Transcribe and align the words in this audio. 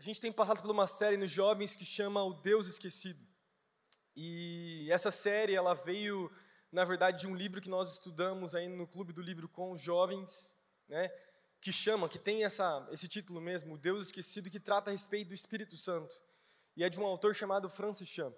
A 0.00 0.02
gente 0.02 0.18
tem 0.18 0.32
passado 0.32 0.62
por 0.62 0.70
uma 0.70 0.86
série 0.86 1.18
nos 1.18 1.30
jovens 1.30 1.76
que 1.76 1.84
chama 1.84 2.24
O 2.24 2.32
Deus 2.32 2.66
Esquecido. 2.66 3.22
E 4.16 4.88
essa 4.90 5.10
série, 5.10 5.54
ela 5.54 5.74
veio, 5.74 6.32
na 6.72 6.86
verdade, 6.86 7.20
de 7.20 7.26
um 7.26 7.34
livro 7.34 7.60
que 7.60 7.68
nós 7.68 7.92
estudamos 7.92 8.54
aí 8.54 8.66
no 8.66 8.86
Clube 8.86 9.12
do 9.12 9.20
Livro 9.20 9.46
com 9.46 9.72
os 9.72 9.78
jovens, 9.82 10.56
né? 10.88 11.10
Que 11.60 11.70
chama, 11.70 12.08
que 12.08 12.18
tem 12.18 12.44
essa, 12.44 12.88
esse 12.90 13.06
título 13.06 13.42
mesmo, 13.42 13.74
O 13.74 13.76
Deus 13.76 14.06
Esquecido, 14.06 14.48
que 14.48 14.58
trata 14.58 14.88
a 14.88 14.92
respeito 14.92 15.28
do 15.28 15.34
Espírito 15.34 15.76
Santo. 15.76 16.16
E 16.74 16.82
é 16.82 16.88
de 16.88 16.98
um 16.98 17.04
autor 17.04 17.34
chamado 17.34 17.68
Francis 17.68 18.08
Chan. 18.08 18.32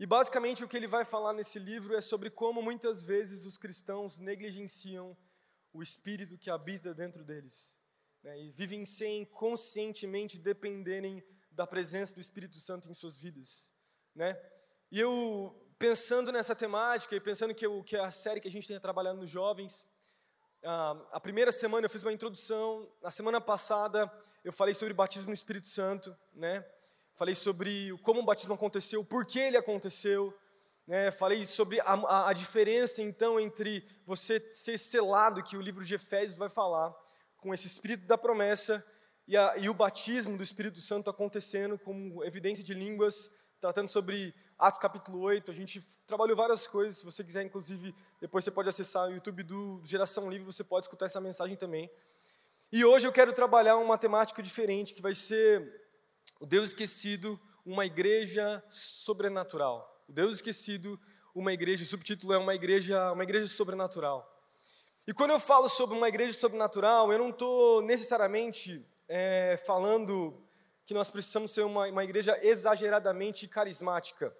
E 0.00 0.04
basicamente 0.04 0.64
o 0.64 0.68
que 0.68 0.76
ele 0.76 0.88
vai 0.88 1.04
falar 1.04 1.32
nesse 1.32 1.60
livro 1.60 1.94
é 1.94 2.00
sobre 2.00 2.28
como 2.28 2.60
muitas 2.60 3.04
vezes 3.04 3.46
os 3.46 3.56
cristãos 3.56 4.18
negligenciam 4.18 5.16
o 5.72 5.80
Espírito 5.80 6.36
que 6.36 6.50
habita 6.50 6.92
dentro 6.92 7.22
deles 7.22 7.76
né, 8.26 8.36
e 8.40 8.50
vivem 8.50 8.84
sem 8.84 9.24
conscientemente 9.24 10.36
dependerem 10.36 11.22
da 11.48 11.64
presença 11.64 12.12
do 12.12 12.20
Espírito 12.20 12.56
Santo 12.58 12.90
em 12.90 12.94
suas 12.94 13.16
vidas. 13.16 13.72
Né? 14.12 14.36
E 14.90 14.98
eu, 14.98 15.56
pensando 15.78 16.32
nessa 16.32 16.52
temática 16.52 17.14
e 17.14 17.20
pensando 17.20 17.54
que, 17.54 17.64
eu, 17.64 17.84
que 17.84 17.94
é 17.94 18.00
a 18.00 18.10
série 18.10 18.40
que 18.40 18.48
a 18.48 18.50
gente 18.50 18.66
tem 18.66 18.80
trabalhando 18.80 19.20
nos 19.20 19.30
jovens, 19.30 19.86
ah, 20.64 21.00
a 21.12 21.20
primeira 21.20 21.52
semana 21.52 21.86
eu 21.86 21.90
fiz 21.90 22.02
uma 22.02 22.12
introdução, 22.12 22.90
na 23.00 23.12
semana 23.12 23.40
passada 23.40 24.12
eu 24.44 24.52
falei 24.52 24.74
sobre 24.74 24.92
batismo 24.92 25.28
no 25.28 25.34
Espírito 25.34 25.68
Santo, 25.68 26.16
né? 26.34 26.66
falei 27.14 27.34
sobre 27.34 27.96
como 28.02 28.20
o 28.20 28.24
batismo 28.24 28.54
aconteceu, 28.54 29.04
por 29.04 29.24
que 29.24 29.38
ele 29.38 29.56
aconteceu, 29.56 30.36
né? 30.84 31.12
falei 31.12 31.44
sobre 31.44 31.78
a, 31.80 31.92
a, 31.92 32.30
a 32.30 32.32
diferença 32.32 33.00
então 33.00 33.38
entre 33.38 33.88
você 34.04 34.40
ser 34.52 34.78
selado, 34.78 35.44
que 35.44 35.56
o 35.56 35.62
livro 35.62 35.84
de 35.84 35.94
Efésios 35.94 36.36
vai 36.36 36.48
falar, 36.48 36.92
com 37.46 37.54
esse 37.54 37.68
espírito 37.68 38.04
da 38.08 38.18
promessa 38.18 38.84
e, 39.24 39.36
a, 39.36 39.56
e, 39.56 39.68
o 39.68 39.74
batismo 39.74 40.36
do 40.36 40.42
Espírito 40.42 40.80
Santo 40.80 41.08
acontecendo 41.08 41.78
como 41.78 42.24
evidência 42.24 42.64
de 42.64 42.74
línguas, 42.74 43.30
tratando 43.60 43.88
sobre 43.88 44.34
Atos 44.58 44.80
capítulo 44.80 45.20
8. 45.20 45.48
A 45.52 45.54
gente 45.54 45.80
trabalhou 46.08 46.36
várias 46.36 46.66
coisas. 46.66 46.98
Se 46.98 47.04
você 47.04 47.22
quiser, 47.22 47.44
inclusive, 47.44 47.94
depois 48.20 48.42
você 48.42 48.50
pode 48.50 48.68
acessar 48.68 49.08
o 49.08 49.12
YouTube 49.12 49.44
do 49.44 49.80
Geração 49.84 50.28
Livre, 50.28 50.44
você 50.44 50.64
pode 50.64 50.86
escutar 50.86 51.06
essa 51.06 51.20
mensagem 51.20 51.56
também. 51.56 51.88
E 52.72 52.84
hoje 52.84 53.06
eu 53.06 53.12
quero 53.12 53.32
trabalhar 53.32 53.76
uma 53.76 53.96
temática 53.96 54.42
diferente, 54.42 54.92
que 54.92 55.00
vai 55.00 55.14
ser 55.14 55.86
o 56.40 56.46
Deus 56.46 56.70
esquecido, 56.70 57.40
uma 57.64 57.86
igreja 57.86 58.60
sobrenatural. 58.68 60.04
O 60.08 60.12
Deus 60.12 60.34
esquecido, 60.34 60.98
uma 61.32 61.52
igreja, 61.52 61.84
o 61.84 61.86
subtítulo 61.86 62.32
é 62.32 62.38
uma 62.38 62.56
igreja, 62.56 63.12
uma 63.12 63.22
igreja 63.22 63.46
sobrenatural. 63.46 64.35
E 65.08 65.14
quando 65.14 65.30
eu 65.30 65.38
falo 65.38 65.68
sobre 65.68 65.96
uma 65.96 66.08
igreja 66.08 66.36
sobrenatural, 66.36 67.12
eu 67.12 67.18
não 67.18 67.30
estou 67.30 67.80
necessariamente 67.80 68.84
é, 69.06 69.56
falando 69.64 70.42
que 70.84 70.92
nós 70.92 71.08
precisamos 71.08 71.52
ser 71.52 71.62
uma, 71.62 71.86
uma 71.86 72.02
igreja 72.02 72.36
exageradamente 72.42 73.46
carismática. 73.46 74.36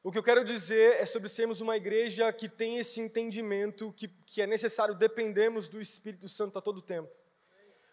O 0.00 0.12
que 0.12 0.18
eu 0.18 0.22
quero 0.22 0.44
dizer 0.44 1.00
é 1.00 1.04
sobre 1.04 1.28
sermos 1.28 1.60
uma 1.60 1.76
igreja 1.76 2.32
que 2.32 2.48
tem 2.48 2.78
esse 2.78 3.00
entendimento 3.00 3.92
que, 3.96 4.06
que 4.24 4.40
é 4.40 4.46
necessário 4.46 4.94
dependermos 4.94 5.66
do 5.66 5.80
Espírito 5.80 6.28
Santo 6.28 6.56
a 6.56 6.62
todo 6.62 6.80
tempo. 6.80 7.10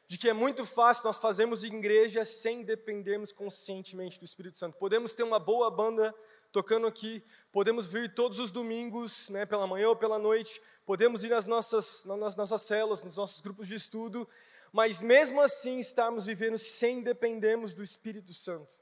De 0.08 0.20
que 0.20 0.30
é 0.30 0.34
muito 0.34 0.68
fácil 0.68 1.06
nós 1.06 1.18
fazermos 1.18 1.64
igreja 1.64 2.24
sem 2.26 2.62
dependermos 2.62 3.32
conscientemente 3.32 4.20
do 4.20 4.26
Espírito 4.26 4.56
Santo. 4.56 4.78
Podemos 4.78 5.16
ter 5.16 5.24
uma 5.24 5.40
boa 5.40 5.72
banda 5.72 6.14
tocando 6.52 6.88
aqui, 6.88 7.24
podemos 7.52 7.88
vir 7.88 8.14
todos 8.14 8.40
os 8.40 8.52
domingos, 8.52 9.30
né, 9.30 9.46
pela 9.46 9.66
manhã 9.66 9.90
ou 9.90 9.96
pela 9.96 10.20
noite, 10.20 10.62
podemos 10.86 11.24
ir 11.24 11.30
nas 11.30 11.46
nossas, 11.46 12.06
nas 12.06 12.36
nossas 12.36 12.62
células, 12.62 13.04
nos 13.04 13.18
nossos 13.18 13.42
grupos 13.42 13.68
de 13.68 13.76
estudo, 13.76 14.28
mas 14.72 15.02
mesmo 15.02 15.42
assim 15.42 15.80
estarmos 15.80 16.26
vivendo 16.26 16.58
sem 16.58 17.02
dependermos 17.02 17.74
do 17.74 17.84
Espírito 17.84 18.34
Santo. 18.34 18.80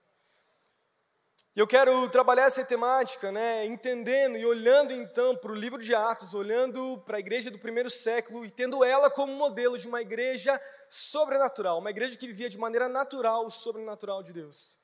E 1.55 1.59
eu 1.59 1.67
quero 1.67 2.07
trabalhar 2.09 2.45
essa 2.45 2.63
temática, 2.63 3.31
né, 3.31 3.65
entendendo 3.65 4.37
e 4.37 4.45
olhando 4.45 4.93
então 4.93 5.35
para 5.35 5.51
o 5.51 5.55
livro 5.55 5.81
de 5.81 5.93
Atos, 5.93 6.33
olhando 6.33 6.99
para 7.05 7.17
a 7.17 7.19
igreja 7.19 7.51
do 7.51 7.59
primeiro 7.59 7.89
século 7.89 8.45
e 8.45 8.51
tendo 8.51 8.83
ela 8.83 9.09
como 9.09 9.33
modelo 9.33 9.77
de 9.77 9.87
uma 9.87 10.01
igreja 10.01 10.61
sobrenatural, 10.87 11.79
uma 11.79 11.89
igreja 11.89 12.15
que 12.15 12.27
vivia 12.27 12.49
de 12.49 12.57
maneira 12.57 12.87
natural 12.87 13.45
o 13.45 13.51
sobrenatural 13.51 14.23
de 14.23 14.31
Deus. 14.31 14.78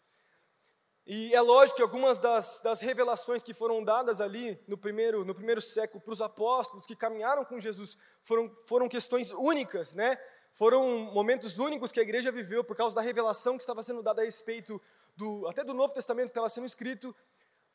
E 1.07 1.33
é 1.35 1.41
lógico 1.41 1.77
que 1.77 1.83
algumas 1.83 2.17
das, 2.17 2.61
das 2.61 2.81
revelações 2.81 3.43
que 3.43 3.53
foram 3.53 3.83
dadas 3.83 4.19
ali 4.19 4.59
no 4.67 4.75
primeiro, 4.75 5.23
no 5.23 5.35
primeiro 5.35 5.61
século 5.61 6.01
para 6.01 6.13
os 6.13 6.21
apóstolos 6.21 6.87
que 6.87 6.95
caminharam 6.95 7.45
com 7.45 7.59
Jesus 7.59 7.95
foram, 8.23 8.51
foram 8.65 8.89
questões 8.89 9.31
únicas, 9.31 9.93
né? 9.93 10.17
Foram 10.53 11.11
momentos 11.13 11.59
únicos 11.59 11.91
que 11.91 11.99
a 11.99 12.03
igreja 12.03 12.31
viveu 12.31 12.63
por 12.63 12.75
causa 12.75 12.95
da 12.95 13.01
revelação 13.01 13.55
que 13.55 13.61
estava 13.61 13.83
sendo 13.83 14.01
dada 14.01 14.21
a 14.21 14.25
respeito 14.25 14.81
do, 15.15 15.47
até 15.47 15.63
do 15.63 15.75
Novo 15.75 15.93
Testamento 15.93 16.27
que 16.27 16.31
estava 16.31 16.49
sendo 16.49 16.65
escrito. 16.65 17.15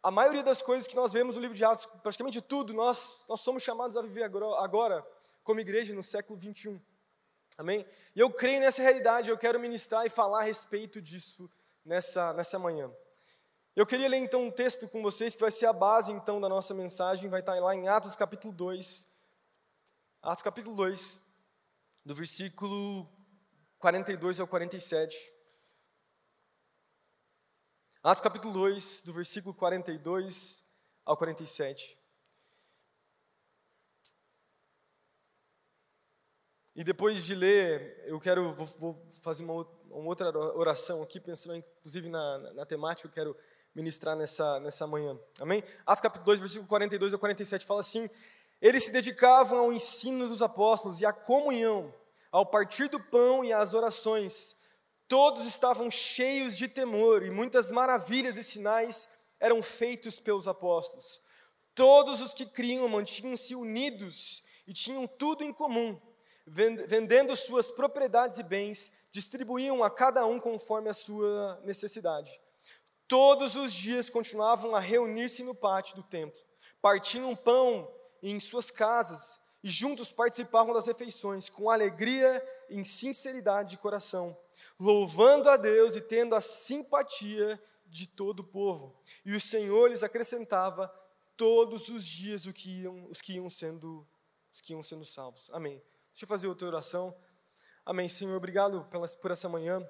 A 0.03 0.11
maioria 0.11 0.43
das 0.43 0.61
coisas 0.61 0.89
que 0.89 0.97
nós 0.97 1.13
vemos 1.13 1.37
no 1.37 1.43
livro 1.43 1.57
de 1.57 1.65
Atos, 1.65 1.87
praticamente 2.03 2.41
tudo, 2.41 2.73
nós, 2.73 3.27
nós 3.29 3.41
somos 3.41 3.63
chamados 3.63 3.97
a 3.97 4.03
viver 4.03 4.25
agora, 4.25 5.07
como 5.45 5.61
igreja 5.61 5.95
no 5.95 6.03
século 6.03 6.39
21. 6.39 6.81
Amém? 7.59 7.87
E 8.17 8.19
eu 8.19 8.31
creio 8.31 8.61
nessa 8.61 8.83
realidade, 8.83 9.31
eu 9.31 9.39
quero 9.39 9.61
ministrar 9.61 10.05
e 10.07 10.11
falar 10.11 10.41
a 10.41 10.45
respeito 10.45 11.01
disso 11.01 11.51
nessa, 11.85 12.33
nessa 12.33 12.59
manhã. 12.59 12.91
Eu 13.77 13.87
queria 13.87 14.09
ler 14.09 14.19
então 14.19 14.45
um 14.45 14.51
texto 14.51 14.89
com 14.89 15.01
vocês 15.01 15.37
que 15.37 15.41
vai 15.41 15.51
ser 15.51 15.67
a 15.67 15.73
base 15.73 16.11
então 16.11 16.41
da 16.41 16.49
nossa 16.49 16.75
mensagem, 16.75 17.31
vai 17.31 17.39
estar 17.39 17.55
lá 17.61 17.73
em 17.73 17.87
Atos 17.87 18.17
capítulo 18.17 18.53
2. 18.53 19.09
Atos 20.21 20.43
capítulo 20.43 20.75
2, 20.75 21.21
do 22.05 22.13
versículo 22.13 23.09
42 23.79 24.41
ao 24.41 24.49
47. 24.49 25.17
Atos 28.03 28.21
capítulo 28.21 28.53
2, 28.53 29.03
do 29.03 29.13
versículo 29.13 29.55
42 29.55 30.65
ao 31.05 31.17
47. 31.17 31.97
E 36.75 36.83
depois 36.83 37.25
de 37.25 37.35
ler, 37.37 38.03
eu 38.07 38.19
quero 38.19 38.53
vou, 38.55 38.67
vou 38.67 39.11
fazer 39.23 39.45
uma, 39.45 39.63
uma, 39.91 40.09
outra 40.09 40.37
oração 40.57 41.03
aqui, 41.03 41.21
pensando 41.21 41.57
inclusive 41.57 42.09
na, 42.09 42.39
na, 42.39 42.53
na 42.55 42.67
temática, 42.67 43.07
eu 43.07 43.13
quero 43.13 43.37
ministrar 43.81 44.15
nessa, 44.15 44.61
nessa 44.61 44.87
manhã. 44.87 45.19
Amém? 45.41 45.65
Atos 45.87 46.03
capítulo 46.03 46.27
2, 46.27 46.39
versículo 46.39 46.69
42 46.69 47.15
a 47.15 47.19
47 47.19 47.65
fala 47.65 47.81
assim: 47.81 48.11
Eles 48.61 48.85
se 48.85 48.91
dedicavam 48.91 49.59
ao 49.59 49.73
ensino 49.73 50.29
dos 50.29 50.43
apóstolos 50.43 51.01
e 51.01 51.07
à 51.07 51.13
comunhão, 51.13 51.93
ao 52.31 52.45
partir 52.45 52.89
do 52.89 53.01
pão 53.01 53.43
e 53.43 53.53
às 53.53 53.73
orações. 53.73 54.57
Todos 55.09 55.47
estavam 55.47 55.91
cheios 55.91 56.57
de 56.57 56.69
temor 56.69 57.25
e 57.25 57.31
muitas 57.31 57.71
maravilhas 57.71 58.37
e 58.37 58.43
sinais 58.43 59.09
eram 59.41 59.63
feitos 59.63 60.21
pelos 60.21 60.47
apóstolos. 60.47 61.21
Todos 61.75 62.21
os 62.21 62.35
que 62.35 62.45
criam 62.45 62.87
mantinham-se 62.87 63.55
unidos 63.55 64.45
e 64.67 64.75
tinham 64.75 65.07
tudo 65.07 65.43
em 65.43 65.53
comum. 65.53 65.99
Vendendo 66.47 67.35
suas 67.35 67.71
propriedades 67.71 68.39
e 68.39 68.43
bens, 68.43 68.93
distribuíam 69.11 69.83
a 69.83 69.91
cada 69.91 70.27
um 70.27 70.39
conforme 70.39 70.91
a 70.91 70.95
sua 70.95 71.59
necessidade 71.65 72.39
Todos 73.11 73.57
os 73.57 73.73
dias 73.73 74.09
continuavam 74.09 74.73
a 74.73 74.79
reunir-se 74.79 75.43
no 75.43 75.53
pátio 75.53 75.97
do 75.97 76.03
templo, 76.05 76.41
partiam 76.81 77.35
pão 77.35 77.93
em 78.23 78.39
suas 78.39 78.71
casas 78.71 79.41
e 79.65 79.69
juntos 79.69 80.13
participavam 80.13 80.73
das 80.73 80.87
refeições 80.87 81.49
com 81.49 81.69
alegria 81.69 82.41
e 82.69 82.85
sinceridade 82.85 83.71
de 83.71 83.79
coração, 83.79 84.39
louvando 84.79 85.51
a 85.51 85.57
Deus 85.57 85.97
e 85.97 86.01
tendo 86.01 86.37
a 86.37 86.41
simpatia 86.41 87.61
de 87.85 88.07
todo 88.07 88.41
o 88.41 88.45
povo. 88.45 88.97
E 89.25 89.35
o 89.35 89.41
Senhor 89.41 89.89
lhes 89.89 90.05
acrescentava 90.05 90.87
todos 91.37 91.89
os 91.89 92.07
dias 92.07 92.47
os 92.47 92.53
que 92.53 92.83
iam, 92.83 93.07
os 93.11 93.21
que 93.21 93.33
iam, 93.33 93.51
sendo, 93.51 94.07
os 94.53 94.61
que 94.61 94.73
iam 94.73 94.85
sendo 94.85 95.05
salvos. 95.05 95.51
Amém. 95.53 95.83
Deixa 96.13 96.27
eu 96.27 96.29
fazer 96.29 96.47
outra 96.47 96.69
oração. 96.69 97.13
Amém. 97.85 98.09
Senhor, 98.09 98.37
obrigado 98.37 98.87
por 99.21 99.33
essa 99.33 99.49
manhã. 99.49 99.85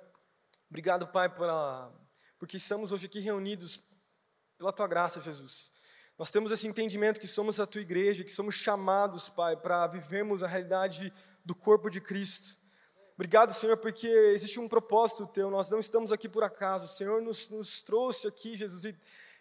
Obrigado, 0.70 1.06
Pai, 1.06 1.28
pela 1.28 1.92
porque 2.40 2.56
estamos 2.56 2.90
hoje 2.90 3.04
aqui 3.04 3.20
reunidos 3.20 3.82
pela 4.56 4.72
tua 4.72 4.88
graça, 4.88 5.20
Jesus. 5.20 5.70
Nós 6.18 6.30
temos 6.30 6.50
esse 6.50 6.66
entendimento 6.66 7.20
que 7.20 7.28
somos 7.28 7.60
a 7.60 7.66
tua 7.66 7.82
igreja, 7.82 8.24
que 8.24 8.32
somos 8.32 8.54
chamados, 8.54 9.28
Pai, 9.28 9.58
para 9.58 9.86
vivermos 9.86 10.42
a 10.42 10.46
realidade 10.46 11.12
do 11.44 11.54
corpo 11.54 11.90
de 11.90 12.00
Cristo. 12.00 12.56
Obrigado, 13.14 13.52
Senhor, 13.52 13.76
porque 13.76 14.08
existe 14.08 14.58
um 14.58 14.66
propósito 14.66 15.26
teu, 15.26 15.50
nós 15.50 15.68
não 15.68 15.78
estamos 15.78 16.12
aqui 16.12 16.30
por 16.30 16.42
acaso. 16.42 16.86
O 16.86 16.88
Senhor 16.88 17.20
nos, 17.20 17.50
nos 17.50 17.82
trouxe 17.82 18.26
aqui, 18.26 18.56
Jesus, 18.56 18.86
e 18.86 18.92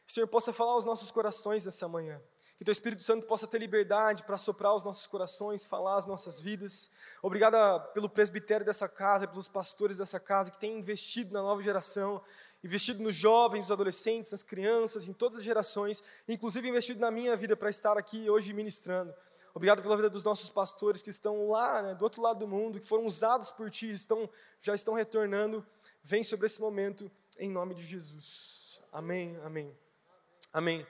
o 0.05 0.11
Senhor 0.11 0.27
possa 0.27 0.51
falar 0.51 0.73
aos 0.73 0.83
nossos 0.83 1.09
corações 1.09 1.65
nessa 1.65 1.87
manhã. 1.87 2.21
Que 2.57 2.65
teu 2.65 2.73
Espírito 2.73 3.03
Santo 3.03 3.25
possa 3.25 3.47
ter 3.47 3.59
liberdade 3.59 4.23
para 4.23 4.37
soprar 4.37 4.75
os 4.75 4.83
nossos 4.83 5.07
corações, 5.07 5.63
falar 5.63 5.97
as 5.97 6.05
nossas 6.05 6.41
vidas. 6.41 6.91
Obrigada 7.21 7.79
pelo 7.93 8.09
presbitério 8.09 8.65
dessa 8.65 8.89
casa, 8.89 9.25
pelos 9.25 9.47
pastores 9.47 9.97
dessa 9.97 10.19
casa 10.19 10.51
que 10.51 10.59
têm 10.59 10.77
investido 10.77 11.31
na 11.31 11.41
nova 11.41 11.63
geração 11.63 12.21
investido 12.63 13.01
nos 13.01 13.15
jovens, 13.15 13.61
nos 13.61 13.71
adolescentes, 13.71 14.31
nas 14.31 14.43
crianças, 14.43 15.07
em 15.07 15.13
todas 15.13 15.39
as 15.39 15.43
gerações, 15.43 16.03
inclusive 16.27 16.67
investido 16.67 16.99
na 16.99 17.11
minha 17.11 17.35
vida 17.35 17.55
para 17.55 17.69
estar 17.69 17.97
aqui 17.97 18.29
hoje 18.29 18.53
ministrando. 18.53 19.13
Obrigado 19.53 19.81
pela 19.81 19.95
vida 19.95 20.09
dos 20.09 20.23
nossos 20.23 20.49
pastores 20.49 21.01
que 21.01 21.09
estão 21.09 21.49
lá, 21.49 21.81
né, 21.81 21.95
do 21.95 22.03
outro 22.03 22.21
lado 22.21 22.39
do 22.39 22.47
mundo, 22.47 22.79
que 22.79 22.85
foram 22.85 23.05
usados 23.05 23.49
por 23.49 23.69
Ti, 23.69 23.91
estão, 23.91 24.29
já 24.61 24.75
estão 24.75 24.93
retornando. 24.93 25.65
vem 26.03 26.23
sobre 26.23 26.45
esse 26.45 26.61
momento 26.61 27.09
em 27.37 27.49
nome 27.49 27.73
de 27.73 27.83
Jesus. 27.83 28.81
Amém, 28.91 29.39
amém. 29.43 29.75
Amém. 30.51 30.85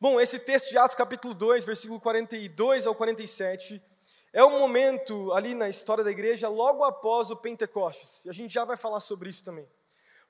Bom, 0.00 0.20
esse 0.20 0.38
texto 0.38 0.70
de 0.70 0.78
Atos 0.78 0.96
capítulo 0.96 1.34
2, 1.34 1.64
versículo 1.64 2.00
42 2.00 2.86
ao 2.86 2.94
47, 2.94 3.82
é 4.32 4.44
um 4.44 4.58
momento 4.58 5.32
ali 5.32 5.54
na 5.54 5.68
história 5.68 6.04
da 6.04 6.10
igreja 6.10 6.48
logo 6.48 6.84
após 6.84 7.30
o 7.30 7.36
Pentecostes. 7.36 8.24
E 8.24 8.30
a 8.30 8.32
gente 8.32 8.54
já 8.54 8.64
vai 8.64 8.76
falar 8.76 9.00
sobre 9.00 9.28
isso 9.28 9.42
também. 9.42 9.68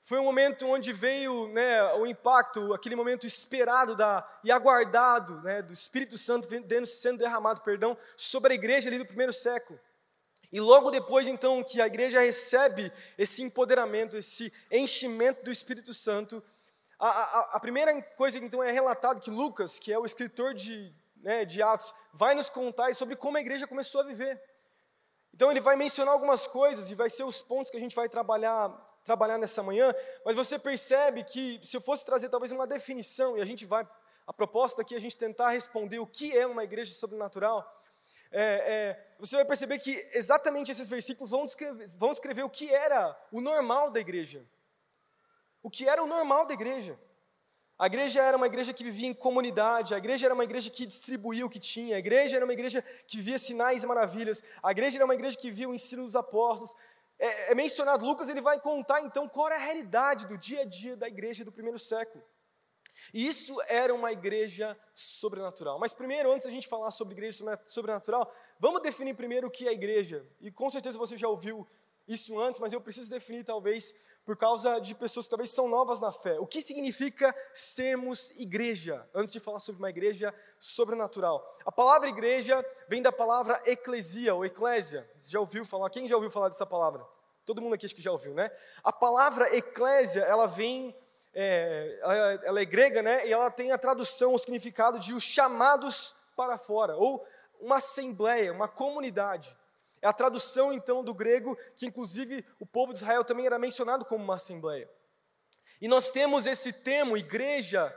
Foi 0.03 0.19
um 0.19 0.23
momento 0.23 0.65
onde 0.65 0.91
veio 0.91 1.47
né, 1.49 1.93
o 1.93 2.07
impacto, 2.07 2.73
aquele 2.73 2.95
momento 2.95 3.27
esperado 3.27 3.95
da, 3.95 4.27
e 4.43 4.51
aguardado 4.51 5.41
né, 5.41 5.61
do 5.61 5.71
Espírito 5.71 6.17
Santo 6.17 6.47
sendo 6.87 7.19
derramado 7.19 7.61
perdão, 7.61 7.95
sobre 8.17 8.53
a 8.53 8.55
igreja 8.55 8.89
ali 8.89 8.97
do 8.97 9.05
primeiro 9.05 9.31
século. 9.31 9.79
E 10.51 10.59
logo 10.59 10.89
depois, 10.89 11.27
então, 11.27 11.63
que 11.63 11.79
a 11.79 11.87
igreja 11.87 12.19
recebe 12.19 12.91
esse 13.17 13.41
empoderamento, 13.41 14.17
esse 14.17 14.51
enchimento 14.71 15.45
do 15.45 15.51
Espírito 15.51 15.93
Santo, 15.93 16.43
a, 16.99 17.07
a, 17.07 17.39
a 17.53 17.59
primeira 17.59 18.01
coisa, 18.01 18.37
então, 18.39 18.61
é 18.61 18.71
relatado 18.71 19.21
que 19.21 19.29
Lucas, 19.29 19.79
que 19.79 19.93
é 19.93 19.99
o 19.99 20.05
escritor 20.05 20.53
de, 20.53 20.93
né, 21.17 21.45
de 21.45 21.61
Atos, 21.61 21.93
vai 22.11 22.33
nos 22.35 22.49
contar 22.49 22.93
sobre 22.95 23.15
como 23.15 23.37
a 23.37 23.41
igreja 23.41 23.67
começou 23.67 24.01
a 24.01 24.03
viver. 24.03 24.41
Então, 25.33 25.49
ele 25.49 25.61
vai 25.61 25.75
mencionar 25.75 26.13
algumas 26.13 26.47
coisas 26.47 26.89
e 26.89 26.95
vai 26.95 27.09
ser 27.09 27.23
os 27.23 27.41
pontos 27.41 27.71
que 27.71 27.77
a 27.77 27.79
gente 27.79 27.95
vai 27.95 28.09
trabalhar 28.09 28.90
trabalhar 29.03 29.37
nessa 29.37 29.63
manhã, 29.63 29.93
mas 30.25 30.35
você 30.35 30.59
percebe 30.59 31.23
que 31.23 31.59
se 31.63 31.75
eu 31.75 31.81
fosse 31.81 32.05
trazer 32.05 32.29
talvez 32.29 32.51
uma 32.51 32.67
definição, 32.67 33.37
e 33.37 33.41
a 33.41 33.45
gente 33.45 33.65
vai, 33.65 33.87
a 34.25 34.33
proposta 34.33 34.81
aqui 34.81 34.93
é 34.93 34.97
a 34.97 35.01
gente 35.01 35.17
tentar 35.17 35.49
responder 35.49 35.99
o 35.99 36.07
que 36.07 36.37
é 36.37 36.45
uma 36.45 36.63
igreja 36.63 36.93
sobrenatural, 36.93 37.65
é, 38.31 38.41
é, 38.41 39.15
você 39.19 39.35
vai 39.35 39.45
perceber 39.45 39.77
que 39.79 40.07
exatamente 40.13 40.71
esses 40.71 40.87
versículos 40.87 41.31
vão 41.31 41.43
descrever, 41.43 41.87
vão 41.97 42.11
descrever 42.11 42.43
o 42.43 42.49
que 42.49 42.73
era 42.73 43.17
o 43.31 43.41
normal 43.41 43.91
da 43.91 43.99
igreja. 43.99 44.45
O 45.61 45.69
que 45.69 45.87
era 45.87 46.01
o 46.01 46.07
normal 46.07 46.45
da 46.45 46.53
igreja. 46.53 46.97
A 47.77 47.87
igreja 47.87 48.21
era 48.21 48.37
uma 48.37 48.45
igreja 48.45 48.71
que 48.71 48.83
vivia 48.83 49.07
em 49.07 49.13
comunidade, 49.13 49.95
a 49.95 49.97
igreja 49.97 50.27
era 50.27 50.35
uma 50.35 50.43
igreja 50.43 50.69
que 50.69 50.85
distribuía 50.85 51.43
o 51.43 51.49
que 51.49 51.59
tinha, 51.59 51.95
a 51.95 51.99
igreja 51.99 52.35
era 52.35 52.45
uma 52.45 52.53
igreja 52.53 52.83
que 53.07 53.19
via 53.19 53.39
sinais 53.39 53.83
e 53.83 53.87
maravilhas, 53.87 54.43
a 54.61 54.69
igreja 54.69 54.97
era 54.99 55.05
uma 55.05 55.15
igreja 55.15 55.35
que 55.35 55.49
via 55.49 55.67
o 55.67 55.73
ensino 55.73 56.05
dos 56.05 56.15
apóstolos, 56.15 56.75
é, 57.21 57.51
é 57.51 57.55
mencionado, 57.55 58.03
Lucas 58.03 58.29
ele 58.29 58.41
vai 58.41 58.59
contar 58.59 59.01
então 59.01 59.29
qual 59.29 59.45
era 59.45 59.55
a 59.55 59.59
realidade 59.59 60.25
do 60.25 60.37
dia 60.37 60.61
a 60.61 60.65
dia 60.65 60.97
da 60.97 61.07
igreja 61.07 61.45
do 61.45 61.51
primeiro 61.51 61.77
século. 61.77 62.23
E 63.13 63.27
isso 63.27 63.61
era 63.67 63.93
uma 63.93 64.11
igreja 64.11 64.77
sobrenatural. 64.93 65.79
Mas 65.79 65.93
primeiro, 65.93 66.31
antes 66.31 66.45
da 66.45 66.51
gente 66.51 66.67
falar 66.67 66.89
sobre 66.89 67.13
igreja 67.13 67.59
sobrenatural, 67.67 68.33
vamos 68.59 68.81
definir 68.81 69.15
primeiro 69.15 69.47
o 69.47 69.51
que 69.51 69.67
é 69.67 69.71
igreja. 69.71 70.25
E 70.39 70.51
com 70.51 70.69
certeza 70.69 70.97
você 70.97 71.15
já 71.15 71.27
ouviu 71.27 71.67
isso 72.13 72.39
antes, 72.39 72.59
mas 72.59 72.73
eu 72.73 72.81
preciso 72.81 73.09
definir 73.09 73.43
talvez 73.43 73.93
por 74.25 74.37
causa 74.37 74.79
de 74.79 74.93
pessoas 74.93 75.25
que 75.25 75.31
talvez 75.31 75.49
são 75.49 75.67
novas 75.67 75.99
na 75.99 76.11
fé. 76.11 76.39
O 76.39 76.45
que 76.45 76.61
significa 76.61 77.35
sermos 77.53 78.31
igreja? 78.31 79.07
Antes 79.13 79.33
de 79.33 79.39
falar 79.39 79.59
sobre 79.59 79.81
uma 79.81 79.89
igreja 79.89 80.33
sobrenatural. 80.59 81.57
A 81.65 81.71
palavra 81.71 82.09
igreja 82.09 82.63
vem 82.87 83.01
da 83.01 83.11
palavra 83.11 83.61
eclesia 83.65 84.35
ou 84.35 84.45
eclésia. 84.45 85.09
Já 85.23 85.39
ouviu 85.39 85.65
falar? 85.65 85.89
Quem 85.89 86.07
já 86.07 86.15
ouviu 86.15 86.29
falar 86.29 86.49
dessa 86.49 86.65
palavra? 86.65 87.05
Todo 87.45 87.61
mundo 87.61 87.73
aqui 87.73 87.85
acho 87.85 87.95
que 87.95 88.01
já 88.01 88.11
ouviu, 88.11 88.33
né? 88.33 88.51
A 88.83 88.93
palavra 88.93 89.55
eclésia, 89.55 90.21
ela 90.21 90.45
vem, 90.45 90.95
é, 91.33 91.99
ela, 92.43 92.61
é 92.61 92.65
grega, 92.65 93.01
né? 93.01 93.27
E 93.27 93.33
ela 93.33 93.49
tem 93.49 93.71
a 93.71 93.77
tradução, 93.77 94.33
o 94.33 94.37
significado 94.37 94.99
de 94.99 95.13
os 95.13 95.23
chamados 95.23 96.15
para 96.35 96.57
fora, 96.57 96.95
ou 96.95 97.25
uma 97.59 97.77
assembleia, 97.77 98.53
uma 98.53 98.67
comunidade. 98.67 99.57
É 100.01 100.07
a 100.07 100.13
tradução, 100.13 100.73
então, 100.73 101.03
do 101.03 101.13
grego, 101.13 101.57
que 101.75 101.85
inclusive 101.85 102.43
o 102.59 102.65
povo 102.65 102.91
de 102.91 102.99
Israel 102.99 103.23
também 103.23 103.45
era 103.45 103.59
mencionado 103.59 104.03
como 104.03 104.23
uma 104.23 104.35
assembleia. 104.35 104.89
E 105.79 105.87
nós 105.87 106.09
temos 106.09 106.45
esse 106.45 106.71
termo, 106.71 107.17
igreja, 107.17 107.93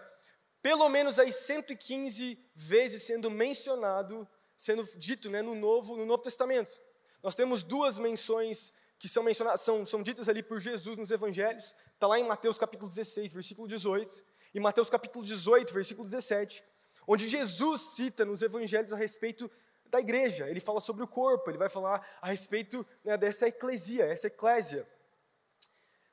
pelo 0.63 0.89
menos 0.89 1.19
aí 1.19 1.31
115 1.31 2.39
vezes 2.55 3.03
sendo 3.03 3.31
mencionado, 3.31 4.27
sendo 4.57 4.83
dito 4.97 5.31
né, 5.31 5.43
no, 5.43 5.55
Novo, 5.55 5.97
no 5.97 6.07
Novo 6.07 6.23
Testamento. 6.23 6.81
Nós 7.23 7.35
temos 7.35 7.63
duas 7.63 7.99
menções 7.99 8.73
que 8.99 9.09
são 9.09 9.23
mencionadas, 9.23 9.61
são, 9.61 9.85
são 9.85 10.03
ditas 10.03 10.29
ali 10.29 10.43
por 10.43 10.61
Jesus 10.61 10.97
nos 10.97 11.11
evangelhos, 11.11 11.75
está 11.93 12.07
lá 12.07 12.19
em 12.19 12.25
Mateus 12.25 12.57
capítulo 12.57 12.89
16, 12.89 13.33
versículo 13.33 13.69
18, 13.69 14.25
e 14.55 14.61
Mateus 14.61 14.89
capítulo 14.89 15.25
18, 15.25 15.75
versículo 15.75 16.09
17, 16.09 16.65
onde 17.07 17.29
Jesus 17.29 17.95
cita 17.95 18.25
nos 18.25 18.41
evangelhos 18.41 18.93
a 18.93 18.97
respeito 18.97 19.51
da 19.95 20.01
igreja. 20.01 20.49
Ele 20.49 20.61
fala 20.61 20.81
sobre 20.81 21.03
o 21.03 21.09
corpo, 21.09 21.51
ele 21.51 21.59
vai 21.59 21.69
falar 21.69 22.05
a 22.21 22.29
respeito 22.29 22.85
né, 23.05 23.17
dessa 23.17 23.47
eclesia, 23.47 24.05
essa 24.05 24.27
eclésia. 24.27 24.87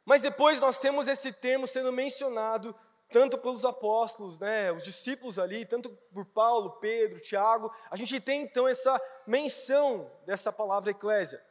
Mas 0.05 0.21
depois 0.21 0.59
nós 0.59 0.77
temos 0.77 1.07
esse 1.07 1.31
termo 1.31 1.67
sendo 1.67 1.91
mencionado 1.91 2.75
tanto 3.11 3.37
pelos 3.37 3.65
apóstolos, 3.65 4.39
né, 4.39 4.71
os 4.71 4.85
discípulos 4.85 5.37
ali, 5.37 5.65
tanto 5.65 5.89
por 6.13 6.25
Paulo, 6.25 6.79
Pedro, 6.79 7.19
Tiago. 7.19 7.73
A 7.89 7.97
gente 7.97 8.21
tem 8.21 8.43
então 8.43 8.67
essa 8.67 8.99
menção 9.27 10.09
dessa 10.25 10.53
palavra 10.53 10.91
eclésia. 10.91 11.43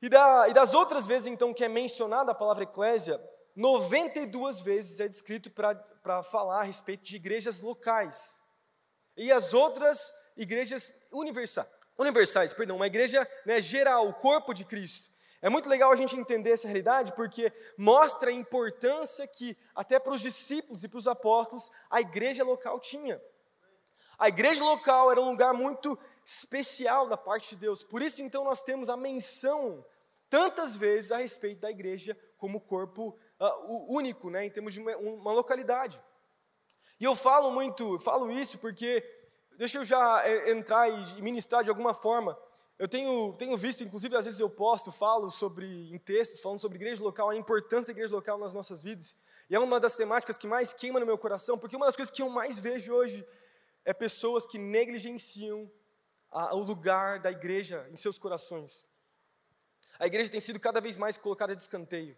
E, 0.00 0.08
da, 0.08 0.48
e 0.48 0.54
das 0.54 0.72
outras 0.72 1.04
vezes 1.04 1.26
então 1.26 1.52
que 1.52 1.64
é 1.64 1.68
mencionada 1.68 2.32
a 2.32 2.34
palavra 2.34 2.62
eclésia, 2.62 3.20
92 3.54 4.60
vezes 4.62 5.00
é 5.00 5.08
descrito 5.08 5.50
para 5.50 6.22
falar 6.22 6.60
a 6.60 6.64
respeito 6.64 7.04
de 7.04 7.16
igrejas 7.16 7.60
locais. 7.60 8.38
E 9.16 9.30
as 9.30 9.52
outras 9.52 10.10
igrejas 10.40 10.92
universais, 11.12 11.68
universais 11.98 12.52
perdão, 12.52 12.76
uma 12.76 12.86
igreja 12.86 13.28
né, 13.44 13.60
geral, 13.60 14.08
o 14.08 14.14
corpo 14.14 14.54
de 14.54 14.64
Cristo. 14.64 15.10
É 15.42 15.48
muito 15.48 15.68
legal 15.68 15.92
a 15.92 15.96
gente 15.96 16.16
entender 16.16 16.50
essa 16.50 16.66
realidade 16.66 17.12
porque 17.12 17.52
mostra 17.76 18.30
a 18.30 18.32
importância 18.32 19.26
que, 19.26 19.56
até 19.74 19.98
para 19.98 20.12
os 20.12 20.20
discípulos 20.20 20.82
e 20.82 20.88
para 20.88 20.98
os 20.98 21.06
apóstolos, 21.06 21.70
a 21.90 22.00
igreja 22.00 22.42
local 22.42 22.80
tinha. 22.80 23.20
A 24.18 24.28
igreja 24.28 24.62
local 24.62 25.10
era 25.10 25.20
um 25.20 25.30
lugar 25.30 25.54
muito 25.54 25.98
especial 26.24 27.06
da 27.06 27.16
parte 27.16 27.50
de 27.50 27.56
Deus. 27.56 27.82
Por 27.82 28.02
isso, 28.02 28.20
então, 28.20 28.44
nós 28.44 28.60
temos 28.62 28.90
a 28.90 28.96
menção 28.96 29.84
tantas 30.28 30.76
vezes 30.76 31.10
a 31.10 31.16
respeito 31.16 31.60
da 31.60 31.70
igreja 31.70 32.16
como 32.36 32.60
corpo 32.60 33.18
uh, 33.40 33.94
único, 33.94 34.28
né, 34.28 34.44
em 34.44 34.50
termos 34.50 34.74
de 34.74 34.80
uma, 34.80 34.94
uma 34.96 35.32
localidade. 35.32 36.00
E 37.00 37.04
eu 37.04 37.14
falo 37.14 37.50
muito, 37.50 37.98
falo 37.98 38.30
isso 38.30 38.58
porque 38.58 39.02
deixa 39.60 39.76
eu 39.76 39.84
já 39.84 40.26
é, 40.26 40.50
entrar 40.50 40.88
e 40.88 41.20
ministrar 41.20 41.62
de 41.62 41.68
alguma 41.68 41.92
forma. 41.92 42.34
Eu 42.78 42.88
tenho, 42.88 43.34
tenho 43.34 43.54
visto, 43.58 43.84
inclusive 43.84 44.16
às 44.16 44.24
vezes 44.24 44.40
eu 44.40 44.48
posto, 44.48 44.90
falo 44.90 45.30
sobre, 45.30 45.66
em 45.92 45.98
textos, 45.98 46.40
falando 46.40 46.58
sobre 46.58 46.76
igreja 46.76 47.02
local, 47.04 47.28
a 47.28 47.36
importância 47.36 47.92
da 47.92 47.98
igreja 47.98 48.14
local 48.14 48.38
nas 48.38 48.54
nossas 48.54 48.82
vidas. 48.82 49.18
E 49.50 49.54
é 49.54 49.58
uma 49.58 49.78
das 49.78 49.94
temáticas 49.94 50.38
que 50.38 50.46
mais 50.46 50.72
queima 50.72 50.98
no 50.98 51.04
meu 51.04 51.18
coração, 51.18 51.58
porque 51.58 51.76
uma 51.76 51.84
das 51.84 51.94
coisas 51.94 52.10
que 52.10 52.22
eu 52.22 52.30
mais 52.30 52.58
vejo 52.58 52.90
hoje 52.90 53.22
é 53.84 53.92
pessoas 53.92 54.46
que 54.46 54.56
negligenciam 54.56 55.70
a, 56.30 56.54
o 56.54 56.60
lugar 56.60 57.20
da 57.20 57.30
igreja 57.30 57.86
em 57.92 57.96
seus 57.96 58.18
corações. 58.18 58.86
A 59.98 60.06
igreja 60.06 60.30
tem 60.30 60.40
sido 60.40 60.58
cada 60.58 60.80
vez 60.80 60.96
mais 60.96 61.18
colocada 61.18 61.54
de 61.54 61.60
escanteio. 61.60 62.16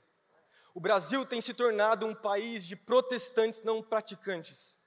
O 0.73 0.79
Brasil 0.79 1.27
tem 1.27 1.41
se 1.41 1.53
tornado 1.53 2.07
um 2.07 2.15
país 2.15 2.65
de 2.65 2.77
protestantes 2.77 3.65
não 3.65 3.83
praticantes. 3.83 4.81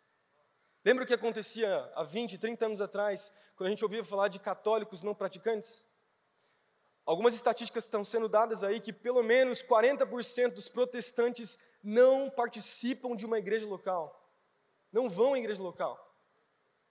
Lembra 0.85 1.03
o 1.03 1.07
que 1.07 1.15
acontecia 1.15 1.91
há 1.95 2.03
20, 2.03 2.37
30 2.37 2.63
anos 2.67 2.79
atrás, 2.79 3.33
quando 3.55 3.65
a 3.65 3.69
gente 3.71 3.83
ouvia 3.83 4.03
falar 4.03 4.27
de 4.27 4.37
católicos 4.37 5.01
não 5.01 5.15
praticantes? 5.15 5.83
Algumas 7.03 7.33
estatísticas 7.33 7.85
estão 7.85 8.05
sendo 8.05 8.29
dadas 8.29 8.63
aí 8.63 8.79
que 8.79 8.93
pelo 8.93 9.23
menos 9.23 9.63
40% 9.63 10.53
dos 10.53 10.69
protestantes 10.69 11.57
não 11.83 12.29
participam 12.29 13.15
de 13.15 13.25
uma 13.25 13.39
igreja 13.39 13.65
local, 13.65 14.31
não 14.91 15.09
vão 15.09 15.33
à 15.33 15.39
igreja 15.39 15.61
local. 15.61 15.99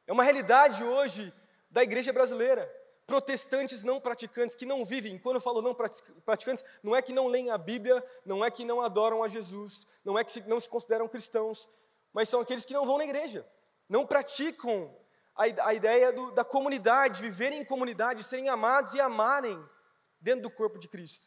É 0.08 0.12
uma 0.12 0.24
realidade 0.24 0.82
hoje 0.82 1.32
da 1.70 1.84
igreja 1.84 2.12
brasileira. 2.12 2.68
Protestantes 3.06 3.84
não 3.84 4.00
praticantes 4.00 4.56
que 4.56 4.66
não 4.66 4.84
vivem, 4.84 5.18
quando 5.20 5.36
eu 5.36 5.40
falo 5.40 5.62
não 5.62 5.72
praticantes, 5.72 6.64
não 6.82 6.96
é 6.96 7.02
que 7.02 7.12
não 7.12 7.28
leem 7.28 7.50
a 7.50 7.58
Bíblia, 7.58 8.04
não 8.26 8.44
é 8.44 8.50
que 8.50 8.64
não 8.64 8.80
adoram 8.80 9.22
a 9.22 9.28
Jesus, 9.28 9.86
não 10.04 10.18
é 10.18 10.24
que 10.24 10.40
não 10.48 10.58
se 10.58 10.68
consideram 10.68 11.06
cristãos, 11.06 11.68
mas 12.12 12.28
são 12.28 12.40
aqueles 12.40 12.64
que 12.64 12.74
não 12.74 12.84
vão 12.84 12.98
na 12.98 13.04
igreja 13.04 13.46
não 13.88 14.06
praticam 14.06 14.94
a, 15.34 15.44
a 15.68 15.74
ideia 15.74 16.12
do, 16.12 16.30
da 16.32 16.44
comunidade, 16.44 17.20
viverem 17.20 17.60
em 17.60 17.64
comunidade, 17.64 18.24
serem 18.24 18.48
amados 18.48 18.94
e 18.94 19.00
amarem 19.00 19.62
dentro 20.20 20.42
do 20.42 20.50
corpo 20.50 20.78
de 20.78 20.88
Cristo. 20.88 21.26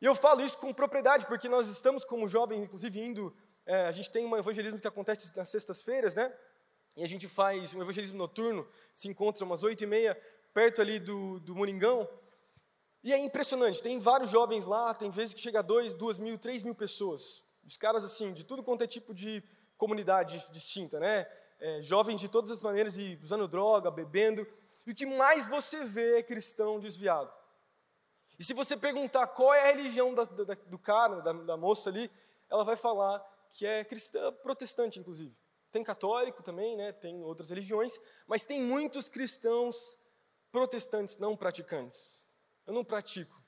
E 0.00 0.04
eu 0.04 0.14
falo 0.14 0.42
isso 0.42 0.58
com 0.58 0.72
propriedade, 0.74 1.26
porque 1.26 1.48
nós 1.48 1.68
estamos 1.68 2.04
como 2.04 2.28
jovens, 2.28 2.62
inclusive 2.62 3.00
indo, 3.00 3.34
é, 3.64 3.86
a 3.86 3.92
gente 3.92 4.10
tem 4.10 4.26
um 4.26 4.36
evangelismo 4.36 4.78
que 4.78 4.88
acontece 4.88 5.34
nas 5.36 5.48
sextas-feiras, 5.48 6.14
né? 6.14 6.32
E 6.96 7.04
a 7.04 7.08
gente 7.08 7.28
faz 7.28 7.74
um 7.74 7.82
evangelismo 7.82 8.16
noturno, 8.16 8.66
se 8.94 9.08
encontra 9.08 9.44
umas 9.44 9.62
oito 9.62 9.84
e 9.84 9.86
meia, 9.86 10.20
perto 10.52 10.80
ali 10.80 10.98
do, 10.98 11.40
do 11.40 11.54
Moringão. 11.54 12.08
E 13.02 13.12
é 13.12 13.18
impressionante, 13.18 13.82
tem 13.82 13.98
vários 13.98 14.30
jovens 14.30 14.64
lá, 14.64 14.92
tem 14.94 15.10
vezes 15.10 15.34
que 15.34 15.40
chega 15.40 15.60
a 15.60 15.62
dois, 15.62 15.92
duas 15.92 16.18
mil, 16.18 16.38
três 16.38 16.62
mil 16.62 16.74
pessoas. 16.74 17.44
Os 17.64 17.76
caras, 17.76 18.04
assim, 18.04 18.32
de 18.32 18.44
tudo 18.44 18.62
quanto 18.62 18.82
é 18.82 18.86
tipo 18.86 19.14
de 19.14 19.42
comunidade 19.76 20.44
distinta, 20.50 20.98
né? 20.98 21.26
É, 21.58 21.82
jovens 21.82 22.20
de 22.20 22.28
todas 22.28 22.50
as 22.50 22.60
maneiras 22.60 22.98
e 22.98 23.18
usando 23.22 23.48
droga, 23.48 23.90
bebendo. 23.90 24.46
E 24.86 24.92
o 24.92 24.94
que 24.94 25.06
mais 25.06 25.46
você 25.46 25.84
vê 25.84 26.18
é 26.18 26.22
cristão 26.22 26.78
desviado. 26.78 27.32
E 28.38 28.44
se 28.44 28.52
você 28.52 28.76
perguntar 28.76 29.26
qual 29.28 29.54
é 29.54 29.62
a 29.62 29.74
religião 29.74 30.14
da, 30.14 30.24
da, 30.24 30.54
do 30.54 30.78
cara, 30.78 31.20
da, 31.20 31.32
da 31.32 31.56
moça 31.56 31.88
ali, 31.88 32.10
ela 32.50 32.64
vai 32.64 32.76
falar 32.76 33.24
que 33.50 33.66
é 33.66 33.84
cristã 33.84 34.32
protestante, 34.32 34.98
inclusive. 34.98 35.34
Tem 35.72 35.82
católico 35.82 36.42
também, 36.42 36.76
né? 36.76 36.92
tem 36.92 37.22
outras 37.22 37.50
religiões, 37.50 37.98
mas 38.26 38.44
tem 38.44 38.60
muitos 38.60 39.08
cristãos 39.08 39.98
protestantes 40.52 41.18
não 41.18 41.36
praticantes. 41.36 42.24
Eu 42.66 42.74
não 42.74 42.84
pratico, 42.84 43.40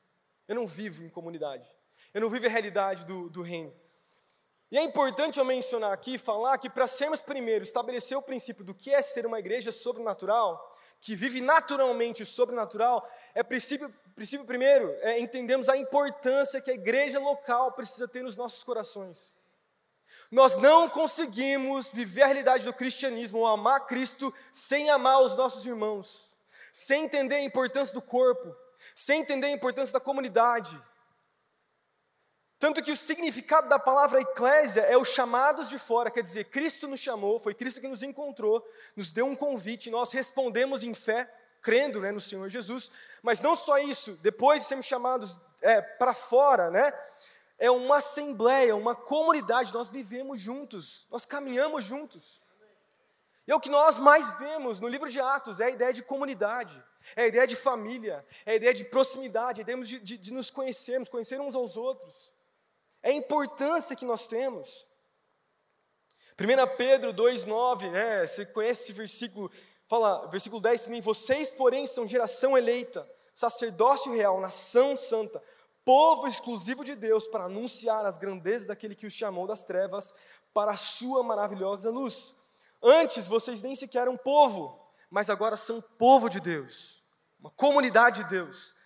eu 0.47 0.55
não 0.55 0.67
vivo 0.67 1.03
em 1.03 1.09
comunidade, 1.09 1.69
eu 2.15 2.21
não 2.21 2.31
vivo 2.31 2.47
a 2.47 2.49
realidade 2.49 3.05
do, 3.05 3.29
do 3.29 3.43
reino. 3.43 3.75
E 4.71 4.77
é 4.77 4.83
importante 4.83 5.39
eu 5.39 5.45
mencionar 5.45 5.93
aqui, 5.93 6.19
falar 6.19 6.59
que 6.59 6.69
para 6.69 6.87
sermos 6.87 7.21
primeiro, 7.21 7.65
estabelecer 7.65 8.17
o 8.17 8.23
princípio 8.23 8.65
do 8.65 8.75
que 8.75 8.93
é 8.93 9.01
ser 9.01 9.25
uma 9.25 9.39
igreja 9.39 9.73
sobrenatural, 9.73 10.77
que 11.01 11.15
vive 11.15 11.41
naturalmente 11.41 12.23
o 12.23 12.27
sobrenatural, 12.27 13.09
é 13.35 13.43
princípio, 13.43 13.93
princípio 14.15 14.45
primeiro, 14.45 14.91
é 15.01 15.19
entendemos 15.21 15.69
a 15.69 15.77
importância 15.77 16.61
que 16.61 16.71
a 16.71 16.75
igreja 16.75 17.19
local 17.19 17.73
precisa 17.73 18.07
ter 18.07 18.23
nos 18.23 18.37
nossos 18.37 18.63
corações. 18.63 19.35
Nós 20.31 20.59
não 20.59 20.89
conseguimos 20.89 21.89
viver 21.89 22.23
a 22.23 22.27
realidade 22.27 22.65
do 22.65 22.73
cristianismo 22.73 23.39
ou 23.39 23.47
amar 23.47 23.87
Cristo 23.87 24.35
sem 24.53 24.91
amar 24.91 25.21
os 25.21 25.35
nossos 25.35 25.65
irmãos, 25.65 26.31
sem 26.73 27.05
entender 27.05 27.37
a 27.37 27.43
importância 27.43 27.95
do 27.95 28.03
corpo, 28.03 28.55
sem 28.95 29.21
entender 29.21 29.47
a 29.47 29.53
importância 29.53 29.95
da 29.95 30.01
comunidade. 30.01 30.79
Tanto 32.59 32.83
que 32.83 32.91
o 32.91 32.97
significado 32.97 33.69
da 33.69 33.79
palavra 33.79 34.21
eclésia 34.21 34.81
é 34.81 34.97
os 34.97 35.09
chamados 35.09 35.69
de 35.69 35.79
fora, 35.79 36.11
quer 36.11 36.23
dizer, 36.23 36.45
Cristo 36.45 36.89
nos 36.89 36.99
chamou, 36.99 37.39
foi 37.39 37.55
Cristo 37.55 37.81
que 37.81 37.87
nos 37.87 38.03
encontrou, 38.03 38.67
nos 38.97 39.13
deu 39.13 39.27
um 39.27 39.37
convite, 39.37 39.91
nós 39.91 40.13
respondemos 40.13 40.83
em 40.83 40.93
fé, 40.93 41.33
crendo 41.63 42.01
né, 42.01 42.11
no 42.11 42.21
Senhor 42.21 42.49
Jesus, 42.49 42.91
mas 43.23 43.41
não 43.41 43.55
só 43.55 43.79
isso, 43.79 44.19
depois 44.23 44.63
de 44.63 44.69
sermos 44.69 44.87
chamados 44.87 45.41
é, 45.63 45.81
para 45.81 46.13
fora, 46.13 46.69
né, 46.69 46.93
é 47.61 47.71
uma 47.71 47.99
assembleia, 47.99 48.75
uma 48.75 48.95
comunidade, 48.95 49.73
nós 49.73 49.89
vivemos 49.89 50.41
juntos, 50.41 51.07
nós 51.13 51.25
caminhamos 51.25 51.85
juntos. 51.85 52.41
E 53.47 53.53
é 53.53 53.55
o 53.55 53.61
que 53.61 53.71
nós 53.71 53.99
mais 53.99 54.37
vemos 54.37 54.81
no 54.81 54.89
livro 54.89 55.09
de 55.09 55.21
Atos, 55.21 55.61
é 55.61 55.67
a 55.67 55.71
ideia 55.71 55.93
de 55.93 56.03
comunidade, 56.03 56.83
é 57.15 57.23
a 57.23 57.27
ideia 57.29 57.47
de 57.47 57.55
família, 57.55 58.27
é 58.45 58.53
a 58.53 58.55
ideia 58.57 58.75
de 58.75 58.85
proximidade, 58.85 59.61
é 59.61 59.63
a 59.63 59.65
ideia 59.65 59.81
de, 59.81 60.01
de, 60.01 60.19
de 60.19 60.33
nos 60.33 60.51
conhecermos, 60.51 61.09
conhecer 61.09 61.41
uns 61.41 61.55
aos 61.55 61.77
outros. 61.77 62.37
É 63.09 63.11
a 63.11 63.15
importância 63.15 63.97
que 63.97 64.05
nós 64.05 64.27
temos. 64.27 64.87
1 66.39 66.77
Pedro 66.77 67.15
2,9, 67.15 67.91
né? 67.91 68.27
Você 68.27 68.45
conhece 68.45 68.83
esse 68.83 68.93
versículo? 68.93 69.51
Fala, 69.87 70.27
versículo 70.27 70.61
10 70.61 70.83
também: 70.83 71.01
Vocês, 71.01 71.51
porém, 71.51 71.87
são 71.87 72.07
geração 72.07 72.57
eleita, 72.57 73.11
sacerdócio 73.35 74.13
real, 74.15 74.39
nação 74.43 74.95
santa, 74.95 75.43
povo 75.87 76.27
exclusivo 76.29 76.85
de 76.85 76.95
Deus, 76.95 77.27
para 77.27 77.45
anunciar 77.45 78.05
as 78.05 78.19
grandezas 78.19 78.67
daquele 78.67 78.95
que 78.95 79.07
os 79.07 79.15
chamou 79.15 79.47
das 79.47 79.65
trevas 79.65 80.15
para 80.53 80.73
a 80.73 80.77
sua 80.77 81.23
maravilhosa 81.23 81.91
luz. 81.91 82.35
Antes 82.83 83.27
vocês 83.27 83.63
nem 83.63 83.75
sequer 83.75 84.03
eram 84.03 84.19
povo, 84.19 84.87
mas 85.09 85.31
agora 85.31 85.57
são 85.57 85.81
povo 85.81 86.29
de 86.29 86.41
Deus, 86.41 87.03
uma 87.41 87.51
comunidade 87.53 88.23
de 88.23 88.29
Deus. 88.29 88.77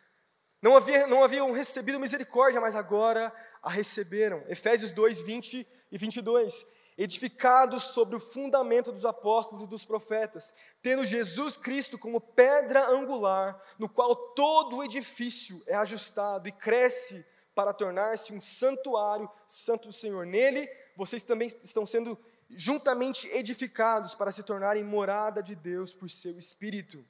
Não, 0.63 0.77
havia, 0.77 1.09
não 1.09 1.25
haviam 1.25 1.51
recebido 1.51 1.99
misericórdia, 1.99 2.61
mas 2.61 2.77
agora 2.77 3.35
a 3.61 3.69
receberam. 3.69 4.45
Efésios 4.49 4.93
2, 4.93 5.21
20 5.21 5.67
e 5.91 5.99
22. 5.99 6.65
Edificados 6.97 7.83
sobre 7.85 8.15
o 8.15 8.21
fundamento 8.21 8.93
dos 8.93 9.05
apóstolos 9.05 9.65
e 9.65 9.67
dos 9.67 9.85
profetas, 9.85 10.55
tendo 10.81 11.05
Jesus 11.05 11.57
Cristo 11.57 11.99
como 11.99 12.21
pedra 12.21 12.87
angular, 12.89 13.61
no 13.77 13.89
qual 13.89 14.15
todo 14.15 14.77
o 14.77 14.85
edifício 14.85 15.61
é 15.67 15.75
ajustado 15.75 16.47
e 16.47 16.53
cresce 16.53 17.27
para 17.55 17.73
tornar-se 17.73 18.33
um 18.33 18.41
santuário 18.41 19.29
santo 19.49 19.89
do 19.89 19.93
Senhor. 19.93 20.25
Nele, 20.25 20.71
vocês 20.97 21.25
também 21.25 21.49
estão 21.63 21.85
sendo 21.85 22.17
juntamente 22.51 23.27
edificados 23.29 24.15
para 24.15 24.31
se 24.31 24.43
tornarem 24.43 24.85
morada 24.85 25.43
de 25.43 25.57
Deus 25.57 25.95
por 25.95 26.09
seu 26.09 26.39
Espírito. 26.39 27.05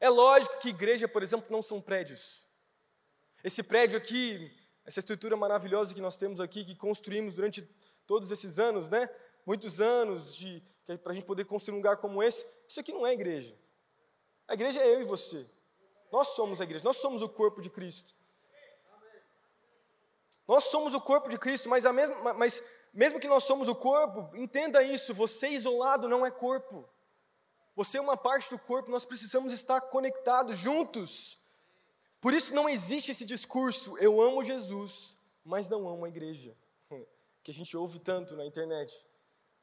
É 0.00 0.08
lógico 0.08 0.58
que 0.58 0.68
igreja, 0.68 1.08
por 1.08 1.22
exemplo, 1.22 1.46
não 1.50 1.62
são 1.62 1.80
prédios. 1.80 2.44
Esse 3.42 3.62
prédio 3.62 3.96
aqui 3.96 4.52
essa 4.86 5.00
estrutura 5.00 5.36
maravilhosa 5.36 5.92
que 5.92 6.00
nós 6.00 6.16
temos 6.16 6.40
aqui, 6.40 6.64
que 6.64 6.76
construímos 6.76 7.34
durante 7.34 7.68
todos 8.06 8.30
esses 8.30 8.58
anos, 8.60 8.88
né? 8.88 9.10
Muitos 9.44 9.80
anos 9.80 10.34
de 10.34 10.62
para 11.02 11.10
a 11.10 11.14
gente 11.14 11.26
poder 11.26 11.44
construir 11.44 11.74
um 11.74 11.78
lugar 11.78 11.96
como 11.96 12.22
esse. 12.22 12.46
Isso 12.68 12.78
aqui 12.78 12.92
não 12.92 13.04
é 13.04 13.12
igreja. 13.12 13.58
A 14.46 14.54
igreja 14.54 14.80
é 14.80 14.94
eu 14.94 15.00
e 15.00 15.04
você. 15.04 15.44
Nós 16.12 16.28
somos 16.28 16.60
a 16.60 16.64
igreja. 16.64 16.84
Nós 16.84 16.98
somos 16.98 17.20
o 17.22 17.28
corpo 17.28 17.60
de 17.60 17.68
Cristo. 17.68 18.14
Nós 20.46 20.62
somos 20.64 20.94
o 20.94 21.00
corpo 21.00 21.28
de 21.28 21.36
Cristo, 21.36 21.68
mas, 21.68 21.84
mesma, 21.84 22.32
mas 22.34 22.62
mesmo 22.94 23.18
que 23.18 23.26
nós 23.26 23.42
somos 23.42 23.66
o 23.66 23.74
corpo, 23.74 24.30
entenda 24.36 24.80
isso: 24.80 25.12
você 25.12 25.48
isolado 25.48 26.08
não 26.08 26.24
é 26.24 26.30
corpo. 26.30 26.88
Você 27.76 27.98
é 27.98 28.00
uma 28.00 28.16
parte 28.16 28.48
do 28.48 28.58
corpo, 28.58 28.90
nós 28.90 29.04
precisamos 29.04 29.52
estar 29.52 29.82
conectados, 29.82 30.56
juntos. 30.56 31.38
Por 32.22 32.32
isso 32.32 32.54
não 32.54 32.66
existe 32.66 33.12
esse 33.12 33.26
discurso, 33.26 33.98
eu 33.98 34.20
amo 34.22 34.42
Jesus, 34.42 35.18
mas 35.44 35.68
não 35.68 35.86
amo 35.86 36.06
a 36.06 36.08
igreja, 36.08 36.56
que 37.44 37.50
a 37.50 37.54
gente 37.54 37.76
ouve 37.76 37.98
tanto 37.98 38.34
na 38.34 38.46
internet, 38.46 39.06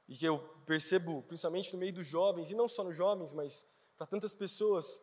e 0.07 0.15
que 0.15 0.25
eu 0.25 0.37
percebo, 0.63 1.23
principalmente 1.23 1.73
no 1.73 1.79
meio 1.79 1.91
dos 1.91 2.05
jovens, 2.05 2.51
e 2.51 2.55
não 2.55 2.67
só 2.67 2.83
nos 2.83 2.95
jovens, 2.95 3.33
mas 3.33 3.65
para 3.97 4.05
tantas 4.05 4.33
pessoas. 4.33 5.01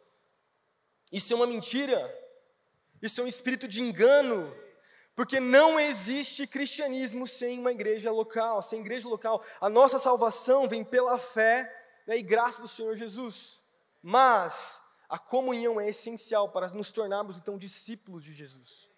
Isso 1.11 1.33
é 1.33 1.37
uma 1.37 1.49
mentira, 1.49 1.99
isso 3.03 3.21
é 3.21 3.25
um 3.25 3.27
espírito 3.27 3.67
de 3.67 3.83
engano, 3.83 4.57
porque 5.17 5.41
não 5.41 5.81
existe 5.81 6.47
cristianismo 6.47 7.27
sem 7.27 7.59
uma 7.59 7.73
igreja 7.73 8.13
local, 8.13 8.63
sem 8.63 8.81
igreja 8.81 9.09
local. 9.09 9.45
A 9.61 9.69
nossa 9.69 9.99
salvação 9.99 10.69
vem 10.69 10.85
pela 10.85 11.19
fé 11.19 11.80
né, 12.11 12.19
e 12.19 12.23
graça 12.23 12.61
do 12.61 12.67
Senhor 12.67 12.97
Jesus. 12.97 13.63
Mas 14.03 14.83
a 15.09 15.17
comunhão 15.17 15.81
é 15.81 15.89
essencial 15.89 16.49
para 16.49 16.67
nos 16.71 16.91
tornarmos 16.91 17.39
então 17.39 17.57
discípulos 17.57 18.25
de 18.25 18.33
Jesus. 18.33 18.91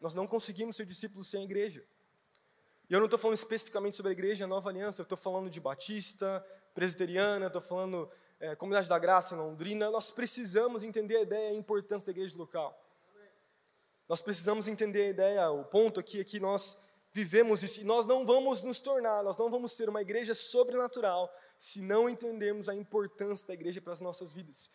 Nós 0.00 0.14
não 0.14 0.26
conseguimos 0.26 0.74
ser 0.74 0.86
discípulos 0.86 1.28
sem 1.28 1.42
a 1.42 1.44
igreja. 1.44 1.84
E 2.88 2.94
eu 2.94 2.98
não 2.98 3.04
estou 3.04 3.18
falando 3.18 3.36
especificamente 3.36 3.94
sobre 3.94 4.10
a 4.10 4.14
igreja 4.14 4.46
Nova 4.46 4.70
Aliança, 4.70 5.02
eu 5.02 5.04
estou 5.04 5.18
falando 5.18 5.50
de 5.50 5.60
Batista, 5.60 6.42
Presbiteriana, 6.72 7.48
estou 7.48 7.60
falando 7.60 8.10
é, 8.40 8.56
Comunidade 8.56 8.88
da 8.88 8.98
Graça 8.98 9.34
em 9.34 9.38
Londrina. 9.38 9.90
Nós 9.90 10.10
precisamos 10.10 10.82
entender 10.82 11.18
a 11.18 11.22
ideia 11.22 11.50
e 11.50 11.56
a 11.56 11.58
importância 11.58 12.06
da 12.06 12.18
igreja 12.18 12.38
local. 12.38 12.82
Nós 14.08 14.22
precisamos 14.22 14.66
entender 14.66 15.02
a 15.02 15.08
ideia, 15.08 15.50
o 15.50 15.62
ponto 15.62 16.00
aqui 16.00 16.20
é 16.20 16.24
que 16.24 16.40
nós 16.40 16.78
vivemos 17.16 17.62
isso, 17.62 17.80
e 17.80 17.84
nós 17.84 18.04
não 18.06 18.26
vamos 18.26 18.62
nos 18.62 18.78
tornar, 18.78 19.22
nós 19.22 19.36
não 19.38 19.50
vamos 19.50 19.72
ser 19.72 19.88
uma 19.88 20.02
igreja 20.02 20.34
sobrenatural 20.34 21.34
se 21.56 21.80
não 21.80 22.08
entendermos 22.08 22.68
a 22.68 22.74
importância 22.74 23.46
da 23.46 23.54
igreja 23.54 23.80
para 23.80 23.94
as 23.94 24.00
nossas 24.00 24.32
vidas. 24.32 24.70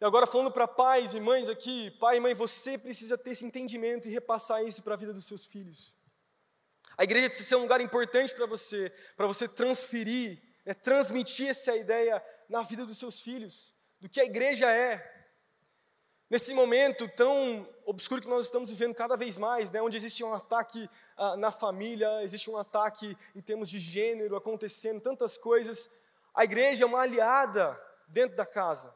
E 0.00 0.04
agora 0.04 0.26
falando 0.26 0.50
para 0.50 0.66
pais 0.66 1.14
e 1.14 1.20
mães 1.20 1.48
aqui, 1.48 1.92
pai 1.92 2.16
e 2.16 2.20
mãe, 2.20 2.34
você 2.34 2.76
precisa 2.76 3.16
ter 3.16 3.30
esse 3.30 3.44
entendimento 3.44 4.08
e 4.08 4.10
repassar 4.10 4.64
isso 4.64 4.82
para 4.82 4.94
a 4.94 4.96
vida 4.96 5.14
dos 5.14 5.26
seus 5.26 5.46
filhos. 5.46 5.96
A 6.98 7.04
igreja 7.04 7.28
precisa 7.28 7.50
ser 7.50 7.56
um 7.56 7.62
lugar 7.62 7.80
importante 7.80 8.34
para 8.34 8.46
você, 8.46 8.92
para 9.16 9.26
você 9.26 9.46
transferir, 9.46 10.42
né, 10.66 10.74
transmitir 10.74 11.48
essa 11.48 11.76
ideia 11.76 12.20
na 12.48 12.62
vida 12.62 12.84
dos 12.84 12.98
seus 12.98 13.20
filhos, 13.20 13.72
do 14.00 14.08
que 14.08 14.20
a 14.20 14.24
igreja 14.24 14.68
é. 14.70 15.13
Nesse 16.34 16.52
momento 16.52 17.06
tão 17.06 17.64
obscuro 17.86 18.20
que 18.20 18.26
nós 18.26 18.46
estamos 18.46 18.68
vivendo 18.68 18.92
cada 18.92 19.16
vez 19.16 19.36
mais, 19.36 19.70
né, 19.70 19.80
onde 19.80 19.96
existe 19.96 20.24
um 20.24 20.34
ataque 20.34 20.90
ah, 21.16 21.36
na 21.36 21.52
família, 21.52 22.24
existe 22.24 22.50
um 22.50 22.56
ataque 22.56 23.16
em 23.36 23.40
termos 23.40 23.70
de 23.70 23.78
gênero 23.78 24.34
acontecendo, 24.34 25.00
tantas 25.00 25.38
coisas, 25.38 25.88
a 26.34 26.42
igreja 26.42 26.82
é 26.82 26.86
uma 26.88 26.98
aliada 26.98 27.80
dentro 28.08 28.36
da 28.36 28.44
casa. 28.44 28.92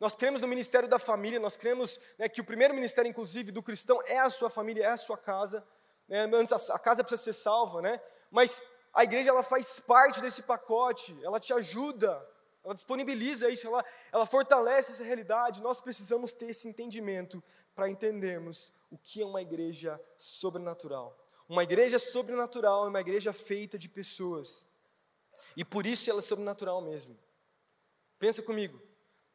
Nós 0.00 0.16
cremos 0.16 0.40
no 0.40 0.48
ministério 0.48 0.88
da 0.88 0.98
família, 0.98 1.38
nós 1.38 1.56
cremos 1.56 2.00
né, 2.18 2.28
que 2.28 2.40
o 2.40 2.44
primeiro 2.44 2.74
ministério, 2.74 3.08
inclusive, 3.08 3.52
do 3.52 3.62
cristão 3.62 4.02
é 4.04 4.18
a 4.18 4.28
sua 4.28 4.50
família, 4.50 4.82
é 4.82 4.88
a 4.88 4.96
sua 4.96 5.16
casa. 5.16 5.64
Né? 6.08 6.28
Antes 6.34 6.68
a, 6.68 6.80
casa 6.80 7.04
precisa 7.04 7.32
ser 7.32 7.40
salva, 7.40 7.80
né? 7.80 8.02
mas 8.28 8.60
a 8.92 9.04
igreja 9.04 9.30
ela 9.30 9.44
faz 9.44 9.78
parte 9.78 10.20
desse 10.20 10.42
pacote, 10.42 11.16
ela 11.22 11.38
te 11.38 11.52
ajuda, 11.52 12.28
ela 12.64 12.74
disponibiliza 12.74 13.48
isso, 13.48 13.66
ela, 13.66 13.84
ela 14.12 14.26
fortalece 14.26 14.92
essa 14.92 15.04
realidade. 15.04 15.62
Nós 15.62 15.80
precisamos 15.80 16.32
ter 16.32 16.50
esse 16.50 16.68
entendimento 16.68 17.42
para 17.74 17.88
entendermos 17.88 18.72
o 18.90 18.98
que 18.98 19.22
é 19.22 19.24
uma 19.24 19.40
igreja 19.40 20.00
sobrenatural. 20.18 21.16
Uma 21.48 21.62
igreja 21.62 21.98
sobrenatural 21.98 22.86
é 22.86 22.88
uma 22.88 23.00
igreja 23.00 23.32
feita 23.32 23.78
de 23.78 23.88
pessoas. 23.88 24.66
E 25.56 25.64
por 25.64 25.86
isso 25.86 26.10
ela 26.10 26.20
é 26.20 26.22
sobrenatural 26.22 26.80
mesmo. 26.80 27.18
Pensa 28.18 28.42
comigo. 28.42 28.80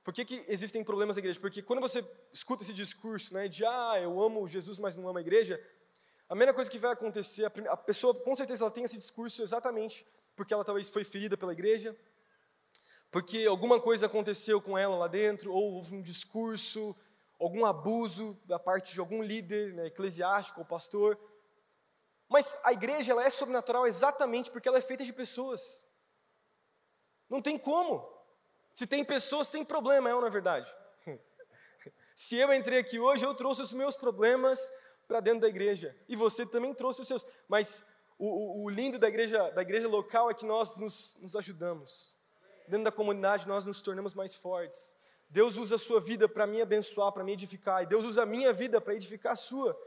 Por 0.03 0.13
que, 0.13 0.23
que 0.23 0.45
existem 0.47 0.83
problemas 0.83 1.15
na 1.15 1.19
igreja? 1.19 1.39
Porque 1.39 1.63
quando 1.63 1.81
você 1.81 2.05
escuta 2.31 2.63
esse 2.63 2.73
discurso 2.73 3.33
né, 3.33 3.47
de, 3.47 3.65
ah, 3.65 3.99
eu 3.99 4.21
amo 4.21 4.47
Jesus, 4.47 4.77
mas 4.77 4.95
não 4.95 5.09
amo 5.09 5.17
a 5.17 5.21
igreja, 5.21 5.59
a 6.29 6.33
primeira 6.33 6.53
coisa 6.53 6.69
que 6.69 6.77
vai 6.77 6.91
acontecer, 6.91 7.45
a 7.45 7.77
pessoa, 7.77 8.13
com 8.13 8.35
certeza, 8.35 8.63
ela 8.63 8.71
tem 8.71 8.83
esse 8.83 8.97
discurso 8.97 9.41
exatamente 9.41 10.05
porque 10.35 10.53
ela 10.53 10.63
talvez 10.63 10.89
foi 10.89 11.03
ferida 11.03 11.37
pela 11.37 11.53
igreja, 11.53 11.95
porque 13.15 13.45
alguma 13.45 13.79
coisa 13.79 14.07
aconteceu 14.07 14.61
com 14.61 14.77
ela 14.77 14.97
lá 14.97 15.07
dentro, 15.07 15.53
ou 15.53 15.75
houve 15.75 15.95
um 15.95 16.01
discurso, 16.01 16.93
algum 17.39 17.65
abuso 17.65 18.37
da 18.43 18.59
parte 18.59 18.93
de 18.93 18.99
algum 18.99 19.23
líder 19.23 19.73
né, 19.73 19.85
eclesiástico 19.85 20.59
ou 20.59 20.65
pastor. 20.65 21.17
Mas 22.27 22.57
a 22.61 22.73
igreja 22.73 23.13
ela 23.13 23.23
é 23.23 23.29
sobrenatural 23.29 23.87
exatamente 23.87 24.51
porque 24.51 24.67
ela 24.67 24.79
é 24.79 24.81
feita 24.81 25.05
de 25.05 25.13
pessoas. 25.13 25.81
Não 27.29 27.41
tem 27.41 27.57
como. 27.57 28.05
Se 28.73 28.85
tem 28.85 29.01
pessoas, 29.01 29.49
tem 29.49 29.63
problema, 29.63 30.09
é 30.09 30.13
ou 30.13 30.19
não 30.19 30.27
é 30.27 30.31
verdade? 30.31 30.75
Se 32.17 32.35
eu 32.35 32.51
entrei 32.51 32.79
aqui 32.79 32.99
hoje, 32.99 33.25
eu 33.25 33.33
trouxe 33.33 33.61
os 33.61 33.71
meus 33.71 33.95
problemas 33.95 34.59
para 35.07 35.21
dentro 35.21 35.39
da 35.39 35.47
igreja. 35.47 35.95
E 36.09 36.17
você 36.17 36.45
também 36.45 36.73
trouxe 36.73 36.99
os 36.99 37.07
seus. 37.07 37.25
Mas 37.47 37.81
o, 38.19 38.27
o, 38.27 38.63
o, 38.65 38.69
lindo 38.69 38.99
da 38.99 39.07
igreja, 39.07 39.51
da 39.51 39.61
igreja 39.61 39.87
local 39.87 40.29
é 40.29 40.33
que 40.33 40.45
nós 40.45 40.75
nos, 40.75 41.17
nos 41.21 41.33
ajudamos. 41.37 42.14
Dentro 42.67 42.85
da 42.85 42.91
comunidade, 42.91 43.47
nós 43.47 43.65
nos 43.65 43.81
tornamos 43.81 44.13
mais 44.13 44.35
fortes. 44.35 44.95
Deus 45.29 45.57
usa 45.57 45.75
a 45.75 45.77
sua 45.77 45.99
vida 45.99 46.27
para 46.27 46.47
me 46.47 46.61
abençoar, 46.61 47.11
para 47.11 47.23
me 47.23 47.33
edificar. 47.33 47.83
E 47.83 47.85
Deus 47.85 48.05
usa 48.05 48.23
a 48.23 48.25
minha 48.25 48.53
vida 48.53 48.79
para 48.79 48.95
edificar 48.95 49.33
a 49.33 49.35
sua. 49.35 49.79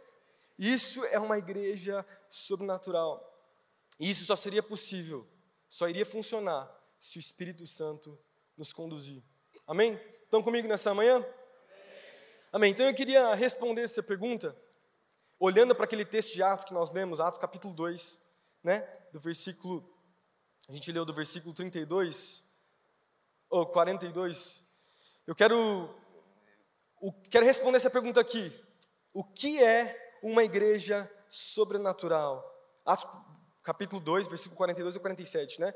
Isso 0.58 1.04
é 1.06 1.18
uma 1.18 1.38
igreja 1.38 2.04
sobrenatural. 2.28 3.25
E 3.99 4.11
isso 4.11 4.25
só 4.25 4.37
seria 4.37 4.62
possível, 4.62 5.26
só 5.68 5.88
iria 5.88 6.06
funcionar 6.06 6.73
se 6.99 7.18
o 7.18 7.20
Espírito 7.20 7.66
Santo 7.66 8.18
nos 8.56 8.73
conduzir. 8.73 9.23
Amém? 9.66 10.00
Estão 10.25 10.42
comigo 10.42 10.68
nessa 10.68 10.92
manhã? 10.94 11.25
Amém. 12.52 12.70
Então 12.70 12.87
eu 12.87 12.94
queria 12.94 13.35
responder 13.35 13.82
essa 13.82 14.02
pergunta 14.02 14.56
olhando 15.38 15.75
para 15.75 15.85
aquele 15.85 16.04
texto 16.04 16.32
de 16.32 16.42
Atos 16.42 16.64
que 16.64 16.75
nós 16.75 16.92
lemos, 16.92 17.20
Atos 17.20 17.40
capítulo 17.40 17.73
2, 17.75 18.20
né? 18.62 18.80
Do 19.12 19.20
versículo 19.20 19.88
a 20.68 20.73
gente 20.73 20.92
leu 20.92 21.04
do 21.04 21.14
versículo 21.14 21.54
32 21.54 22.48
ou 23.49 23.67
42. 23.67 24.62
Eu 25.26 25.35
quero 25.35 25.95
o, 27.00 27.12
quero 27.31 27.45
responder 27.47 27.76
essa 27.76 27.90
pergunta 27.90 28.21
aqui. 28.21 28.52
O 29.12 29.23
que 29.25 29.62
é 29.62 30.19
uma 30.23 30.45
igreja 30.45 31.11
sobrenatural? 31.28 32.45
Atos 32.85 33.07
capítulo 33.62 34.00
2, 34.00 34.28
versículo 34.28 34.57
42 34.57 34.97
e 34.97 35.00
47, 35.00 35.61
né? 35.61 35.75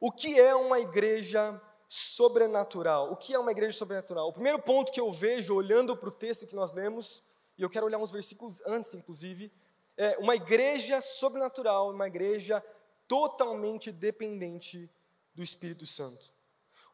O 0.00 0.12
que 0.12 0.38
é 0.38 0.54
uma 0.54 0.78
igreja 0.78 1.60
sobrenatural. 1.88 3.12
O 3.12 3.16
que 3.16 3.34
é 3.34 3.38
uma 3.38 3.50
igreja 3.50 3.76
sobrenatural? 3.76 4.28
O 4.28 4.32
primeiro 4.32 4.60
ponto 4.60 4.92
que 4.92 5.00
eu 5.00 5.12
vejo 5.12 5.54
olhando 5.54 5.96
para 5.96 6.08
o 6.08 6.12
texto 6.12 6.46
que 6.46 6.54
nós 6.54 6.72
lemos, 6.72 7.24
e 7.56 7.62
eu 7.62 7.70
quero 7.70 7.86
olhar 7.86 7.98
uns 7.98 8.10
versículos 8.10 8.60
antes, 8.66 8.94
inclusive, 8.94 9.52
é 9.96 10.16
uma 10.18 10.34
igreja 10.34 11.00
sobrenatural, 11.00 11.90
uma 11.90 12.06
igreja 12.06 12.64
totalmente 13.06 13.92
dependente 13.92 14.90
do 15.34 15.42
Espírito 15.42 15.86
Santo. 15.86 16.33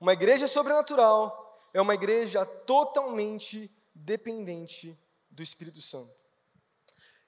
Uma 0.00 0.14
igreja 0.14 0.48
sobrenatural 0.48 1.68
é 1.74 1.80
uma 1.80 1.92
igreja 1.92 2.46
totalmente 2.46 3.70
dependente 3.94 4.98
do 5.30 5.42
Espírito 5.42 5.82
Santo. 5.82 6.10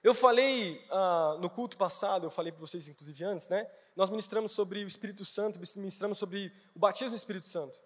Eu 0.03 0.15
falei 0.15 0.83
ah, 0.91 1.37
no 1.39 1.51
culto 1.51 1.77
passado, 1.77 2.27
eu 2.27 2.31
falei 2.31 2.51
para 2.51 2.63
vocês, 2.63 2.89
inclusive 2.89 3.23
antes, 3.25 3.47
né? 3.47 3.71
nós 3.95 4.09
ministramos 4.09 4.53
sobre 4.53 4.83
o 4.83 4.89
Espírito 4.89 5.23
Santo, 5.23 5.61
ministramos 5.77 6.17
sobre 6.17 6.51
o 6.75 6.79
batismo 6.79 7.11
do 7.11 7.17
Espírito 7.17 7.47
Santo. 7.47 7.79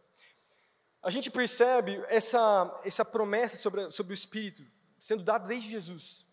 A 1.03 1.11
gente 1.11 1.33
percebe 1.33 2.03
essa, 2.09 2.81
essa 2.85 3.05
promessa 3.05 3.57
sobre, 3.57 3.91
sobre 3.91 4.13
o 4.13 4.15
Espírito 4.15 4.65
sendo 5.01 5.25
dada 5.25 5.49
desde 5.49 5.69
Jesus. 5.69 6.25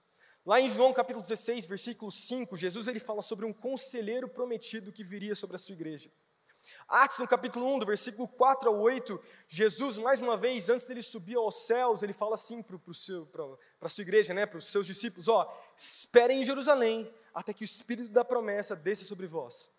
Lá 0.45 0.61
em 0.61 0.71
João 0.71 0.93
capítulo 0.93 1.23
16, 1.23 1.65
versículo 1.65 2.11
5, 2.11 2.55
Jesus 2.55 2.87
ele 2.87 2.99
fala 2.99 3.23
sobre 3.23 3.45
um 3.45 3.53
conselheiro 3.53 4.27
prometido 4.27 4.91
que 4.91 5.03
viria 5.03 5.35
sobre 5.35 5.55
a 5.55 5.59
sua 5.59 5.73
igreja. 5.73 6.11
Atos, 6.87 7.17
no 7.19 7.27
capítulo 7.27 7.65
1, 7.75 7.79
do 7.79 7.85
versículo 7.85 8.27
4 8.27 8.69
ao 8.69 8.79
8, 8.79 9.21
Jesus, 9.47 9.97
mais 9.97 10.19
uma 10.19 10.37
vez, 10.37 10.69
antes 10.69 10.85
dele 10.85 11.01
subir 11.01 11.35
aos 11.35 11.65
céus, 11.65 12.03
ele 12.03 12.13
fala 12.13 12.35
assim 12.35 12.61
para 12.61 12.77
a 13.81 13.89
sua 13.89 14.01
igreja, 14.01 14.33
né, 14.33 14.45
para 14.45 14.57
os 14.57 14.67
seus 14.67 14.85
discípulos: 14.85 15.27
ó, 15.27 15.51
esperem 15.75 16.41
em 16.41 16.45
Jerusalém, 16.45 17.11
até 17.33 17.53
que 17.53 17.63
o 17.63 17.65
Espírito 17.65 18.09
da 18.09 18.23
promessa 18.23 18.75
desça 18.75 19.05
sobre 19.05 19.27
vós. 19.27 19.69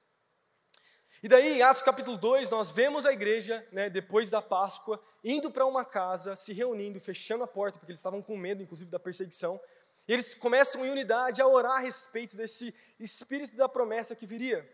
E 1.23 1.29
daí, 1.29 1.57
em 1.57 1.63
Atos 1.63 1.83
capítulo 1.83 2.19
2, 2.19 2.51
nós 2.51 2.71
vemos 2.71 3.07
a 3.07 3.13
igreja, 3.13 3.67
né, 3.73 3.89
depois 3.89 4.29
da 4.29 4.43
Páscoa, 4.43 5.03
indo 5.23 5.51
para 5.51 5.65
uma 5.65 5.83
casa, 5.83 6.37
se 6.37 6.53
reunindo, 6.53 7.01
fechando 7.01 7.45
a 7.45 7.47
porta, 7.47 7.79
porque 7.79 7.93
eles 7.93 8.01
estavam 8.01 8.21
com 8.21 8.37
medo, 8.37 8.63
inclusive, 8.63 8.91
da 8.91 9.01
perseguição. 9.01 9.59
E 10.07 10.13
eles 10.13 10.35
começam 10.35 10.85
em 10.85 10.91
unidade 10.91 11.41
a 11.41 11.47
orar 11.47 11.77
a 11.77 11.79
respeito 11.79 12.37
desse 12.37 12.75
Espírito 13.01 13.57
da 13.57 13.67
promessa 13.67 14.15
que 14.15 14.27
viria. 14.27 14.69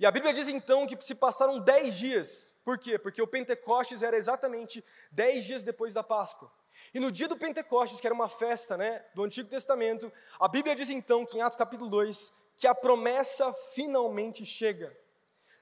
E 0.00 0.06
a 0.06 0.10
Bíblia 0.10 0.32
diz 0.32 0.48
então 0.48 0.86
que 0.86 0.96
se 1.04 1.14
passaram 1.14 1.60
dez 1.60 1.94
dias. 1.94 2.56
Por 2.64 2.78
quê? 2.78 2.98
Porque 2.98 3.20
o 3.20 3.26
Pentecostes 3.26 4.02
era 4.02 4.16
exatamente 4.16 4.82
dez 5.12 5.44
dias 5.44 5.62
depois 5.62 5.92
da 5.92 6.02
Páscoa. 6.02 6.50
E 6.94 6.98
no 6.98 7.12
dia 7.12 7.28
do 7.28 7.36
Pentecostes, 7.36 8.00
que 8.00 8.06
era 8.06 8.14
uma 8.14 8.30
festa 8.30 8.78
né, 8.78 9.04
do 9.14 9.22
Antigo 9.22 9.50
Testamento, 9.50 10.10
a 10.40 10.48
Bíblia 10.48 10.74
diz 10.74 10.88
então, 10.88 11.26
que 11.26 11.36
em 11.36 11.42
Atos 11.42 11.58
capítulo 11.58 11.90
2, 11.90 12.32
que 12.56 12.66
a 12.66 12.74
promessa 12.74 13.52
finalmente 13.74 14.46
chega. 14.46 14.96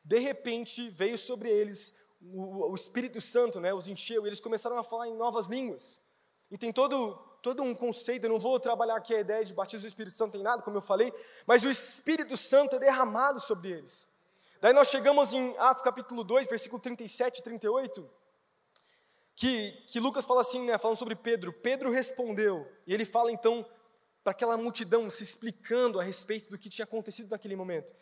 De 0.05 0.21
repente 0.21 0.89
veio 0.89 1.19
sobre 1.19 1.51
eles 1.51 1.93
o, 2.23 2.71
o 2.71 2.75
Espírito 2.77 3.21
Santo, 3.21 3.59
né, 3.59 3.75
os 3.75 3.89
encheu, 3.89 4.25
e 4.25 4.29
eles 4.29 4.39
começaram 4.39 4.79
a 4.79 4.85
falar 4.85 5.09
em 5.09 5.17
novas 5.17 5.49
línguas. 5.49 6.01
E 6.49 6.57
tem 6.57 6.73
todo, 6.73 7.17
todo 7.43 7.61
um 7.61 7.75
conceito, 7.75 8.27
eu 8.27 8.31
não 8.31 8.39
vou 8.39 8.61
trabalhar 8.61 8.95
aqui 8.95 9.17
a 9.17 9.21
ideia 9.21 9.45
de 9.45 9.53
batismo 9.53 9.83
do 9.83 9.89
Espírito 9.89 10.17
Santo, 10.17 10.35
tem 10.35 10.43
nada, 10.43 10.63
como 10.63 10.77
eu 10.77 10.83
falei, 10.83 11.13
mas 11.45 11.65
o 11.65 11.69
Espírito 11.69 12.37
Santo 12.37 12.77
é 12.77 12.79
derramado 12.79 13.41
sobre 13.41 13.73
eles. 13.73 14.08
Daí 14.61 14.73
nós 14.73 14.89
chegamos 14.89 15.33
em 15.33 15.57
Atos 15.59 15.83
capítulo 15.83 16.25
2, 16.25 16.49
versículo 16.49 16.81
37 16.83 17.39
e 17.39 17.43
38, 17.43 18.11
que, 19.37 19.73
que 19.87 20.01
Lucas 20.01 20.25
fala 20.25 20.41
assim, 20.41 20.65
né, 20.65 20.77
falando 20.79 20.97
sobre 20.97 21.15
Pedro. 21.15 21.53
Pedro 21.53 21.93
respondeu, 21.93 22.67
e 22.87 22.93
ele 22.93 23.05
fala 23.05 23.31
então 23.31 23.65
para 24.25 24.33
aquela 24.33 24.57
multidão, 24.57 25.09
se 25.09 25.23
explicando 25.23 26.01
a 26.01 26.03
respeito 26.03 26.51
do 26.51 26.59
que 26.59 26.69
tinha 26.69 26.85
acontecido 26.85 27.31
naquele 27.31 27.55
momento. 27.55 27.95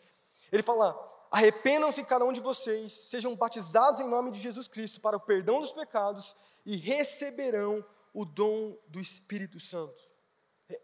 Ele 0.51 0.63
fala: 0.63 0.97
Arrependam-se 1.29 2.03
cada 2.03 2.25
um 2.25 2.33
de 2.33 2.39
vocês, 2.39 2.91
sejam 2.91 3.35
batizados 3.35 3.99
em 3.99 4.07
nome 4.07 4.31
de 4.31 4.39
Jesus 4.39 4.67
Cristo 4.67 4.99
para 4.99 5.17
o 5.17 5.19
perdão 5.21 5.59
dos 5.59 5.71
pecados 5.71 6.35
e 6.65 6.75
receberão 6.75 7.85
o 8.13 8.25
dom 8.25 8.75
do 8.87 8.99
Espírito 8.99 9.59
Santo. 9.59 10.09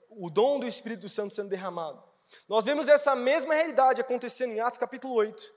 O 0.09 0.29
dom 0.29 0.59
do 0.59 0.67
Espírito 0.67 1.09
Santo 1.09 1.33
sendo 1.33 1.49
derramado. 1.49 2.03
Nós 2.47 2.63
vemos 2.63 2.87
essa 2.87 3.15
mesma 3.15 3.53
realidade 3.53 4.01
acontecendo 4.01 4.51
em 4.51 4.59
Atos 4.59 4.79
capítulo 4.79 5.13
8, 5.13 5.53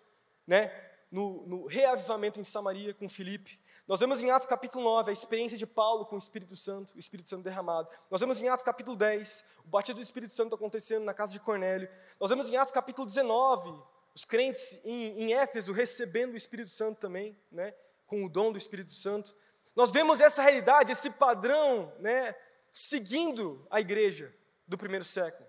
né? 0.47 0.71
no, 1.11 1.47
no 1.47 1.67
reavivamento 1.67 2.41
em 2.41 2.45
Samaria 2.45 2.93
com 2.93 3.09
Filipe. 3.09 3.59
Nós 3.87 4.01
vemos 4.01 4.21
em 4.21 4.31
Atos 4.31 4.49
capítulo 4.49 4.83
9 4.85 5.11
a 5.11 5.13
experiência 5.13 5.57
de 5.57 5.67
Paulo 5.67 6.05
com 6.05 6.17
o 6.17 6.19
Espírito 6.19 6.57
Santo, 6.57 6.95
o 6.95 6.99
Espírito 6.99 7.29
Santo 7.29 7.45
derramado. 7.45 7.89
Nós 8.11 8.21
vemos 8.21 8.41
em 8.41 8.49
Atos 8.49 8.65
capítulo 8.65 8.97
10 8.97 9.45
o 9.65 9.69
batismo 9.69 10.01
do 10.01 10.05
Espírito 10.05 10.33
Santo 10.33 10.55
acontecendo 10.55 11.05
na 11.05 11.15
casa 11.15 11.33
de 11.33 11.41
Cornélio. 11.41 11.89
Nós 12.19 12.31
vemos 12.31 12.51
em 12.51 12.57
Atos 12.57 12.73
capítulo 12.73 13.07
19 13.07 13.81
os 14.15 14.25
crentes 14.25 14.79
em, 14.85 15.23
em 15.23 15.35
Éfeso 15.35 15.73
recebendo 15.73 16.33
o 16.33 16.37
Espírito 16.37 16.71
Santo 16.71 16.99
também, 16.99 17.39
né, 17.53 17.75
com 18.07 18.25
o 18.25 18.29
dom 18.29 18.51
do 18.51 18.59
Espírito 18.59 18.93
Santo. 18.93 19.37
Nós 19.75 19.91
vemos 19.91 20.21
essa 20.21 20.43
realidade, 20.43 20.91
esse 20.91 21.11
padrão, 21.11 21.93
né, 22.01 22.35
seguindo 22.73 23.67
a 23.71 23.81
igreja 23.81 24.35
do 24.67 24.79
primeiro 24.79 25.05
século. 25.05 25.47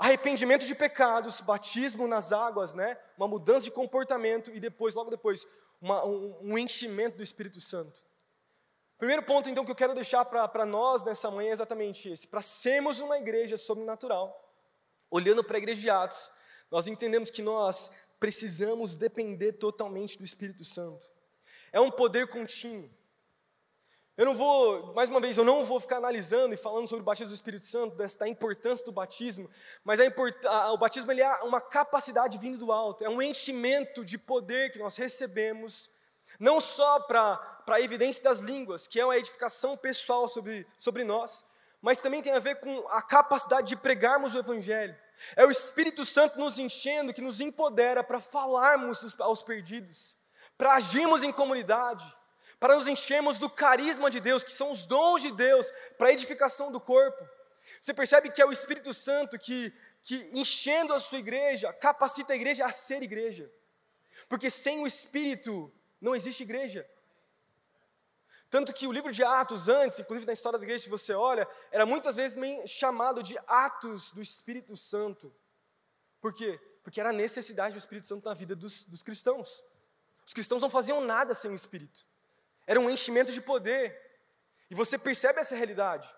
Arrependimento 0.00 0.66
de 0.66 0.74
pecados, 0.74 1.42
batismo 1.42 2.08
nas 2.08 2.32
águas, 2.32 2.72
né, 2.72 2.96
uma 3.18 3.28
mudança 3.28 3.66
de 3.66 3.70
comportamento 3.70 4.50
e 4.50 4.58
depois, 4.58 4.94
logo 4.94 5.10
depois, 5.10 5.46
uma, 5.78 6.02
um, 6.06 6.38
um, 6.40 6.56
enchimento 6.56 7.18
do 7.18 7.22
Espírito 7.22 7.60
Santo. 7.60 8.02
Primeiro 8.96 9.22
ponto, 9.22 9.50
então, 9.50 9.62
que 9.62 9.70
eu 9.70 9.76
quero 9.76 9.94
deixar 9.94 10.24
para 10.24 10.64
nós 10.64 11.04
nessa 11.04 11.30
manhã 11.30 11.50
é 11.50 11.52
exatamente 11.52 12.08
esse: 12.08 12.26
para 12.26 12.40
sermos 12.40 12.98
uma 12.98 13.18
igreja 13.18 13.58
sobrenatural, 13.58 14.50
olhando 15.10 15.44
para 15.44 15.58
a 15.58 15.58
igreja 15.58 15.82
de 15.82 15.90
Atos, 15.90 16.30
nós 16.70 16.86
entendemos 16.86 17.30
que 17.30 17.42
nós 17.42 17.90
precisamos 18.18 18.96
depender 18.96 19.52
totalmente 19.52 20.16
do 20.16 20.24
Espírito 20.24 20.64
Santo. 20.64 21.12
É 21.70 21.78
um 21.78 21.90
poder 21.90 22.26
contínuo. 22.28 22.88
Eu 24.20 24.26
não 24.26 24.34
vou, 24.34 24.92
mais 24.92 25.08
uma 25.08 25.18
vez, 25.18 25.38
eu 25.38 25.44
não 25.46 25.64
vou 25.64 25.80
ficar 25.80 25.96
analisando 25.96 26.52
e 26.52 26.56
falando 26.58 26.86
sobre 26.86 27.00
o 27.00 27.04
batismo 27.06 27.30
do 27.30 27.34
Espírito 27.34 27.64
Santo, 27.64 27.96
da 27.96 28.28
importância 28.28 28.84
do 28.84 28.92
batismo, 28.92 29.48
mas 29.82 29.98
a, 29.98 30.72
o 30.72 30.76
batismo 30.76 31.10
ele 31.10 31.22
é 31.22 31.36
uma 31.36 31.58
capacidade 31.58 32.36
vindo 32.36 32.58
do 32.58 32.70
alto, 32.70 33.02
é 33.02 33.08
um 33.08 33.22
enchimento 33.22 34.04
de 34.04 34.18
poder 34.18 34.72
que 34.72 34.78
nós 34.78 34.98
recebemos, 34.98 35.90
não 36.38 36.60
só 36.60 37.00
para 37.00 37.62
a 37.66 37.80
evidência 37.80 38.22
das 38.22 38.40
línguas, 38.40 38.86
que 38.86 39.00
é 39.00 39.06
uma 39.06 39.16
edificação 39.16 39.74
pessoal 39.74 40.28
sobre, 40.28 40.66
sobre 40.76 41.02
nós, 41.02 41.42
mas 41.80 42.02
também 42.02 42.20
tem 42.20 42.34
a 42.34 42.40
ver 42.40 42.56
com 42.56 42.86
a 42.90 43.00
capacidade 43.00 43.68
de 43.68 43.76
pregarmos 43.76 44.34
o 44.34 44.38
Evangelho. 44.38 44.94
É 45.34 45.46
o 45.46 45.50
Espírito 45.50 46.04
Santo 46.04 46.38
nos 46.38 46.58
enchendo, 46.58 47.14
que 47.14 47.22
nos 47.22 47.40
empodera 47.40 48.04
para 48.04 48.20
falarmos 48.20 49.18
aos 49.18 49.42
perdidos, 49.42 50.18
para 50.58 50.74
agirmos 50.74 51.22
em 51.22 51.32
comunidade 51.32 52.19
para 52.60 52.76
nos 52.76 52.86
enchermos 52.86 53.38
do 53.38 53.48
carisma 53.48 54.10
de 54.10 54.20
Deus, 54.20 54.44
que 54.44 54.52
são 54.52 54.70
os 54.70 54.84
dons 54.84 55.22
de 55.22 55.32
Deus, 55.32 55.72
para 55.96 56.08
a 56.08 56.12
edificação 56.12 56.70
do 56.70 56.78
corpo. 56.78 57.26
Você 57.80 57.94
percebe 57.94 58.30
que 58.30 58.42
é 58.42 58.44
o 58.44 58.52
Espírito 58.52 58.92
Santo 58.92 59.38
que, 59.38 59.72
que, 60.04 60.28
enchendo 60.32 60.92
a 60.92 60.98
sua 60.98 61.18
igreja, 61.18 61.72
capacita 61.72 62.34
a 62.34 62.36
igreja 62.36 62.66
a 62.66 62.70
ser 62.70 63.02
igreja. 63.02 63.50
Porque 64.28 64.50
sem 64.50 64.80
o 64.80 64.86
Espírito 64.86 65.72
não 65.98 66.14
existe 66.14 66.42
igreja. 66.42 66.86
Tanto 68.50 68.74
que 68.74 68.86
o 68.86 68.92
livro 68.92 69.10
de 69.10 69.24
Atos, 69.24 69.66
antes, 69.66 69.98
inclusive 69.98 70.26
na 70.26 70.32
história 70.32 70.58
da 70.58 70.64
igreja, 70.64 70.84
se 70.84 70.90
você 70.90 71.14
olha, 71.14 71.48
era 71.70 71.86
muitas 71.86 72.14
vezes 72.14 72.38
chamado 72.66 73.22
de 73.22 73.38
Atos 73.46 74.10
do 74.10 74.20
Espírito 74.20 74.76
Santo. 74.76 75.34
Por 76.20 76.34
quê? 76.34 76.60
Porque 76.82 77.00
era 77.00 77.08
a 77.08 77.12
necessidade 77.12 77.74
do 77.74 77.78
Espírito 77.78 78.06
Santo 78.08 78.28
na 78.28 78.34
vida 78.34 78.54
dos, 78.54 78.84
dos 78.84 79.02
cristãos. 79.02 79.64
Os 80.26 80.34
cristãos 80.34 80.60
não 80.60 80.68
faziam 80.68 81.00
nada 81.00 81.32
sem 81.32 81.50
o 81.50 81.54
Espírito. 81.54 82.09
Era 82.70 82.78
um 82.78 82.88
enchimento 82.88 83.32
de 83.32 83.40
poder. 83.40 84.00
E 84.70 84.76
você 84.76 84.96
percebe 84.96 85.40
essa 85.40 85.56
realidade. 85.56 86.08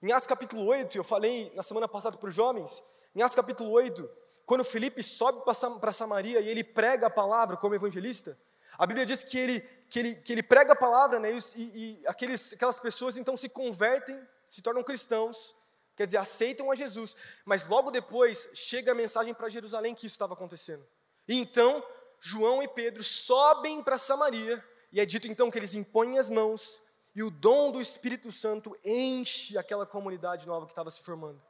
Em 0.00 0.12
Atos 0.12 0.28
capítulo 0.28 0.64
8, 0.64 0.96
eu 0.96 1.02
falei 1.02 1.52
na 1.52 1.64
semana 1.64 1.88
passada 1.88 2.16
para 2.16 2.28
os 2.28 2.34
jovens, 2.34 2.80
em 3.12 3.22
Atos 3.22 3.34
capítulo 3.34 3.72
8, 3.72 4.08
quando 4.46 4.62
Felipe 4.62 5.02
sobe 5.02 5.42
para 5.80 5.92
Samaria 5.92 6.38
e 6.38 6.48
ele 6.48 6.62
prega 6.62 7.08
a 7.08 7.10
palavra 7.10 7.56
como 7.56 7.74
evangelista, 7.74 8.38
a 8.78 8.86
Bíblia 8.86 9.04
diz 9.04 9.24
que 9.24 9.36
ele, 9.36 9.60
que 9.90 9.98
ele, 9.98 10.14
que 10.14 10.32
ele 10.32 10.44
prega 10.44 10.74
a 10.74 10.76
palavra, 10.76 11.18
né, 11.18 11.36
e, 11.56 11.62
e 11.62 12.06
aqueles, 12.06 12.52
aquelas 12.52 12.78
pessoas 12.78 13.16
então 13.16 13.36
se 13.36 13.48
convertem, 13.48 14.16
se 14.46 14.62
tornam 14.62 14.84
cristãos, 14.84 15.56
quer 15.96 16.06
dizer, 16.06 16.18
aceitam 16.18 16.70
a 16.70 16.76
Jesus, 16.76 17.16
mas 17.44 17.66
logo 17.66 17.90
depois 17.90 18.48
chega 18.54 18.92
a 18.92 18.94
mensagem 18.94 19.34
para 19.34 19.48
Jerusalém 19.48 19.92
que 19.92 20.06
isso 20.06 20.14
estava 20.14 20.34
acontecendo. 20.34 20.86
E 21.26 21.36
então, 21.36 21.84
João 22.20 22.62
e 22.62 22.68
Pedro 22.68 23.02
sobem 23.02 23.82
para 23.82 23.98
Samaria, 23.98 24.64
e 24.92 25.00
é 25.00 25.06
dito 25.06 25.28
então 25.28 25.50
que 25.50 25.58
eles 25.58 25.74
impõem 25.74 26.18
as 26.18 26.30
mãos, 26.30 26.80
e 27.14 27.22
o 27.22 27.30
dom 27.30 27.72
do 27.72 27.80
Espírito 27.80 28.30
Santo 28.30 28.76
enche 28.84 29.58
aquela 29.58 29.84
comunidade 29.84 30.46
nova 30.46 30.66
que 30.66 30.72
estava 30.72 30.90
se 30.90 31.00
formando. 31.02 31.42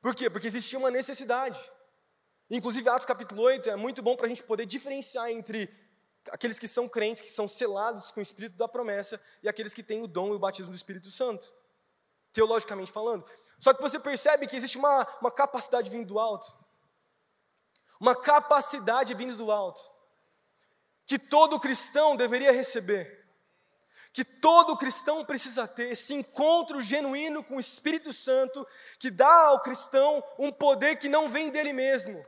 Por 0.00 0.14
quê? 0.14 0.28
Porque 0.28 0.46
existia 0.46 0.78
uma 0.78 0.90
necessidade. 0.90 1.60
Inclusive, 2.50 2.88
Atos 2.88 3.06
capítulo 3.06 3.42
8 3.42 3.70
é 3.70 3.76
muito 3.76 4.02
bom 4.02 4.16
para 4.16 4.26
a 4.26 4.28
gente 4.28 4.42
poder 4.42 4.66
diferenciar 4.66 5.30
entre 5.30 5.68
aqueles 6.30 6.58
que 6.58 6.68
são 6.68 6.88
crentes, 6.88 7.22
que 7.22 7.30
são 7.30 7.46
selados 7.46 8.10
com 8.10 8.20
o 8.20 8.22
Espírito 8.22 8.56
da 8.56 8.68
promessa, 8.68 9.20
e 9.42 9.48
aqueles 9.48 9.74
que 9.74 9.82
têm 9.82 10.02
o 10.02 10.06
dom 10.06 10.32
e 10.32 10.36
o 10.36 10.38
batismo 10.38 10.70
do 10.70 10.76
Espírito 10.76 11.10
Santo, 11.10 11.52
teologicamente 12.32 12.92
falando. 12.92 13.24
Só 13.58 13.74
que 13.74 13.82
você 13.82 13.98
percebe 13.98 14.46
que 14.46 14.56
existe 14.56 14.78
uma, 14.78 15.06
uma 15.20 15.30
capacidade 15.30 15.90
vindo 15.90 16.06
do 16.06 16.18
alto. 16.18 16.52
Uma 18.00 18.14
capacidade 18.14 19.12
vindo 19.14 19.36
do 19.36 19.50
alto. 19.50 19.80
Que 21.08 21.18
todo 21.18 21.58
cristão 21.58 22.14
deveria 22.14 22.52
receber 22.52 23.18
que 24.12 24.24
todo 24.24 24.76
cristão 24.76 25.24
precisa 25.24 25.68
ter, 25.68 25.92
esse 25.92 26.12
encontro 26.12 26.80
genuíno 26.80 27.44
com 27.44 27.56
o 27.56 27.60
Espírito 27.60 28.12
Santo, 28.12 28.66
que 28.98 29.12
dá 29.12 29.44
ao 29.44 29.60
cristão 29.60 30.24
um 30.36 30.50
poder 30.50 30.96
que 30.96 31.08
não 31.08 31.28
vem 31.28 31.50
dele 31.50 31.72
mesmo. 31.72 32.24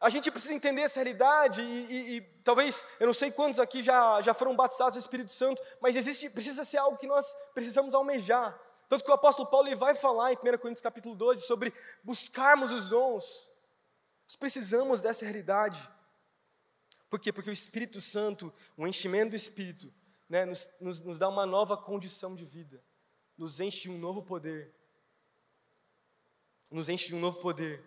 A 0.00 0.08
gente 0.10 0.30
precisa 0.30 0.54
entender 0.54 0.82
essa 0.82 1.02
realidade 1.02 1.62
e, 1.62 1.64
e, 1.64 2.16
e, 2.16 2.20
talvez, 2.44 2.86
eu 3.00 3.08
não 3.08 3.12
sei 3.14 3.32
quantos 3.32 3.58
aqui 3.58 3.82
já, 3.82 4.22
já 4.22 4.34
foram 4.34 4.54
batizados 4.54 4.94
no 4.94 5.00
Espírito 5.00 5.32
Santo, 5.32 5.60
mas 5.80 5.96
existe, 5.96 6.30
precisa 6.30 6.64
ser 6.64 6.78
algo 6.78 6.96
que 6.96 7.08
nós 7.08 7.34
precisamos 7.52 7.92
almejar. 7.92 8.56
Tanto 8.88 9.02
que 9.02 9.10
o 9.10 9.14
apóstolo 9.14 9.48
Paulo 9.48 9.66
ele 9.66 9.74
vai 9.74 9.94
falar 9.94 10.32
em 10.32 10.36
1 10.36 10.38
Coríntios 10.58 10.80
capítulo 10.80 11.14
12 11.14 11.46
sobre 11.46 11.72
buscarmos 12.04 12.70
os 12.70 12.88
dons. 12.88 13.48
Nós 14.28 14.36
precisamos 14.36 15.00
dessa 15.00 15.24
realidade. 15.24 15.90
Por 17.08 17.20
quê? 17.20 17.32
Porque 17.32 17.50
o 17.50 17.52
Espírito 17.52 18.00
Santo, 18.00 18.52
o 18.76 18.86
enchimento 18.86 19.30
do 19.30 19.36
Espírito, 19.36 19.92
né, 20.28 20.44
nos, 20.44 20.68
nos, 20.80 21.00
nos 21.00 21.18
dá 21.18 21.28
uma 21.28 21.46
nova 21.46 21.76
condição 21.76 22.34
de 22.34 22.44
vida, 22.44 22.82
nos 23.36 23.60
enche 23.60 23.82
de 23.82 23.90
um 23.90 23.98
novo 23.98 24.22
poder. 24.22 24.74
Nos 26.70 26.88
enche 26.88 27.08
de 27.08 27.14
um 27.14 27.20
novo 27.20 27.40
poder. 27.40 27.84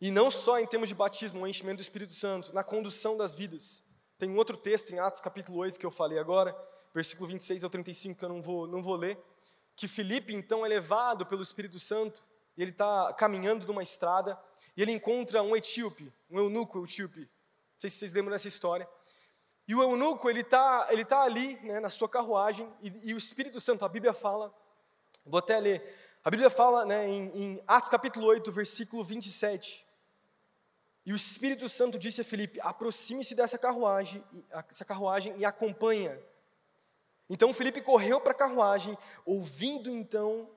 E 0.00 0.10
não 0.10 0.30
só 0.30 0.58
em 0.58 0.66
termos 0.66 0.88
de 0.88 0.94
batismo, 0.94 1.40
o 1.40 1.46
enchimento 1.46 1.76
do 1.76 1.82
Espírito 1.82 2.12
Santo, 2.12 2.52
na 2.52 2.64
condução 2.64 3.16
das 3.16 3.34
vidas. 3.34 3.84
Tem 4.18 4.28
um 4.28 4.36
outro 4.36 4.56
texto 4.56 4.90
em 4.92 4.98
Atos 4.98 5.20
capítulo 5.20 5.58
8 5.58 5.78
que 5.78 5.86
eu 5.86 5.90
falei 5.90 6.18
agora, 6.18 6.56
versículo 6.94 7.28
26 7.28 7.64
ao 7.64 7.70
35, 7.70 8.18
que 8.18 8.24
eu 8.24 8.28
não 8.28 8.42
vou, 8.42 8.66
não 8.66 8.82
vou 8.82 8.96
ler, 8.96 9.18
que 9.74 9.88
Filipe 9.88 10.34
então 10.34 10.64
é 10.64 10.68
levado 10.68 11.24
pelo 11.26 11.42
Espírito 11.42 11.80
Santo, 11.80 12.24
e 12.56 12.62
ele 12.62 12.72
está 12.72 13.12
caminhando 13.14 13.66
numa 13.66 13.82
estrada, 13.82 14.38
e 14.76 14.82
ele 14.82 14.92
encontra 14.92 15.42
um 15.42 15.56
etíope, 15.56 16.12
um 16.30 16.38
eunuco 16.38 16.84
etíope. 16.84 17.28
Sei 17.82 17.90
se 17.90 17.98
vocês 17.98 18.12
lembram 18.12 18.30
dessa 18.30 18.46
história. 18.46 18.88
E 19.66 19.74
o 19.74 19.82
eunuco, 19.82 20.30
ele 20.30 20.42
está 20.42 20.86
ele 20.88 21.04
tá 21.04 21.22
ali, 21.22 21.56
né, 21.64 21.80
na 21.80 21.90
sua 21.90 22.08
carruagem, 22.08 22.72
e, 22.80 23.10
e, 23.10 23.12
o 23.12 23.18
Espírito 23.18 23.58
Santo, 23.58 23.84
a 23.84 23.88
Bíblia 23.88 24.12
fala, 24.12 24.54
vou 25.26 25.40
até 25.40 25.58
ler, 25.58 25.82
a 26.22 26.30
Bíblia 26.30 26.48
fala 26.48 26.84
né, 26.84 27.08
em, 27.08 27.26
em 27.34 27.64
Atos 27.66 27.90
capítulo 27.90 28.26
8, 28.26 28.52
versículo 28.52 29.02
27, 29.02 29.84
e 31.04 31.12
o 31.12 31.16
Espírito 31.16 31.68
Santo 31.68 31.98
disse 31.98 32.20
a 32.20 32.24
Filipe, 32.24 32.60
aproxime-se 32.60 33.34
dessa 33.34 33.58
carruagem, 33.58 34.24
essa 34.70 34.84
carruagem 34.84 35.36
e 35.36 35.44
acompanha. 35.44 36.16
Então 37.28 37.52
Filipe 37.52 37.80
correu 37.80 38.20
para 38.20 38.30
a 38.30 38.36
carruagem, 38.36 38.96
ouvindo 39.26 39.90
então, 39.90 40.48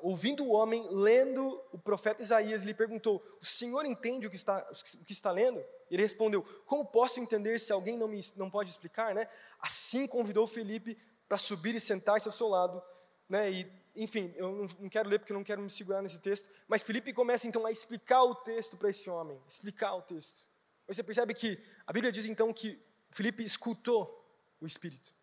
ouvindo 0.00 0.44
o 0.44 0.52
homem 0.52 0.86
lendo 0.88 1.60
o 1.72 1.78
profeta 1.80 2.22
Isaías, 2.22 2.62
lhe 2.62 2.72
perguntou, 2.72 3.20
o 3.40 3.44
senhor 3.44 3.84
entende 3.84 4.28
o 4.28 4.30
que 4.30 4.36
está, 4.36 4.64
o 4.70 5.04
que 5.04 5.12
está 5.12 5.32
lendo? 5.32 5.60
Ele 5.92 6.02
respondeu: 6.02 6.42
Como 6.64 6.86
posso 6.86 7.20
entender 7.20 7.60
se 7.60 7.70
alguém 7.70 7.98
não, 7.98 8.08
me, 8.08 8.20
não 8.34 8.50
pode 8.50 8.70
explicar? 8.70 9.14
Né? 9.14 9.28
Assim 9.60 10.06
convidou 10.06 10.46
Felipe 10.46 10.96
para 11.28 11.36
subir 11.36 11.74
e 11.74 11.80
sentar-se 11.80 12.26
ao 12.26 12.32
seu 12.32 12.48
lado. 12.48 12.82
Né? 13.28 13.52
E, 13.52 13.72
enfim, 13.94 14.32
eu 14.36 14.66
não 14.80 14.88
quero 14.88 15.10
ler 15.10 15.18
porque 15.18 15.34
não 15.34 15.44
quero 15.44 15.60
me 15.60 15.68
segurar 15.68 16.00
nesse 16.00 16.18
texto, 16.18 16.48
mas 16.66 16.82
Felipe 16.82 17.12
começa 17.12 17.46
então 17.46 17.66
a 17.66 17.70
explicar 17.70 18.22
o 18.22 18.34
texto 18.34 18.74
para 18.74 18.88
esse 18.88 19.08
homem, 19.10 19.38
explicar 19.46 19.94
o 19.94 20.00
texto. 20.00 20.48
Você 20.86 21.02
percebe 21.02 21.34
que 21.34 21.62
a 21.86 21.92
Bíblia 21.92 22.10
diz 22.10 22.24
então 22.24 22.52
que 22.54 22.82
Felipe 23.10 23.44
escutou 23.44 24.18
o 24.58 24.66
Espírito. 24.66 25.14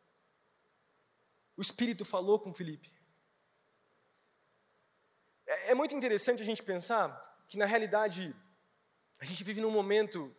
O 1.58 1.62
Espírito 1.63 2.05
falou 2.05 2.39
com 2.39 2.53
Felipe. 2.53 2.93
É, 5.47 5.71
é 5.71 5.73
muito 5.73 5.95
interessante 5.95 6.43
a 6.43 6.45
gente 6.45 6.62
pensar 6.62 7.10
que 7.47 7.58
na 7.58 7.65
realidade 7.65 8.36
a 9.19 9.25
gente 9.25 9.43
vive 9.43 9.62
num 9.62 9.71
momento 9.71 10.34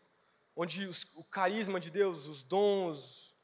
onde 0.54 0.86
os, 0.86 1.06
o 1.14 1.24
carisma 1.24 1.80
de 1.80 1.90
Deus, 1.90 2.26
os 2.26 2.42
dons, 2.42 3.36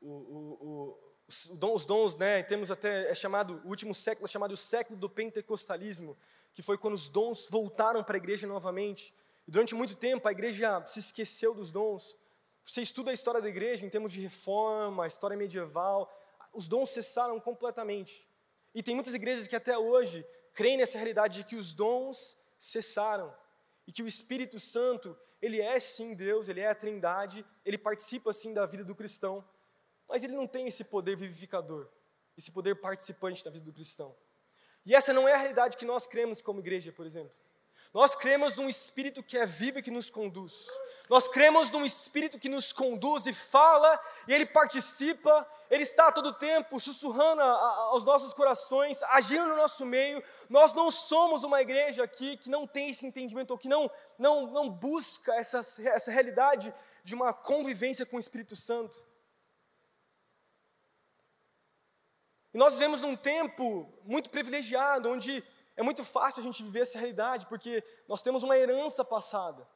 o, 0.00 0.08
o, 0.08 0.98
os, 1.28 1.50
os 1.50 1.84
dons, 1.84 2.16
né, 2.16 2.42
temos 2.42 2.70
até, 2.70 3.10
é 3.10 3.14
chamado, 3.14 3.62
o 3.64 3.68
último 3.68 3.94
século 3.94 4.26
é 4.26 4.28
chamado 4.28 4.52
o 4.52 4.56
século 4.56 4.98
do 4.98 5.08
pentecostalismo, 5.08 6.16
que 6.52 6.62
foi 6.62 6.76
quando 6.76 6.94
os 6.94 7.08
dons 7.08 7.48
voltaram 7.48 8.04
para 8.04 8.16
a 8.16 8.18
igreja 8.18 8.46
novamente. 8.46 9.14
E 9.46 9.50
durante 9.50 9.74
muito 9.74 9.96
tempo 9.96 10.28
a 10.28 10.32
igreja 10.32 10.84
se 10.86 10.98
esqueceu 10.98 11.54
dos 11.54 11.72
dons. 11.72 12.16
Você 12.64 12.82
estuda 12.82 13.10
a 13.10 13.14
história 13.14 13.40
da 13.40 13.48
igreja 13.48 13.84
em 13.84 13.88
termos 13.90 14.12
de 14.12 14.20
reforma, 14.20 15.06
história 15.06 15.36
medieval, 15.36 16.12
os 16.52 16.68
dons 16.68 16.90
cessaram 16.90 17.40
completamente. 17.40 18.28
E 18.74 18.82
tem 18.82 18.94
muitas 18.94 19.14
igrejas 19.14 19.46
que 19.46 19.56
até 19.56 19.76
hoje 19.76 20.24
creem 20.54 20.76
nessa 20.76 20.98
realidade 20.98 21.38
de 21.38 21.44
que 21.44 21.56
os 21.56 21.72
dons 21.72 22.38
cessaram 22.58 23.34
e 23.86 23.92
que 23.92 24.02
o 24.02 24.08
Espírito 24.08 24.58
Santo 24.60 25.16
ele 25.40 25.60
é 25.60 25.78
sim 25.80 26.14
Deus, 26.14 26.48
ele 26.48 26.60
é 26.60 26.68
a 26.68 26.74
Trindade, 26.74 27.44
ele 27.64 27.76
participa 27.76 28.32
sim 28.32 28.54
da 28.54 28.64
vida 28.64 28.84
do 28.84 28.94
cristão, 28.94 29.44
mas 30.08 30.22
ele 30.22 30.34
não 30.34 30.46
tem 30.46 30.68
esse 30.68 30.84
poder 30.84 31.16
vivificador, 31.16 31.88
esse 32.36 32.50
poder 32.50 32.76
participante 32.76 33.44
da 33.44 33.50
vida 33.50 33.64
do 33.64 33.72
cristão. 33.72 34.14
E 34.84 34.94
essa 34.94 35.12
não 35.12 35.28
é 35.28 35.32
a 35.32 35.36
realidade 35.36 35.76
que 35.76 35.84
nós 35.84 36.06
cremos 36.06 36.40
como 36.40 36.60
igreja, 36.60 36.92
por 36.92 37.06
exemplo. 37.06 37.34
Nós 37.92 38.14
cremos 38.14 38.54
num 38.54 38.70
Espírito 38.70 39.22
que 39.22 39.36
é 39.36 39.44
vivo 39.44 39.78
e 39.78 39.82
que 39.82 39.90
nos 39.90 40.08
conduz. 40.08 40.66
Nós 41.10 41.28
cremos 41.28 41.70
num 41.70 41.84
Espírito 41.84 42.38
que 42.38 42.48
nos 42.48 42.72
conduz 42.72 43.26
e 43.26 43.34
fala, 43.34 44.00
e 44.26 44.32
Ele 44.32 44.46
participa, 44.46 45.46
Ele 45.70 45.82
está 45.82 46.08
a 46.08 46.12
todo 46.12 46.32
tempo 46.32 46.80
sussurrando 46.80 47.42
a, 47.42 47.44
a, 47.44 47.76
aos 47.90 48.02
nossos 48.02 48.32
corações, 48.32 49.02
agindo 49.02 49.44
no 49.46 49.56
nosso 49.56 49.84
meio. 49.84 50.24
Nós 50.48 50.72
não 50.72 50.90
somos 50.90 51.44
uma 51.44 51.60
igreja 51.60 52.02
aqui 52.02 52.38
que 52.38 52.48
não 52.48 52.66
tem 52.66 52.88
esse 52.88 53.06
entendimento, 53.06 53.50
ou 53.50 53.58
que 53.58 53.68
não, 53.68 53.90
não, 54.18 54.46
não 54.46 54.70
busca 54.70 55.34
essa, 55.34 55.58
essa 55.58 56.10
realidade 56.10 56.74
de 57.04 57.14
uma 57.14 57.34
convivência 57.34 58.06
com 58.06 58.16
o 58.16 58.20
Espírito 58.20 58.56
Santo. 58.56 59.04
E 62.54 62.58
nós 62.58 62.72
vivemos 62.72 63.02
num 63.02 63.16
tempo 63.16 63.92
muito 64.04 64.30
privilegiado, 64.30 65.10
onde 65.10 65.44
é 65.76 65.82
muito 65.82 66.04
fácil 66.04 66.40
a 66.40 66.42
gente 66.42 66.62
viver 66.62 66.80
essa 66.80 66.98
realidade, 66.98 67.46
porque 67.46 67.82
nós 68.08 68.22
temos 68.22 68.42
uma 68.42 68.56
herança 68.56 69.04
passada. 69.04 69.66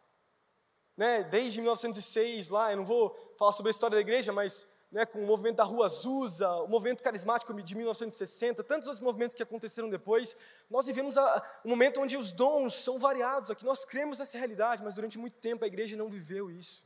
Né? 0.96 1.22
Desde 1.24 1.60
1906, 1.60 2.48
lá, 2.48 2.70
eu 2.72 2.78
não 2.78 2.84
vou 2.84 3.14
falar 3.38 3.52
sobre 3.52 3.70
a 3.70 3.72
história 3.72 3.96
da 3.96 4.00
igreja, 4.00 4.32
mas 4.32 4.66
né, 4.90 5.04
com 5.04 5.22
o 5.22 5.26
movimento 5.26 5.56
da 5.56 5.64
Rua 5.64 5.86
Azusa, 5.86 6.48
o 6.56 6.68
movimento 6.68 7.02
carismático 7.02 7.52
de 7.62 7.74
1960, 7.74 8.62
tantos 8.64 8.88
outros 8.88 9.04
movimentos 9.04 9.34
que 9.34 9.42
aconteceram 9.42 9.90
depois, 9.90 10.36
nós 10.70 10.86
vivemos 10.86 11.18
a, 11.18 11.60
um 11.64 11.70
momento 11.70 12.00
onde 12.00 12.16
os 12.16 12.32
dons 12.32 12.74
são 12.74 12.98
variados. 12.98 13.50
Aqui 13.50 13.64
nós 13.64 13.84
cremos 13.84 14.18
nessa 14.18 14.38
realidade, 14.38 14.82
mas 14.82 14.94
durante 14.94 15.18
muito 15.18 15.38
tempo 15.38 15.64
a 15.64 15.66
igreja 15.66 15.96
não 15.96 16.08
viveu 16.08 16.50
isso. 16.50 16.84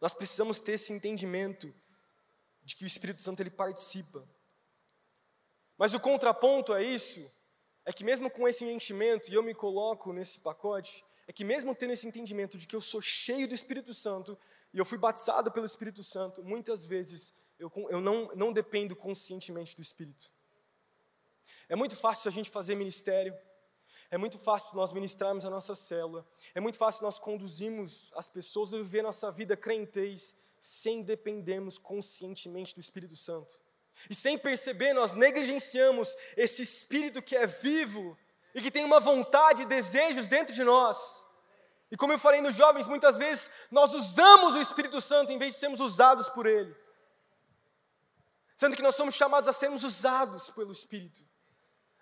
Nós 0.00 0.12
precisamos 0.12 0.58
ter 0.58 0.72
esse 0.72 0.92
entendimento 0.92 1.74
de 2.62 2.76
que 2.76 2.84
o 2.84 2.86
Espírito 2.86 3.22
Santo 3.22 3.40
ele 3.40 3.50
participa. 3.50 4.22
Mas 5.78 5.94
o 5.94 6.00
contraponto 6.00 6.72
a 6.72 6.82
isso 6.82 7.30
é 7.86 7.92
que 7.92 8.02
mesmo 8.02 8.28
com 8.28 8.48
esse 8.48 8.64
enchimento, 8.64 9.30
e 9.30 9.34
eu 9.34 9.42
me 9.44 9.54
coloco 9.54 10.12
nesse 10.12 10.40
pacote, 10.40 11.04
é 11.28 11.32
que 11.32 11.44
mesmo 11.44 11.72
tendo 11.72 11.92
esse 11.92 12.06
entendimento 12.06 12.58
de 12.58 12.66
que 12.66 12.74
eu 12.74 12.80
sou 12.80 13.00
cheio 13.00 13.46
do 13.46 13.54
Espírito 13.54 13.94
Santo, 13.94 14.36
e 14.74 14.78
eu 14.78 14.84
fui 14.84 14.98
batizado 14.98 15.52
pelo 15.52 15.64
Espírito 15.64 16.02
Santo, 16.02 16.42
muitas 16.42 16.84
vezes 16.84 17.32
eu, 17.60 17.72
eu 17.88 18.00
não, 18.00 18.28
não 18.34 18.52
dependo 18.52 18.96
conscientemente 18.96 19.76
do 19.76 19.82
Espírito. 19.82 20.30
É 21.68 21.76
muito 21.76 21.94
fácil 21.94 22.28
a 22.28 22.32
gente 22.32 22.50
fazer 22.50 22.74
ministério, 22.74 23.32
é 24.10 24.18
muito 24.18 24.36
fácil 24.36 24.76
nós 24.76 24.92
ministrarmos 24.92 25.44
a 25.44 25.50
nossa 25.50 25.76
célula, 25.76 26.26
é 26.56 26.60
muito 26.60 26.78
fácil 26.78 27.04
nós 27.04 27.20
conduzirmos 27.20 28.10
as 28.16 28.28
pessoas 28.28 28.74
a 28.74 28.78
viver 28.78 29.02
nossa 29.02 29.30
vida 29.30 29.56
crentez 29.56 30.36
sem 30.60 31.02
dependermos 31.02 31.78
conscientemente 31.78 32.74
do 32.74 32.80
Espírito 32.80 33.14
Santo. 33.14 33.60
E 34.08 34.14
sem 34.14 34.38
perceber, 34.38 34.92
nós 34.92 35.12
negligenciamos 35.12 36.14
esse 36.36 36.62
Espírito 36.62 37.22
que 37.22 37.36
é 37.36 37.46
vivo 37.46 38.16
e 38.54 38.60
que 38.60 38.70
tem 38.70 38.84
uma 38.84 39.00
vontade 39.00 39.62
e 39.62 39.66
desejos 39.66 40.28
dentro 40.28 40.54
de 40.54 40.64
nós. 40.64 41.24
E 41.90 41.96
como 41.96 42.12
eu 42.12 42.18
falei 42.18 42.40
nos 42.40 42.54
jovens, 42.54 42.86
muitas 42.86 43.16
vezes 43.16 43.50
nós 43.70 43.94
usamos 43.94 44.54
o 44.54 44.60
Espírito 44.60 45.00
Santo 45.00 45.32
em 45.32 45.38
vez 45.38 45.54
de 45.54 45.60
sermos 45.60 45.80
usados 45.80 46.28
por 46.28 46.46
Ele. 46.46 46.74
Sendo 48.54 48.74
que 48.74 48.82
nós 48.82 48.96
somos 48.96 49.14
chamados 49.14 49.48
a 49.48 49.52
sermos 49.52 49.84
usados 49.84 50.50
pelo 50.50 50.72
Espírito, 50.72 51.22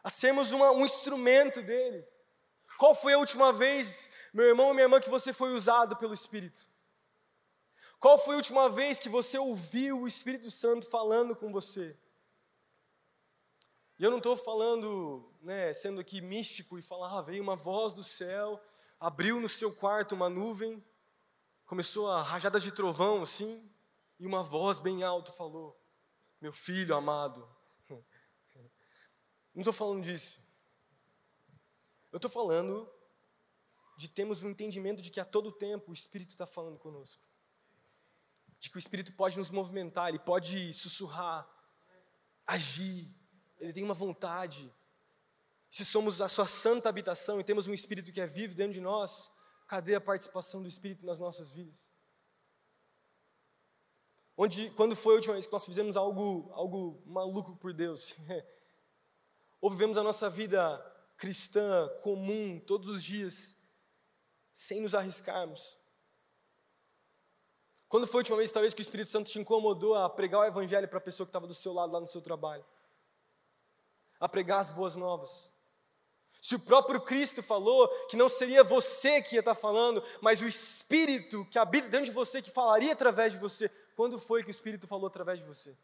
a 0.02 0.08
sermos 0.08 0.52
uma, 0.52 0.70
um 0.70 0.84
instrumento 0.86 1.60
dele. 1.60 2.06
Qual 2.78 2.94
foi 2.94 3.14
a 3.14 3.18
última 3.18 3.52
vez, 3.52 4.08
meu 4.32 4.46
irmão 4.46 4.70
e 4.70 4.74
minha 4.74 4.84
irmã, 4.84 5.00
que 5.00 5.10
você 5.10 5.32
foi 5.32 5.52
usado 5.52 5.96
pelo 5.96 6.14
Espírito? 6.14 6.68
Qual 8.04 8.18
foi 8.18 8.34
a 8.34 8.36
última 8.36 8.68
vez 8.68 9.00
que 9.00 9.08
você 9.08 9.38
ouviu 9.38 10.02
o 10.02 10.06
Espírito 10.06 10.50
Santo 10.50 10.86
falando 10.86 11.34
com 11.34 11.50
você? 11.50 11.96
E 13.98 14.04
eu 14.04 14.10
não 14.10 14.18
estou 14.18 14.36
falando, 14.36 15.32
né, 15.40 15.72
sendo 15.72 16.02
aqui 16.02 16.20
místico 16.20 16.78
e 16.78 16.82
falar, 16.82 17.18
ah, 17.18 17.22
veio 17.22 17.42
uma 17.42 17.56
voz 17.56 17.94
do 17.94 18.04
céu 18.04 18.62
abriu 19.00 19.40
no 19.40 19.48
seu 19.48 19.74
quarto 19.74 20.14
uma 20.14 20.28
nuvem, 20.28 20.84
começou 21.64 22.10
a 22.10 22.22
rajadas 22.22 22.62
de 22.62 22.70
trovão 22.70 23.22
assim, 23.22 23.72
e 24.20 24.26
uma 24.26 24.42
voz 24.42 24.78
bem 24.78 25.02
alta 25.02 25.32
falou: 25.32 25.74
Meu 26.42 26.52
filho 26.52 26.94
amado. 26.94 27.48
Não 29.54 29.62
estou 29.62 29.72
falando 29.72 30.02
disso. 30.02 30.42
Eu 32.12 32.16
estou 32.16 32.30
falando 32.30 32.86
de 33.96 34.08
termos 34.08 34.42
um 34.42 34.50
entendimento 34.50 35.00
de 35.00 35.10
que 35.10 35.20
a 35.20 35.24
todo 35.24 35.50
tempo 35.50 35.90
o 35.90 35.94
Espírito 35.94 36.32
está 36.32 36.46
falando 36.46 36.78
conosco. 36.78 37.33
De 38.64 38.70
que 38.70 38.78
o 38.78 38.78
Espírito 38.78 39.12
pode 39.12 39.36
nos 39.36 39.50
movimentar, 39.50 40.08
ele 40.08 40.18
pode 40.18 40.72
sussurrar, 40.72 41.46
agir, 42.46 43.14
ele 43.58 43.74
tem 43.74 43.84
uma 43.84 43.92
vontade, 43.92 44.74
se 45.68 45.84
somos 45.84 46.18
a 46.18 46.30
sua 46.30 46.46
santa 46.46 46.88
habitação 46.88 47.38
e 47.38 47.44
temos 47.44 47.66
um 47.66 47.74
Espírito 47.74 48.10
que 48.10 48.22
é 48.22 48.26
vivo 48.26 48.54
dentro 48.54 48.72
de 48.72 48.80
nós, 48.80 49.30
cadê 49.68 49.94
a 49.94 50.00
participação 50.00 50.62
do 50.62 50.66
Espírito 50.66 51.04
nas 51.04 51.18
nossas 51.18 51.50
vidas? 51.50 51.92
Onde, 54.34 54.70
quando 54.70 54.96
foi 54.96 55.12
a 55.12 55.16
última 55.16 55.34
vez 55.34 55.44
que 55.44 55.52
nós 55.52 55.66
fizemos 55.66 55.94
algo, 55.94 56.50
algo 56.54 57.02
maluco 57.04 57.54
por 57.56 57.74
Deus? 57.74 58.16
Ou 59.60 59.70
vivemos 59.70 59.98
a 59.98 60.02
nossa 60.02 60.30
vida 60.30 60.80
cristã 61.18 61.86
comum 62.02 62.58
todos 62.60 62.88
os 62.88 63.04
dias, 63.04 63.58
sem 64.54 64.80
nos 64.80 64.94
arriscarmos? 64.94 65.76
Quando 67.94 68.08
foi 68.08 68.18
a 68.18 68.22
última 68.22 68.38
vez, 68.38 68.50
talvez, 68.50 68.74
que 68.74 68.80
o 68.80 68.82
Espírito 68.82 69.12
Santo 69.12 69.30
te 69.30 69.38
incomodou 69.38 69.94
a 69.94 70.10
pregar 70.10 70.40
o 70.40 70.44
Evangelho 70.44 70.88
para 70.88 70.98
a 70.98 71.00
pessoa 71.00 71.24
que 71.24 71.28
estava 71.28 71.46
do 71.46 71.54
seu 71.54 71.72
lado 71.72 71.92
lá 71.92 72.00
no 72.00 72.08
seu 72.08 72.20
trabalho? 72.20 72.66
A 74.18 74.28
pregar 74.28 74.58
as 74.58 74.68
boas 74.68 74.96
novas? 74.96 75.48
Se 76.40 76.56
o 76.56 76.58
próprio 76.58 77.00
Cristo 77.00 77.40
falou 77.40 77.86
que 78.08 78.16
não 78.16 78.28
seria 78.28 78.64
você 78.64 79.22
que 79.22 79.36
ia 79.36 79.38
estar 79.38 79.54
falando, 79.54 80.02
mas 80.20 80.42
o 80.42 80.48
Espírito 80.48 81.44
que 81.44 81.56
habita 81.56 81.88
dentro 81.88 82.06
de 82.06 82.10
você, 82.10 82.42
que 82.42 82.50
falaria 82.50 82.92
através 82.92 83.32
de 83.32 83.38
você, 83.38 83.68
quando 83.94 84.18
foi 84.18 84.42
que 84.42 84.48
o 84.48 84.50
Espírito 84.50 84.88
falou 84.88 85.06
através 85.06 85.38
de 85.38 85.44
você? 85.44 85.78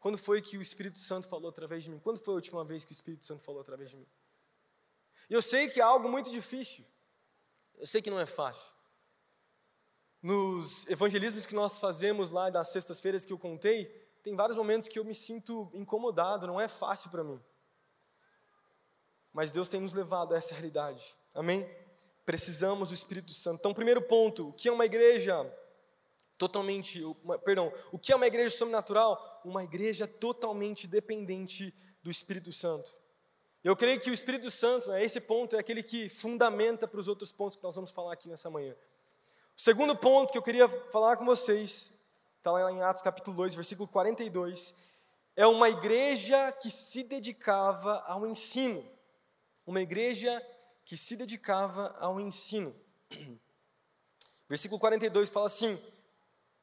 Quando 0.00 0.16
foi 0.16 0.40
que 0.40 0.56
o 0.56 0.62
Espírito 0.62 0.98
Santo 0.98 1.28
falou 1.28 1.50
através 1.50 1.84
de 1.84 1.90
mim? 1.90 1.98
Quando 1.98 2.24
foi 2.24 2.32
a 2.32 2.36
última 2.36 2.64
vez 2.64 2.86
que 2.86 2.92
o 2.92 2.94
Espírito 2.94 3.26
Santo 3.26 3.42
falou 3.42 3.60
através 3.60 3.90
de 3.90 3.98
mim? 3.98 4.06
E 5.28 5.34
eu 5.34 5.42
sei 5.42 5.68
que 5.68 5.78
é 5.78 5.84
algo 5.84 6.08
muito 6.08 6.30
difícil. 6.30 6.86
Eu 7.74 7.86
sei 7.86 8.00
que 8.00 8.10
não 8.10 8.18
é 8.18 8.24
fácil. 8.24 8.72
Nos 10.22 10.86
evangelismos 10.86 11.44
que 11.44 11.54
nós 11.54 11.78
fazemos 11.78 12.30
lá 12.30 12.48
das 12.48 12.68
sextas-feiras 12.68 13.24
que 13.24 13.32
eu 13.32 13.38
contei, 13.38 13.86
tem 14.22 14.36
vários 14.36 14.56
momentos 14.56 14.88
que 14.88 14.96
eu 14.96 15.04
me 15.04 15.14
sinto 15.14 15.68
incomodado, 15.74 16.46
não 16.46 16.60
é 16.60 16.68
fácil 16.68 17.10
para 17.10 17.24
mim. 17.24 17.40
Mas 19.32 19.50
Deus 19.50 19.68
tem 19.68 19.80
nos 19.80 19.92
levado 19.92 20.32
a 20.32 20.36
essa 20.36 20.54
realidade. 20.54 21.16
Amém? 21.34 21.68
Precisamos 22.24 22.90
do 22.90 22.94
Espírito 22.94 23.32
Santo. 23.32 23.58
Então, 23.58 23.74
primeiro 23.74 24.00
ponto, 24.00 24.50
o 24.50 24.52
que 24.52 24.68
é 24.68 24.72
uma 24.72 24.86
igreja 24.86 25.44
totalmente, 26.38 27.02
uma, 27.24 27.36
perdão, 27.36 27.72
o 27.90 27.98
que 27.98 28.12
é 28.12 28.16
uma 28.16 28.26
igreja 28.26 28.56
sobrenatural? 28.56 29.40
Uma 29.44 29.64
igreja 29.64 30.06
totalmente 30.06 30.86
dependente 30.86 31.74
do 32.00 32.10
Espírito 32.10 32.52
Santo. 32.52 32.94
Eu 33.64 33.76
creio 33.76 34.00
que 34.00 34.10
o 34.10 34.14
Espírito 34.14 34.50
Santo, 34.50 34.90
né, 34.90 35.02
esse 35.04 35.20
ponto 35.20 35.56
é 35.56 35.58
aquele 35.58 35.82
que 35.82 36.08
fundamenta 36.08 36.86
para 36.86 37.00
os 37.00 37.08
outros 37.08 37.32
pontos 37.32 37.56
que 37.56 37.62
nós 37.62 37.74
vamos 37.74 37.90
falar 37.90 38.12
aqui 38.12 38.28
nessa 38.28 38.50
manhã. 38.50 38.76
O 39.56 39.60
segundo 39.60 39.96
ponto 39.96 40.32
que 40.32 40.38
eu 40.38 40.42
queria 40.42 40.68
falar 40.90 41.16
com 41.16 41.24
vocês, 41.24 41.92
está 42.38 42.52
lá 42.52 42.70
em 42.72 42.82
Atos 42.82 43.02
capítulo 43.02 43.36
2, 43.36 43.54
versículo 43.54 43.88
42, 43.88 44.76
é 45.36 45.46
uma 45.46 45.68
igreja 45.68 46.52
que 46.52 46.70
se 46.70 47.02
dedicava 47.02 48.02
ao 48.06 48.26
ensino 48.26 48.84
uma 49.66 49.80
igreja 49.80 50.44
que 50.84 50.96
se 50.96 51.16
dedicava 51.16 51.94
ao 51.98 52.20
ensino. 52.20 52.74
Versículo 54.48 54.78
42 54.78 55.30
fala 55.30 55.46
assim, 55.46 55.80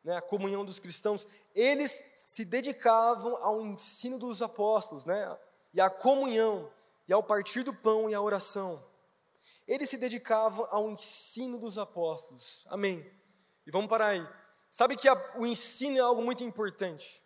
né, 0.04 0.16
a 0.16 0.22
comunhão 0.22 0.64
dos 0.64 0.80
cristãos, 0.80 1.26
eles 1.56 2.02
se 2.16 2.46
dedicavam 2.46 3.38
ao 3.38 3.66
ensino 3.66 4.20
dos 4.20 4.42
apóstolos, 4.42 5.06
né, 5.06 5.38
e 5.74 5.82
à 5.82 5.90
comunhão, 5.90 6.72
e 7.08 7.14
ao 7.14 7.24
partir 7.24 7.64
do 7.64 7.74
pão 7.74 8.10
e 8.10 8.14
à 8.14 8.22
oração. 8.22 8.86
Eles 9.70 9.90
se 9.90 9.98
dedicavam 9.98 10.68
ao 10.70 10.90
ensino 10.90 11.58
dos 11.58 11.78
apóstolos. 11.78 12.68
Amém. 12.70 13.10
E 13.66 13.72
vamos 13.72 13.90
parar 13.90 14.10
aí. 14.10 14.28
Sabe 14.70 14.98
que 14.98 15.08
a, 15.08 15.16
o 15.38 15.46
ensino 15.46 15.98
é 15.98 16.02
algo 16.02 16.22
muito 16.22 16.44
importante. 16.44 17.24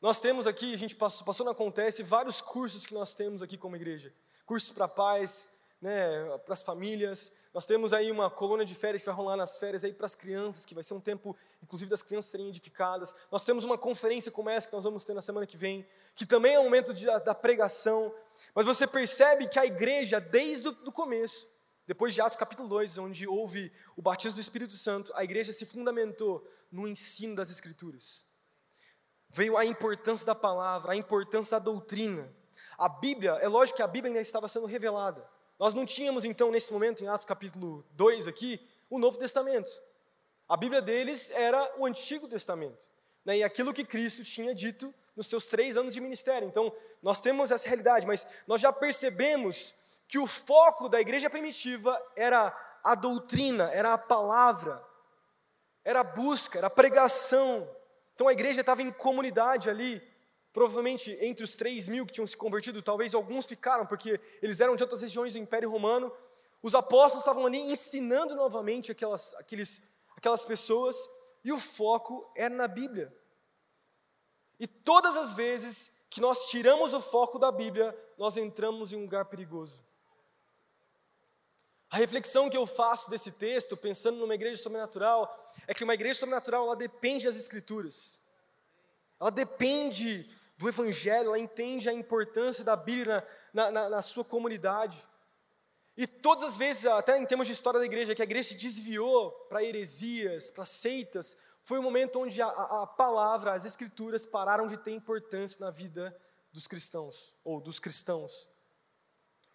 Nós 0.00 0.20
temos 0.20 0.46
aqui, 0.46 0.72
a 0.72 0.78
gente 0.78 0.94
passou, 0.94 1.26
passou 1.26 1.44
na 1.44 1.52
Acontece, 1.52 2.02
vários 2.04 2.40
cursos 2.40 2.86
que 2.86 2.94
nós 2.94 3.12
temos 3.12 3.42
aqui 3.42 3.58
como 3.58 3.74
igreja 3.74 4.14
cursos 4.50 4.72
para 4.72 4.88
pais, 4.88 5.48
né, 5.80 6.38
para 6.44 6.52
as 6.52 6.62
famílias. 6.62 7.32
Nós 7.52 7.64
temos 7.64 7.92
aí 7.92 8.10
uma 8.10 8.30
colônia 8.30 8.64
de 8.64 8.74
férias 8.74 9.02
que 9.02 9.06
vai 9.06 9.14
rolar 9.14 9.36
nas 9.36 9.56
férias 9.56 9.82
aí 9.82 9.92
para 9.92 10.06
as 10.06 10.14
crianças, 10.14 10.64
que 10.64 10.74
vai 10.74 10.84
ser 10.84 10.94
um 10.94 11.00
tempo, 11.00 11.36
inclusive, 11.62 11.90
das 11.90 12.02
crianças 12.02 12.30
serem 12.30 12.48
edificadas. 12.48 13.14
Nós 13.30 13.44
temos 13.44 13.64
uma 13.64 13.78
conferência 13.78 14.30
como 14.30 14.50
essa 14.50 14.66
que 14.68 14.72
nós 14.72 14.84
vamos 14.84 15.04
ter 15.04 15.14
na 15.14 15.22
semana 15.22 15.46
que 15.46 15.56
vem, 15.56 15.86
que 16.14 16.26
também 16.26 16.54
é 16.54 16.60
um 16.60 16.64
momento 16.64 16.92
de, 16.92 17.06
da 17.06 17.34
pregação. 17.34 18.14
Mas 18.54 18.66
você 18.66 18.86
percebe 18.86 19.48
que 19.48 19.58
a 19.58 19.66
igreja, 19.66 20.20
desde 20.20 20.68
o 20.68 20.92
começo, 20.92 21.50
depois 21.86 22.14
de 22.14 22.20
Atos 22.20 22.38
capítulo 22.38 22.68
2, 22.68 22.98
onde 22.98 23.26
houve 23.26 23.72
o 23.96 24.02
batismo 24.02 24.36
do 24.36 24.40
Espírito 24.40 24.74
Santo, 24.74 25.12
a 25.16 25.24
igreja 25.24 25.52
se 25.52 25.66
fundamentou 25.66 26.48
no 26.70 26.86
ensino 26.86 27.34
das 27.34 27.50
Escrituras. 27.50 28.24
Veio 29.28 29.56
a 29.56 29.64
importância 29.64 30.26
da 30.26 30.34
palavra, 30.34 30.92
a 30.92 30.96
importância 30.96 31.58
da 31.58 31.64
doutrina. 31.64 32.32
A 32.78 32.88
Bíblia, 32.88 33.32
é 33.40 33.48
lógico 33.48 33.76
que 33.76 33.82
a 33.82 33.88
Bíblia 33.88 34.10
ainda 34.10 34.20
estava 34.20 34.46
sendo 34.46 34.66
revelada. 34.66 35.28
Nós 35.60 35.74
não 35.74 35.84
tínhamos, 35.84 36.24
então, 36.24 36.50
nesse 36.50 36.72
momento, 36.72 37.04
em 37.04 37.06
Atos 37.06 37.26
capítulo 37.26 37.84
2 37.90 38.26
aqui, 38.26 38.58
o 38.88 38.98
Novo 38.98 39.18
Testamento. 39.18 39.70
A 40.48 40.56
Bíblia 40.56 40.80
deles 40.80 41.30
era 41.32 41.70
o 41.76 41.84
Antigo 41.84 42.26
Testamento. 42.26 42.90
Né, 43.26 43.36
e 43.36 43.44
aquilo 43.44 43.74
que 43.74 43.84
Cristo 43.84 44.24
tinha 44.24 44.54
dito 44.54 44.94
nos 45.14 45.26
seus 45.26 45.44
três 45.44 45.76
anos 45.76 45.92
de 45.92 46.00
ministério. 46.00 46.48
Então, 46.48 46.72
nós 47.02 47.20
temos 47.20 47.50
essa 47.50 47.68
realidade, 47.68 48.06
mas 48.06 48.26
nós 48.46 48.58
já 48.58 48.72
percebemos 48.72 49.74
que 50.08 50.18
o 50.18 50.26
foco 50.26 50.88
da 50.88 50.98
igreja 50.98 51.28
primitiva 51.28 52.02
era 52.16 52.56
a 52.82 52.94
doutrina, 52.94 53.70
era 53.70 53.92
a 53.92 53.98
palavra, 53.98 54.82
era 55.84 56.00
a 56.00 56.04
busca, 56.04 56.56
era 56.56 56.68
a 56.68 56.70
pregação. 56.70 57.68
Então 58.14 58.28
a 58.28 58.32
igreja 58.32 58.60
estava 58.60 58.80
em 58.80 58.90
comunidade 58.90 59.68
ali, 59.68 60.02
Provavelmente 60.52 61.16
entre 61.20 61.44
os 61.44 61.54
3 61.54 61.88
mil 61.88 62.04
que 62.04 62.12
tinham 62.12 62.26
se 62.26 62.36
convertido, 62.36 62.82
talvez 62.82 63.14
alguns 63.14 63.46
ficaram, 63.46 63.86
porque 63.86 64.20
eles 64.42 64.60
eram 64.60 64.74
de 64.74 64.82
outras 64.82 65.02
regiões 65.02 65.32
do 65.32 65.38
Império 65.38 65.70
Romano. 65.70 66.12
Os 66.62 66.74
apóstolos 66.74 67.24
estavam 67.24 67.46
ali 67.46 67.58
ensinando 67.58 68.34
novamente 68.34 68.90
aquelas, 68.90 69.34
aqueles, 69.34 69.80
aquelas 70.16 70.44
pessoas, 70.44 70.96
e 71.44 71.52
o 71.52 71.58
foco 71.58 72.30
era 72.34 72.54
na 72.54 72.66
Bíblia. 72.66 73.14
E 74.58 74.66
todas 74.66 75.16
as 75.16 75.32
vezes 75.32 75.90
que 76.10 76.20
nós 76.20 76.46
tiramos 76.50 76.92
o 76.92 77.00
foco 77.00 77.38
da 77.38 77.52
Bíblia, 77.52 77.96
nós 78.18 78.36
entramos 78.36 78.92
em 78.92 78.96
um 78.96 79.02
lugar 79.02 79.26
perigoso. 79.26 79.82
A 81.88 81.96
reflexão 81.96 82.50
que 82.50 82.56
eu 82.56 82.66
faço 82.66 83.08
desse 83.08 83.32
texto, 83.32 83.76
pensando 83.76 84.18
numa 84.18 84.34
igreja 84.34 84.62
sobrenatural, 84.62 85.52
é 85.66 85.74
que 85.74 85.82
uma 85.82 85.94
igreja 85.94 86.20
sobrenatural 86.20 86.64
ela 86.66 86.76
depende 86.76 87.26
das 87.26 87.36
Escrituras. 87.36 88.20
Ela 89.18 89.30
depende 89.30 90.28
do 90.60 90.68
Evangelho, 90.68 91.28
ela 91.28 91.38
entende 91.38 91.88
a 91.88 91.92
importância 91.92 92.62
da 92.62 92.76
Bíblia 92.76 93.26
na, 93.50 93.70
na, 93.70 93.88
na 93.88 94.02
sua 94.02 94.22
comunidade. 94.22 95.02
E 95.96 96.06
todas 96.06 96.44
as 96.44 96.56
vezes, 96.58 96.84
até 96.84 97.16
em 97.16 97.24
termos 97.24 97.46
de 97.46 97.54
história 97.54 97.80
da 97.80 97.86
igreja, 97.86 98.14
que 98.14 98.20
a 98.20 98.26
igreja 98.26 98.50
se 98.50 98.58
desviou 98.58 99.30
para 99.48 99.64
heresias, 99.64 100.50
para 100.50 100.66
seitas, 100.66 101.34
foi 101.64 101.78
o 101.78 101.82
momento 101.82 102.20
onde 102.20 102.42
a, 102.42 102.48
a, 102.48 102.86
palavra, 102.86 103.54
as 103.54 103.64
escrituras 103.64 104.26
pararam 104.26 104.66
de 104.66 104.76
ter 104.76 104.90
importância 104.90 105.64
na 105.64 105.70
vida 105.70 106.14
dos 106.52 106.66
cristãos, 106.66 107.34
ou 107.42 107.58
dos 107.58 107.78
cristãos. 107.78 108.46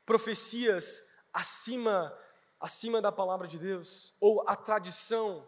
Profecias 0.07 1.03
acima, 1.31 2.17
acima 2.59 2.99
da 2.99 3.11
palavra 3.11 3.47
de 3.47 3.59
Deus, 3.59 4.15
ou 4.19 4.43
a 4.47 4.55
tradição 4.55 5.47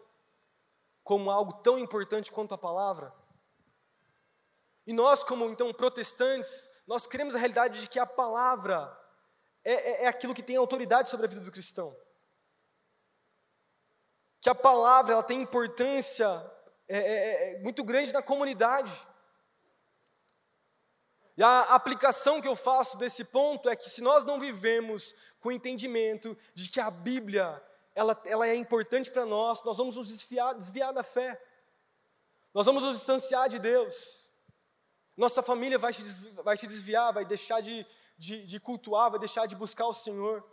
como 1.02 1.32
algo 1.32 1.54
tão 1.54 1.76
importante 1.76 2.30
quanto 2.30 2.54
a 2.54 2.58
palavra. 2.58 3.12
E 4.88 4.92
nós, 4.94 5.22
como 5.22 5.44
então 5.50 5.70
protestantes, 5.70 6.66
nós 6.86 7.06
queremos 7.06 7.34
a 7.34 7.38
realidade 7.38 7.82
de 7.82 7.88
que 7.90 7.98
a 7.98 8.06
palavra 8.06 8.98
é, 9.62 9.74
é, 9.74 10.04
é 10.04 10.06
aquilo 10.06 10.32
que 10.32 10.42
tem 10.42 10.56
autoridade 10.56 11.10
sobre 11.10 11.26
a 11.26 11.28
vida 11.28 11.42
do 11.42 11.52
cristão. 11.52 11.94
Que 14.40 14.48
a 14.48 14.54
palavra 14.54 15.12
ela 15.12 15.22
tem 15.22 15.42
importância 15.42 16.26
é, 16.88 16.98
é, 16.98 17.52
é 17.56 17.58
muito 17.58 17.84
grande 17.84 18.14
na 18.14 18.22
comunidade. 18.22 19.06
E 21.36 21.42
a 21.42 21.64
aplicação 21.64 22.40
que 22.40 22.48
eu 22.48 22.56
faço 22.56 22.96
desse 22.96 23.24
ponto 23.24 23.68
é 23.68 23.76
que 23.76 23.90
se 23.90 24.00
nós 24.00 24.24
não 24.24 24.40
vivemos 24.40 25.14
com 25.38 25.50
o 25.50 25.52
entendimento 25.52 26.34
de 26.54 26.66
que 26.70 26.80
a 26.80 26.90
Bíblia 26.90 27.62
ela, 27.94 28.18
ela 28.24 28.48
é 28.48 28.54
importante 28.54 29.10
para 29.10 29.26
nós, 29.26 29.62
nós 29.64 29.76
vamos 29.76 29.96
nos 29.96 30.08
desviar 30.08 30.94
da 30.94 31.02
fé. 31.02 31.38
Nós 32.54 32.64
vamos 32.64 32.82
nos 32.82 32.96
distanciar 32.96 33.50
de 33.50 33.58
Deus. 33.58 34.27
Nossa 35.18 35.42
família 35.42 35.76
vai 35.76 35.92
se, 35.92 36.02
vai 36.44 36.56
se 36.56 36.64
desviar, 36.64 37.12
vai 37.12 37.24
deixar 37.24 37.60
de, 37.60 37.84
de, 38.16 38.46
de 38.46 38.60
cultuar, 38.60 39.10
vai 39.10 39.18
deixar 39.18 39.46
de 39.46 39.56
buscar 39.56 39.88
o 39.88 39.92
Senhor. 39.92 40.48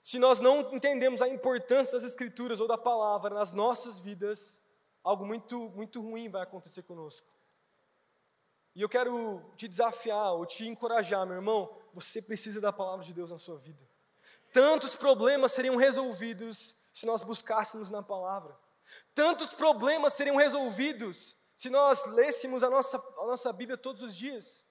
Se 0.00 0.18
nós 0.18 0.40
não 0.40 0.74
entendemos 0.74 1.20
a 1.20 1.28
importância 1.28 1.92
das 2.00 2.04
Escrituras 2.04 2.58
ou 2.58 2.66
da 2.66 2.78
palavra 2.78 3.34
nas 3.34 3.52
nossas 3.52 4.00
vidas, 4.00 4.62
algo 5.04 5.26
muito, 5.26 5.68
muito 5.76 6.00
ruim 6.00 6.30
vai 6.30 6.42
acontecer 6.42 6.82
conosco. 6.84 7.28
E 8.74 8.80
eu 8.80 8.88
quero 8.88 9.42
te 9.56 9.68
desafiar 9.68 10.32
ou 10.32 10.46
te 10.46 10.66
encorajar, 10.66 11.26
meu 11.26 11.36
irmão, 11.36 11.70
você 11.92 12.22
precisa 12.22 12.62
da 12.62 12.72
palavra 12.72 13.04
de 13.04 13.12
Deus 13.12 13.30
na 13.30 13.38
sua 13.38 13.58
vida. 13.58 13.86
Tantos 14.54 14.96
problemas 14.96 15.52
seriam 15.52 15.76
resolvidos 15.76 16.74
se 16.94 17.04
nós 17.04 17.22
buscássemos 17.22 17.90
na 17.90 18.02
palavra. 18.02 18.56
Tantos 19.14 19.50
problemas 19.50 20.14
seriam 20.14 20.36
resolvidos 20.36 21.37
se 21.58 21.68
nós 21.68 22.06
lêssemos 22.06 22.62
a 22.62 22.70
nossa, 22.70 22.98
a 22.98 23.26
nossa 23.26 23.52
Bíblia 23.52 23.76
todos 23.76 24.00
os 24.00 24.14
dias. 24.14 24.64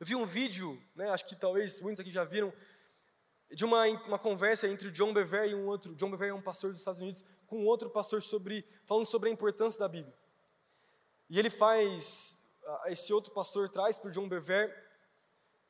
Eu 0.00 0.04
vi 0.04 0.16
um 0.16 0.26
vídeo, 0.26 0.76
né, 0.96 1.08
acho 1.10 1.24
que 1.24 1.36
talvez 1.36 1.80
muitos 1.80 2.00
aqui 2.00 2.10
já 2.10 2.24
viram, 2.24 2.52
de 3.48 3.64
uma, 3.64 3.86
uma 3.86 4.18
conversa 4.18 4.66
entre 4.66 4.88
o 4.88 4.90
John 4.90 5.14
Bever 5.14 5.48
e 5.48 5.54
um 5.54 5.68
outro. 5.68 5.94
John 5.94 6.10
Bever 6.10 6.30
é 6.30 6.34
um 6.34 6.42
pastor 6.42 6.72
dos 6.72 6.80
Estados 6.80 7.00
Unidos, 7.00 7.24
com 7.46 7.64
outro 7.64 7.88
pastor 7.88 8.20
sobre, 8.20 8.66
falando 8.84 9.06
sobre 9.06 9.30
a 9.30 9.32
importância 9.32 9.78
da 9.78 9.86
Bíblia. 9.86 10.12
E 11.30 11.38
ele 11.38 11.50
faz, 11.50 12.44
esse 12.86 13.12
outro 13.12 13.30
pastor 13.32 13.68
traz 13.68 13.96
para 13.96 14.08
o 14.08 14.12
John 14.12 14.28
Bever 14.28 14.74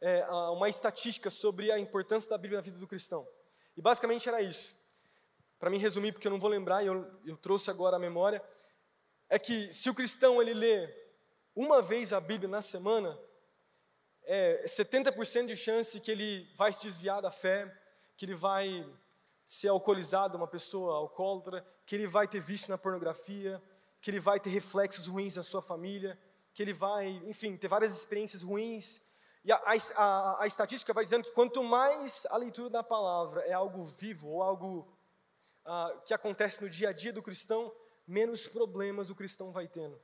é, 0.01 0.25
uma 0.51 0.71
estatística 0.71 1.29
sobre 1.29 1.71
a 1.71 1.79
importância 1.79 2.31
da 2.31 2.39
Bíblia 2.39 2.57
na 2.57 2.65
vida 2.65 2.79
do 2.79 2.89
cristão. 2.89 3.29
E 3.77 3.83
basicamente 3.83 4.31
era 4.31 4.41
isso. 4.41 4.75
Para 5.59 5.69
mim 5.69 5.77
resumir, 5.77 6.13
porque 6.13 6.27
eu 6.27 6.33
não 6.33 6.41
vou 6.41 6.49
lembrar, 6.49 6.83
eu, 6.87 7.07
eu 7.27 7.37
trouxe 7.37 7.71
agora 7.71 7.97
a 7.97 7.99
memória, 7.99 8.43
é 9.33 9.39
que 9.39 9.73
se 9.73 9.89
o 9.89 9.95
cristão 9.95 10.43
ele 10.43 10.53
lê 10.53 10.95
uma 11.57 11.81
vez 11.81 12.13
a 12.13 12.21
Bíblia 12.21 12.51
na 12.51 12.61
semana, 12.61 13.19
é 14.25 14.67
70% 14.67 15.47
de 15.47 15.57
chance 15.57 15.99
que 15.99 16.11
ele 16.11 16.47
vai 16.55 16.71
se 16.71 16.83
desviar 16.83 17.23
da 17.23 17.31
fé, 17.31 17.75
que 18.15 18.27
ele 18.27 18.35
vai 18.35 18.87
ser 19.43 19.69
alcoolizado, 19.69 20.37
uma 20.37 20.47
pessoa 20.47 20.97
alcoólatra, 20.97 21.67
que 21.87 21.95
ele 21.95 22.07
vai 22.07 22.29
ter 22.29 22.41
vício 22.41 22.69
na 22.69 22.77
pornografia, 22.77 23.63
que 24.03 24.11
ele 24.11 24.21
vai 24.21 24.39
ter 24.39 24.51
reflexos 24.51 25.07
ruins 25.07 25.37
na 25.37 25.43
sua 25.43 25.63
família, 25.63 26.19
que 26.53 26.63
ele 26.63 26.75
vai, 26.75 27.09
enfim, 27.25 27.57
ter 27.57 27.69
várias 27.69 27.97
experiências 27.97 28.43
ruins. 28.43 29.01
E 29.47 29.51
a, 29.51 29.63
a, 29.97 30.43
a 30.43 30.47
estatística 30.47 30.93
vai 30.93 31.05
dizendo 31.05 31.25
que 31.25 31.33
quanto 31.33 31.65
mais 31.65 32.27
a 32.29 32.37
leitura 32.37 32.69
da 32.69 32.83
palavra 32.83 33.41
é 33.47 33.55
algo 33.55 33.83
vivo 33.83 34.29
ou 34.29 34.43
algo 34.43 34.95
uh, 35.65 36.03
que 36.05 36.13
acontece 36.13 36.61
no 36.61 36.69
dia 36.69 36.91
a 36.91 36.93
dia 36.93 37.15
do 37.15 37.23
cristão, 37.23 37.73
menos 38.13 38.47
problemas 38.47 39.09
o 39.09 39.15
cristão 39.15 39.51
vai 39.51 39.67
tendo. 39.67 39.99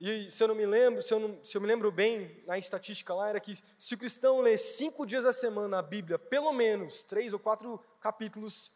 E 0.00 0.30
se 0.30 0.42
eu 0.42 0.48
não 0.48 0.54
me 0.54 0.64
lembro, 0.64 1.02
se 1.02 1.12
eu, 1.12 1.20
não, 1.20 1.44
se 1.44 1.54
eu 1.54 1.60
me 1.60 1.66
lembro 1.66 1.92
bem, 1.92 2.42
na 2.46 2.56
estatística 2.56 3.12
lá 3.12 3.28
era 3.28 3.38
que 3.38 3.54
se 3.76 3.94
o 3.94 3.98
cristão 3.98 4.40
lê 4.40 4.56
cinco 4.56 5.04
dias 5.04 5.26
a 5.26 5.32
semana 5.32 5.78
a 5.78 5.82
Bíblia, 5.82 6.18
pelo 6.18 6.50
menos 6.54 7.02
três 7.02 7.34
ou 7.34 7.38
quatro 7.38 7.78
capítulos, 8.00 8.72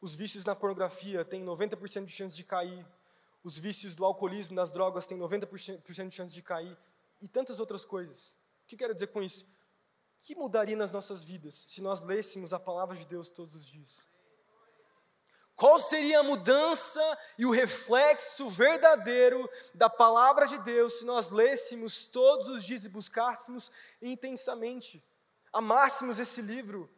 os 0.00 0.14
vícios 0.14 0.42
na 0.46 0.56
pornografia 0.56 1.22
têm 1.22 1.44
90% 1.44 2.06
de 2.06 2.12
chance 2.12 2.34
de 2.34 2.42
cair, 2.42 2.86
os 3.42 3.58
vícios 3.58 3.94
do 3.94 4.06
alcoolismo, 4.06 4.56
das 4.56 4.70
drogas 4.70 5.04
têm 5.04 5.18
90% 5.18 6.08
de 6.08 6.14
chance 6.14 6.34
de 6.34 6.42
cair, 6.42 6.74
e 7.20 7.28
tantas 7.28 7.60
outras 7.60 7.84
coisas. 7.84 8.38
O 8.64 8.66
que 8.66 8.76
quero 8.76 8.94
dizer 8.94 9.08
com 9.08 9.22
isso? 9.22 9.44
O 9.44 10.26
que 10.26 10.34
mudaria 10.34 10.76
nas 10.76 10.90
nossas 10.90 11.22
vidas 11.22 11.54
se 11.68 11.82
nós 11.82 12.00
lêssemos 12.00 12.54
a 12.54 12.58
palavra 12.58 12.96
de 12.96 13.06
Deus 13.06 13.28
todos 13.28 13.54
os 13.54 13.66
dias? 13.66 14.13
Qual 15.56 15.78
seria 15.78 16.20
a 16.20 16.22
mudança 16.22 17.00
e 17.38 17.46
o 17.46 17.50
reflexo 17.50 18.48
verdadeiro 18.48 19.48
da 19.72 19.88
palavra 19.88 20.46
de 20.46 20.58
Deus 20.58 20.98
se 20.98 21.04
nós 21.04 21.30
lêssemos 21.30 22.06
todos 22.06 22.48
os 22.48 22.64
dias 22.64 22.84
e 22.84 22.88
buscássemos 22.88 23.70
intensamente, 24.02 25.02
amássemos 25.52 26.18
esse 26.18 26.42
livro 26.42 26.90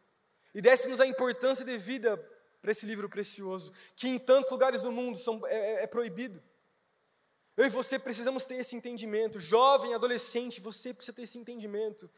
e 0.55 0.63
dessemos 0.63 1.03
a 1.03 1.07
importância 1.07 1.67
devida 1.67 2.17
para 2.63 2.73
esse 2.73 2.87
livro 2.87 3.11
precioso, 3.11 3.73
que 3.95 4.09
em 4.09 4.19
tantos 4.19 4.51
lugares 4.51 4.83
do 4.83 4.91
mundo 4.91 5.19
são, 5.19 5.47
é, 5.47 5.57
é, 5.57 5.83
é 5.83 5.87
proibido? 5.87 6.43
Eu 7.57 7.67
e 7.67 7.71
você 7.71 7.99
precisamos 7.99 8.45
ter 8.47 8.57
esse 8.57 8.75
entendimento, 8.75 9.39
jovem, 9.39 9.95
adolescente, 9.95 10.61
você 10.61 10.95
precisa 10.95 11.15
ter 11.15 11.23
esse 11.23 11.39
entendimento. 11.39 12.11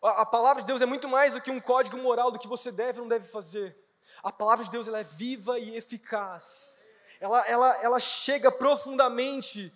A, 0.00 0.22
a 0.22 0.26
palavra 0.26 0.62
de 0.62 0.68
Deus 0.68 0.80
é 0.80 0.86
muito 0.86 1.08
mais 1.08 1.34
do 1.34 1.40
que 1.40 1.50
um 1.50 1.60
código 1.60 1.96
moral 1.98 2.30
do 2.30 2.38
que 2.38 2.46
você 2.46 2.70
deve 2.70 3.00
ou 3.00 3.04
não 3.04 3.08
deve 3.08 3.26
fazer. 3.26 3.76
A 4.22 4.32
palavra 4.32 4.64
de 4.64 4.70
Deus 4.70 4.88
ela 4.88 5.00
é 5.00 5.04
viva 5.04 5.58
e 5.58 5.76
eficaz. 5.76 6.78
Ela, 7.20 7.46
ela, 7.46 7.82
ela 7.82 8.00
chega 8.00 8.50
profundamente 8.50 9.72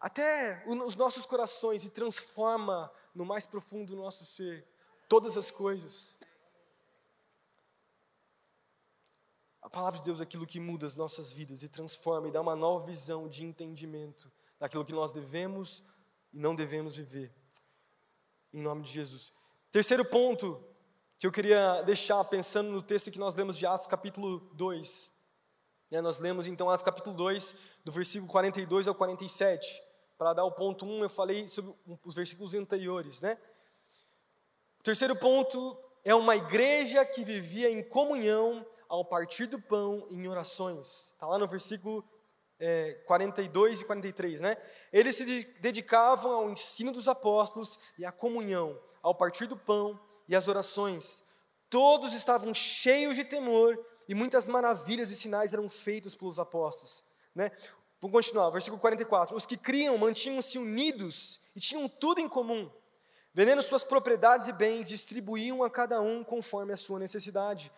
até 0.00 0.62
os 0.66 0.94
nossos 0.94 1.24
corações 1.26 1.84
e 1.84 1.90
transforma 1.90 2.90
no 3.14 3.24
mais 3.24 3.46
profundo 3.46 3.94
do 3.94 3.96
nosso 3.96 4.24
ser 4.24 4.66
todas 5.08 5.36
as 5.36 5.50
coisas. 5.50 6.16
A 9.62 9.70
palavra 9.70 9.98
de 9.98 10.04
Deus 10.04 10.20
é 10.20 10.22
aquilo 10.22 10.46
que 10.46 10.60
muda 10.60 10.86
as 10.86 10.94
nossas 10.94 11.32
vidas 11.32 11.62
e 11.62 11.68
transforma 11.68 12.28
e 12.28 12.30
dá 12.30 12.40
uma 12.40 12.54
nova 12.54 12.86
visão 12.86 13.28
de 13.28 13.44
entendimento 13.44 14.30
daquilo 14.60 14.84
que 14.84 14.92
nós 14.92 15.10
devemos 15.10 15.82
e 16.32 16.38
não 16.38 16.54
devemos 16.54 16.96
viver. 16.96 17.34
Em 18.52 18.60
nome 18.60 18.82
de 18.82 18.92
Jesus. 18.92 19.32
Terceiro 19.72 20.04
ponto 20.04 20.64
que 21.18 21.26
eu 21.26 21.32
queria 21.32 21.80
deixar 21.82 22.22
pensando 22.24 22.70
no 22.70 22.82
texto 22.82 23.10
que 23.10 23.18
nós 23.18 23.34
lemos 23.34 23.56
de 23.56 23.64
Atos 23.64 23.86
capítulo 23.86 24.40
2. 24.54 25.10
É, 25.90 26.00
nós 26.02 26.18
lemos 26.18 26.46
então 26.46 26.68
Atos 26.68 26.84
capítulo 26.84 27.16
2, 27.16 27.54
do 27.82 27.90
versículo 27.90 28.30
42 28.30 28.86
ao 28.86 28.94
47. 28.94 29.82
Para 30.18 30.34
dar 30.34 30.44
o 30.44 30.52
ponto 30.52 30.84
1, 30.84 31.04
eu 31.04 31.10
falei 31.10 31.48
sobre 31.48 31.74
os 32.04 32.14
versículos 32.14 32.54
anteriores. 32.54 33.22
Né? 33.22 33.38
O 34.78 34.82
terceiro 34.82 35.16
ponto 35.16 35.78
é 36.04 36.14
uma 36.14 36.36
igreja 36.36 37.02
que 37.06 37.24
vivia 37.24 37.70
em 37.70 37.82
comunhão 37.82 38.66
ao 38.86 39.02
partir 39.02 39.46
do 39.46 39.60
pão 39.60 40.06
em 40.10 40.28
orações. 40.28 41.10
Está 41.12 41.26
lá 41.26 41.38
no 41.38 41.48
versículo 41.48 42.04
é, 42.60 42.92
42 43.06 43.80
e 43.80 43.84
43, 43.86 44.40
né? 44.40 44.56
Eles 44.92 45.16
se 45.16 45.44
dedicavam 45.60 46.32
ao 46.32 46.50
ensino 46.50 46.92
dos 46.92 47.08
apóstolos 47.08 47.78
e 47.98 48.04
à 48.04 48.12
comunhão, 48.12 48.78
ao 49.02 49.14
partir 49.14 49.46
do 49.46 49.56
pão 49.56 49.98
e 50.28 50.34
as 50.34 50.48
orações. 50.48 51.22
Todos 51.68 52.14
estavam 52.14 52.54
cheios 52.54 53.16
de 53.16 53.24
temor 53.24 53.78
e 54.08 54.14
muitas 54.14 54.48
maravilhas 54.48 55.10
e 55.10 55.16
sinais 55.16 55.52
eram 55.52 55.68
feitos 55.68 56.14
pelos 56.14 56.38
apóstolos. 56.38 57.04
Né? 57.34 57.50
Vamos 58.00 58.14
continuar, 58.14 58.50
versículo 58.50 58.80
44. 58.80 59.34
Os 59.36 59.46
que 59.46 59.56
criam 59.56 59.98
mantinham-se 59.98 60.58
unidos 60.58 61.40
e 61.54 61.60
tinham 61.60 61.88
tudo 61.88 62.20
em 62.20 62.28
comum. 62.28 62.70
Vendendo 63.34 63.60
suas 63.62 63.84
propriedades 63.84 64.48
e 64.48 64.52
bens, 64.52 64.88
distribuíam 64.88 65.62
a 65.62 65.70
cada 65.70 66.00
um 66.00 66.24
conforme 66.24 66.72
a 66.72 66.76
sua 66.76 66.98
necessidade. 66.98 67.72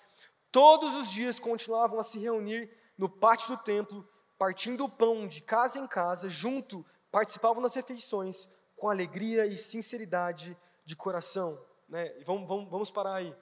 Todos 0.53 0.95
os 0.95 1.11
dias 1.11 1.39
continuavam 1.39 1.99
a 1.99 2.05
se 2.05 2.19
reunir 2.19 2.71
no 2.97 3.09
pátio 3.09 3.57
do 3.57 3.63
templo, 3.63 4.09
partindo 4.39 4.85
o 4.85 4.89
pão 4.89 5.27
de 5.27 5.41
casa 5.41 5.79
em 5.79 5.87
casa, 5.87 6.29
junto, 6.31 6.87
participavam 7.11 7.63
das 7.63 7.75
refeições 7.75 8.49
com 8.77 8.89
alegria 8.89 9.47
e 9.47 9.59
sinceridade 9.59 10.57
de 10.85 10.95
coração. 10.95 11.61
Né? 11.89 12.13
Vamos, 12.25 12.47
vamos, 12.47 12.71
vamos 12.71 12.91
parar 12.91 13.15
aí. 13.15 13.35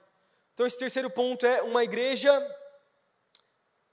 Então, 0.53 0.65
esse 0.65 0.77
terceiro 0.77 1.09
ponto 1.09 1.45
é 1.45 1.61
uma 1.61 1.83
igreja, 1.83 2.31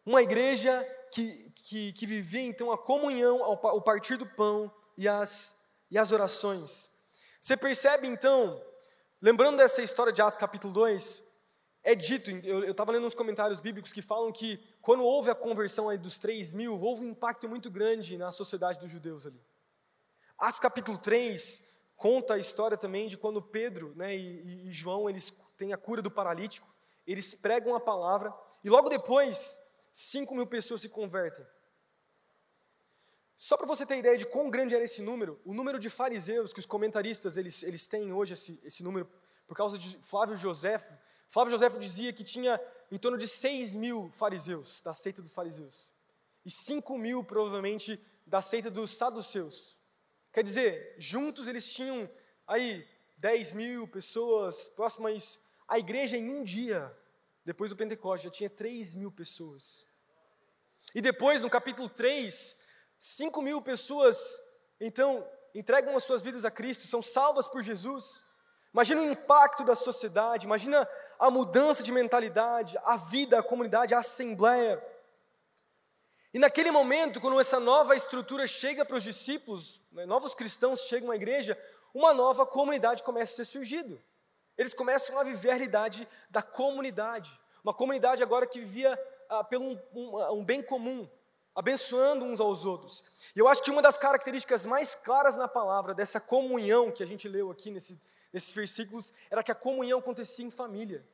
uma 0.06 0.22
igreja 0.22 0.82
que, 1.12 1.50
que, 1.54 1.92
que 1.92 2.06
vivia 2.06 2.42
então 2.42 2.72
a 2.72 2.78
comunhão, 2.78 3.44
ao 3.44 3.82
partir 3.82 4.16
do 4.16 4.26
pão 4.26 4.72
e 4.96 5.06
as, 5.08 5.58
e 5.90 5.98
as 5.98 6.12
orações. 6.12 6.90
Você 7.40 7.56
percebe 7.56 8.06
então, 8.08 8.62
lembrando 9.20 9.58
dessa 9.58 9.82
história 9.82 10.12
de 10.12 10.22
Atos 10.22 10.38
capítulo 10.38 10.72
2, 10.72 11.22
é 11.82 11.94
dito, 11.94 12.30
eu 12.30 12.70
estava 12.70 12.92
lendo 12.92 13.06
uns 13.06 13.14
comentários 13.14 13.60
bíblicos 13.60 13.92
que 13.92 14.00
falam 14.00 14.32
que 14.32 14.58
quando 14.80 15.04
houve 15.04 15.28
a 15.28 15.34
conversão 15.34 15.90
aí 15.90 15.98
dos 15.98 16.16
3 16.16 16.54
mil, 16.54 16.80
houve 16.80 17.04
um 17.04 17.10
impacto 17.10 17.46
muito 17.46 17.70
grande 17.70 18.16
na 18.16 18.30
sociedade 18.30 18.80
dos 18.80 18.90
judeus 18.90 19.26
ali. 19.26 19.38
Atos 20.38 20.60
capítulo 20.60 20.96
3 20.96 21.73
conta 21.96 22.34
a 22.34 22.38
história 22.38 22.76
também 22.76 23.08
de 23.08 23.16
quando 23.16 23.42
Pedro 23.42 23.94
né, 23.96 24.16
e, 24.16 24.68
e 24.68 24.72
João 24.72 25.08
eles 25.08 25.30
têm 25.56 25.72
a 25.72 25.76
cura 25.76 26.02
do 26.02 26.10
paralítico, 26.10 26.72
eles 27.06 27.34
pregam 27.34 27.74
a 27.74 27.80
palavra 27.80 28.34
e 28.62 28.70
logo 28.70 28.88
depois 28.88 29.58
5 29.92 30.34
mil 30.34 30.46
pessoas 30.46 30.80
se 30.80 30.88
convertem. 30.88 31.46
Só 33.36 33.56
para 33.56 33.66
você 33.66 33.84
ter 33.84 33.98
ideia 33.98 34.16
de 34.16 34.26
quão 34.26 34.48
grande 34.48 34.74
era 34.74 34.84
esse 34.84 35.02
número, 35.02 35.40
o 35.44 35.52
número 35.52 35.78
de 35.78 35.90
fariseus 35.90 36.52
que 36.52 36.60
os 36.60 36.66
comentaristas 36.66 37.36
eles, 37.36 37.62
eles 37.62 37.86
têm 37.86 38.12
hoje 38.12 38.34
esse, 38.34 38.60
esse 38.64 38.82
número 38.82 39.08
por 39.46 39.56
causa 39.56 39.76
de 39.76 39.98
Flávio 40.02 40.36
Joséfo, 40.36 40.94
Flávio 41.28 41.50
José 41.50 41.68
dizia 41.78 42.12
que 42.12 42.22
tinha 42.22 42.60
em 42.90 42.98
torno 42.98 43.18
de 43.18 43.26
6 43.26 43.74
mil 43.76 44.10
fariseus, 44.14 44.80
da 44.82 44.94
seita 44.94 45.20
dos 45.20 45.32
fariseus, 45.32 45.90
e 46.44 46.50
5 46.50 46.96
mil, 46.96 47.24
provavelmente, 47.24 48.00
da 48.26 48.40
seita 48.40 48.70
dos 48.70 48.96
saduceus. 48.96 49.73
Quer 50.34 50.42
dizer, 50.42 50.96
juntos 50.98 51.46
eles 51.46 51.64
tinham 51.72 52.10
aí 52.44 52.84
10 53.18 53.52
mil 53.52 53.86
pessoas 53.86 54.66
próximas 54.66 55.40
à 55.68 55.78
igreja 55.78 56.16
em 56.16 56.28
um 56.28 56.42
dia, 56.42 56.92
depois 57.44 57.70
do 57.70 57.76
Pentecostes, 57.76 58.24
já 58.24 58.30
tinha 58.30 58.50
3 58.50 58.96
mil 58.96 59.12
pessoas. 59.12 59.86
E 60.92 61.00
depois, 61.00 61.40
no 61.40 61.48
capítulo 61.48 61.88
3, 61.88 62.56
5 62.98 63.42
mil 63.42 63.62
pessoas, 63.62 64.18
então, 64.80 65.24
entregam 65.54 65.94
as 65.96 66.02
suas 66.02 66.20
vidas 66.20 66.44
a 66.44 66.50
Cristo, 66.50 66.88
são 66.88 67.00
salvas 67.00 67.46
por 67.46 67.62
Jesus. 67.62 68.26
Imagina 68.72 69.02
o 69.02 69.04
impacto 69.04 69.62
da 69.62 69.76
sociedade, 69.76 70.46
imagina 70.46 70.88
a 71.16 71.30
mudança 71.30 71.80
de 71.80 71.92
mentalidade, 71.92 72.76
a 72.82 72.96
vida, 72.96 73.38
a 73.38 73.42
comunidade, 73.42 73.94
a 73.94 74.00
assembleia. 74.00 74.84
E 76.32 76.40
naquele 76.40 76.72
momento, 76.72 77.20
quando 77.20 77.38
essa 77.38 77.60
nova 77.60 77.94
estrutura 77.94 78.48
chega 78.48 78.84
para 78.84 78.96
os 78.96 79.02
discípulos, 79.04 79.83
novos 80.06 80.34
cristãos 80.34 80.80
chegam 80.80 81.10
à 81.10 81.16
igreja, 81.16 81.58
uma 81.92 82.12
nova 82.12 82.44
comunidade 82.44 83.02
começa 83.02 83.32
a 83.32 83.36
ser 83.36 83.44
surgida. 83.44 84.02
Eles 84.58 84.74
começam 84.74 85.18
a 85.18 85.24
viver 85.24 85.50
a 85.50 85.54
realidade 85.54 86.08
da 86.28 86.42
comunidade. 86.42 87.38
Uma 87.62 87.72
comunidade 87.72 88.22
agora 88.22 88.46
que 88.46 88.60
vivia 88.60 88.98
ah, 89.28 89.44
pelo 89.44 89.64
um, 89.64 89.78
um, 89.94 90.32
um 90.38 90.44
bem 90.44 90.62
comum, 90.62 91.08
abençoando 91.54 92.24
uns 92.24 92.40
aos 92.40 92.64
outros. 92.64 93.02
E 93.34 93.38
eu 93.38 93.48
acho 93.48 93.62
que 93.62 93.70
uma 93.70 93.82
das 93.82 93.96
características 93.96 94.66
mais 94.66 94.94
claras 94.94 95.36
na 95.36 95.48
palavra 95.48 95.94
dessa 95.94 96.20
comunhão 96.20 96.90
que 96.90 97.02
a 97.02 97.06
gente 97.06 97.28
leu 97.28 97.50
aqui 97.50 97.70
nesse, 97.70 98.00
nesses 98.32 98.52
versículos 98.52 99.12
era 99.30 99.42
que 99.42 99.52
a 99.52 99.54
comunhão 99.54 99.98
acontecia 99.98 100.44
em 100.44 100.50
família. 100.50 101.06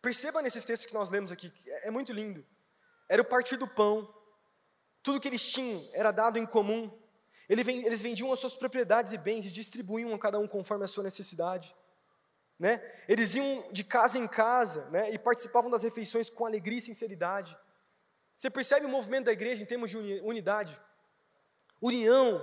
Perceba 0.00 0.42
nesses 0.42 0.64
textos 0.64 0.86
que 0.86 0.94
nós 0.94 1.08
lemos 1.08 1.30
aqui, 1.30 1.52
é, 1.66 1.88
é 1.88 1.90
muito 1.90 2.12
lindo. 2.12 2.44
Era 3.08 3.22
o 3.22 3.24
partir 3.24 3.56
do 3.56 3.68
pão, 3.68 4.12
tudo 5.02 5.20
que 5.20 5.28
eles 5.28 5.42
tinham 5.50 5.88
era 5.92 6.10
dado 6.10 6.38
em 6.38 6.46
comum. 6.46 6.90
Eles 7.48 8.02
vendiam 8.02 8.32
as 8.32 8.38
suas 8.38 8.54
propriedades 8.54 9.12
e 9.12 9.18
bens 9.18 9.44
e 9.46 9.50
distribuíam 9.50 10.14
a 10.14 10.18
cada 10.18 10.38
um 10.38 10.46
conforme 10.46 10.84
a 10.84 10.88
sua 10.88 11.04
necessidade. 11.04 11.74
Né? 12.58 12.80
Eles 13.08 13.34
iam 13.34 13.72
de 13.72 13.82
casa 13.82 14.18
em 14.18 14.28
casa 14.28 14.88
né? 14.90 15.10
e 15.10 15.18
participavam 15.18 15.70
das 15.70 15.82
refeições 15.82 16.30
com 16.30 16.46
alegria 16.46 16.78
e 16.78 16.82
sinceridade. 16.82 17.56
Você 18.36 18.48
percebe 18.48 18.86
o 18.86 18.88
movimento 18.88 19.26
da 19.26 19.32
igreja 19.32 19.62
em 19.62 19.66
termos 19.66 19.90
de 19.90 19.96
unidade? 20.22 20.78
União, 21.80 22.40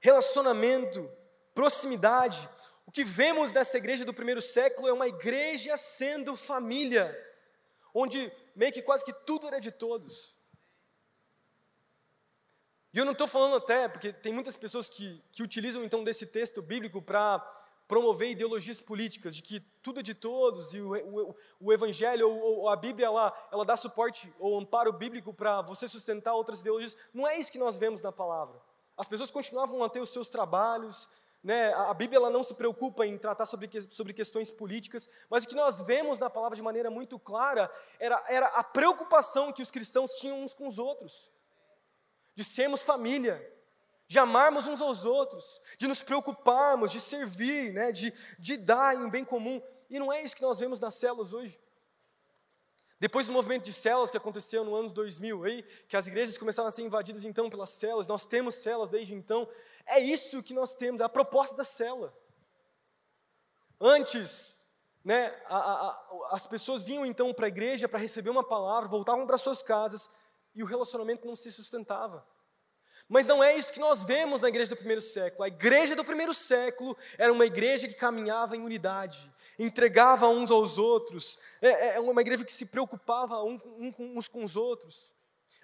relacionamento, 0.00 1.10
proximidade. 1.54 2.48
O 2.86 2.92
que 2.92 3.04
vemos 3.04 3.52
nessa 3.52 3.78
igreja 3.78 4.04
do 4.04 4.12
primeiro 4.12 4.42
século 4.42 4.88
é 4.88 4.92
uma 4.92 5.08
igreja 5.08 5.76
sendo 5.76 6.36
família, 6.36 7.16
onde 7.94 8.30
meio 8.54 8.72
que 8.72 8.82
quase 8.82 9.04
que 9.04 9.12
tudo 9.12 9.46
era 9.46 9.60
de 9.60 9.70
todos. 9.70 10.36
E 12.94 12.98
eu 12.98 13.04
não 13.04 13.12
estou 13.12 13.26
falando 13.26 13.56
até, 13.56 13.88
porque 13.88 14.12
tem 14.12 14.32
muitas 14.34 14.54
pessoas 14.54 14.88
que, 14.88 15.22
que 15.32 15.42
utilizam 15.42 15.82
então 15.82 16.04
desse 16.04 16.26
texto 16.26 16.60
bíblico 16.60 17.00
para 17.00 17.38
promover 17.88 18.30
ideologias 18.30 18.80
políticas, 18.80 19.34
de 19.34 19.42
que 19.42 19.60
tudo 19.82 20.00
é 20.00 20.02
de 20.02 20.14
todos, 20.14 20.72
e 20.74 20.80
o, 20.80 20.94
o, 20.94 21.36
o 21.60 21.72
Evangelho 21.72 22.28
ou, 22.28 22.60
ou, 22.60 22.68
a 22.68 22.76
Bíblia 22.76 23.06
ela, 23.06 23.48
ela 23.50 23.64
dá 23.64 23.76
suporte 23.76 24.32
ou 24.38 24.58
amparo 24.58 24.92
bíblico 24.92 25.32
para 25.32 25.62
você 25.62 25.88
sustentar 25.88 26.34
outras 26.34 26.60
ideologias. 26.60 26.96
Não 27.12 27.26
é 27.26 27.38
isso 27.38 27.50
que 27.50 27.58
nós 27.58 27.78
vemos 27.78 28.00
na 28.02 28.12
palavra. 28.12 28.60
As 28.96 29.08
pessoas 29.08 29.30
continuavam 29.30 29.82
a 29.82 29.88
ter 29.88 30.00
os 30.00 30.10
seus 30.10 30.28
trabalhos, 30.28 31.08
né, 31.42 31.72
a 31.74 31.92
Bíblia 31.92 32.18
ela 32.18 32.30
não 32.30 32.42
se 32.42 32.54
preocupa 32.54 33.04
em 33.04 33.18
tratar 33.18 33.46
sobre, 33.46 33.68
sobre 33.90 34.12
questões 34.12 34.50
políticas, 34.50 35.08
mas 35.28 35.42
o 35.42 35.48
que 35.48 35.56
nós 35.56 35.82
vemos 35.82 36.20
na 36.20 36.30
palavra 36.30 36.54
de 36.54 36.62
maneira 36.62 36.88
muito 36.88 37.18
clara 37.18 37.70
era, 37.98 38.24
era 38.28 38.46
a 38.46 38.62
preocupação 38.62 39.52
que 39.52 39.62
os 39.62 39.70
cristãos 39.70 40.12
tinham 40.14 40.40
uns 40.40 40.54
com 40.54 40.68
os 40.68 40.78
outros, 40.78 41.28
de 42.34 42.44
sermos 42.44 42.82
família, 42.82 43.46
de 44.06 44.18
amarmos 44.18 44.66
uns 44.66 44.80
aos 44.80 45.04
outros, 45.04 45.60
de 45.78 45.86
nos 45.86 46.02
preocuparmos, 46.02 46.90
de 46.90 47.00
servir, 47.00 47.72
né, 47.72 47.92
de, 47.92 48.12
de 48.38 48.56
dar 48.56 48.94
em 48.94 49.04
um 49.04 49.10
bem 49.10 49.24
comum. 49.24 49.60
E 49.88 49.98
não 49.98 50.12
é 50.12 50.22
isso 50.22 50.36
que 50.36 50.42
nós 50.42 50.58
vemos 50.58 50.80
nas 50.80 50.94
células 50.94 51.32
hoje. 51.32 51.60
Depois 52.98 53.26
do 53.26 53.32
movimento 53.32 53.64
de 53.64 53.72
células 53.72 54.10
que 54.10 54.16
aconteceu 54.16 54.64
no 54.64 54.74
ano 54.74 54.88
2000, 54.92 55.44
aí, 55.44 55.62
que 55.88 55.96
as 55.96 56.06
igrejas 56.06 56.38
começaram 56.38 56.68
a 56.68 56.70
ser 56.70 56.82
invadidas 56.82 57.24
então 57.24 57.50
pelas 57.50 57.70
células, 57.70 58.06
nós 58.06 58.24
temos 58.24 58.54
células 58.56 58.90
desde 58.90 59.14
então. 59.14 59.48
É 59.84 59.98
isso 59.98 60.42
que 60.42 60.54
nós 60.54 60.74
temos, 60.74 61.00
é 61.00 61.04
a 61.04 61.08
proposta 61.08 61.56
da 61.56 61.64
célula. 61.64 62.16
Antes, 63.80 64.56
né, 65.04 65.36
a, 65.48 65.56
a, 65.56 65.88
a, 65.88 66.28
as 66.30 66.46
pessoas 66.46 66.82
vinham 66.82 67.04
então 67.04 67.34
para 67.34 67.46
a 67.46 67.48
igreja 67.48 67.88
para 67.88 67.98
receber 67.98 68.30
uma 68.30 68.44
palavra, 68.44 68.88
voltavam 68.88 69.26
para 69.26 69.36
suas 69.36 69.62
casas 69.62 70.08
e 70.54 70.62
o 70.62 70.66
relacionamento 70.66 71.26
não 71.26 71.36
se 71.36 71.50
sustentava. 71.50 72.26
Mas 73.08 73.26
não 73.26 73.42
é 73.42 73.56
isso 73.56 73.72
que 73.72 73.80
nós 73.80 74.02
vemos 74.02 74.40
na 74.40 74.48
igreja 74.48 74.70
do 74.70 74.76
primeiro 74.76 75.02
século. 75.02 75.44
A 75.44 75.48
igreja 75.48 75.94
do 75.94 76.04
primeiro 76.04 76.32
século 76.32 76.96
era 77.18 77.32
uma 77.32 77.44
igreja 77.44 77.88
que 77.88 77.94
caminhava 77.94 78.56
em 78.56 78.62
unidade, 78.62 79.30
entregava 79.58 80.28
uns 80.28 80.50
aos 80.50 80.78
outros, 80.78 81.38
é, 81.60 81.96
é 81.96 82.00
uma 82.00 82.20
igreja 82.20 82.44
que 82.44 82.52
se 82.52 82.64
preocupava 82.64 83.42
um, 83.42 83.60
um, 83.78 83.94
uns 84.16 84.28
com 84.28 84.44
os 84.44 84.56
outros. 84.56 85.12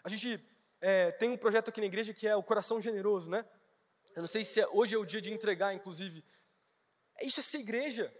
A 0.05 0.09
gente 0.09 0.45
é, 0.81 1.11
tem 1.13 1.31
um 1.31 1.37
projeto 1.37 1.69
aqui 1.71 1.81
na 1.81 1.87
igreja 1.87 2.13
que 2.13 2.27
é 2.27 2.37
o 2.37 2.43
Coração 2.43 2.81
Generoso, 2.81 3.31
né? 3.31 3.45
Eu 4.15 4.23
não 4.23 4.29
sei 4.29 4.45
se 4.45 4.61
é, 4.61 4.69
hoje 4.69 4.95
é 4.95 4.99
o 4.99 5.05
dia 5.05 5.21
de 5.21 5.33
entregar, 5.33 5.75
inclusive. 5.75 6.25
É 7.17 7.27
isso 7.27 7.41
é 7.41 7.43
ser 7.43 7.59
igreja. 7.59 8.13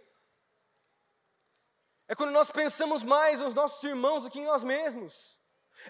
É 2.07 2.15
quando 2.15 2.31
nós 2.31 2.49
pensamos 2.49 3.03
mais 3.03 3.39
nos 3.39 3.53
nossos 3.53 3.83
irmãos 3.83 4.23
do 4.23 4.29
que 4.29 4.39
em 4.39 4.45
nós 4.45 4.63
mesmos. 4.63 5.38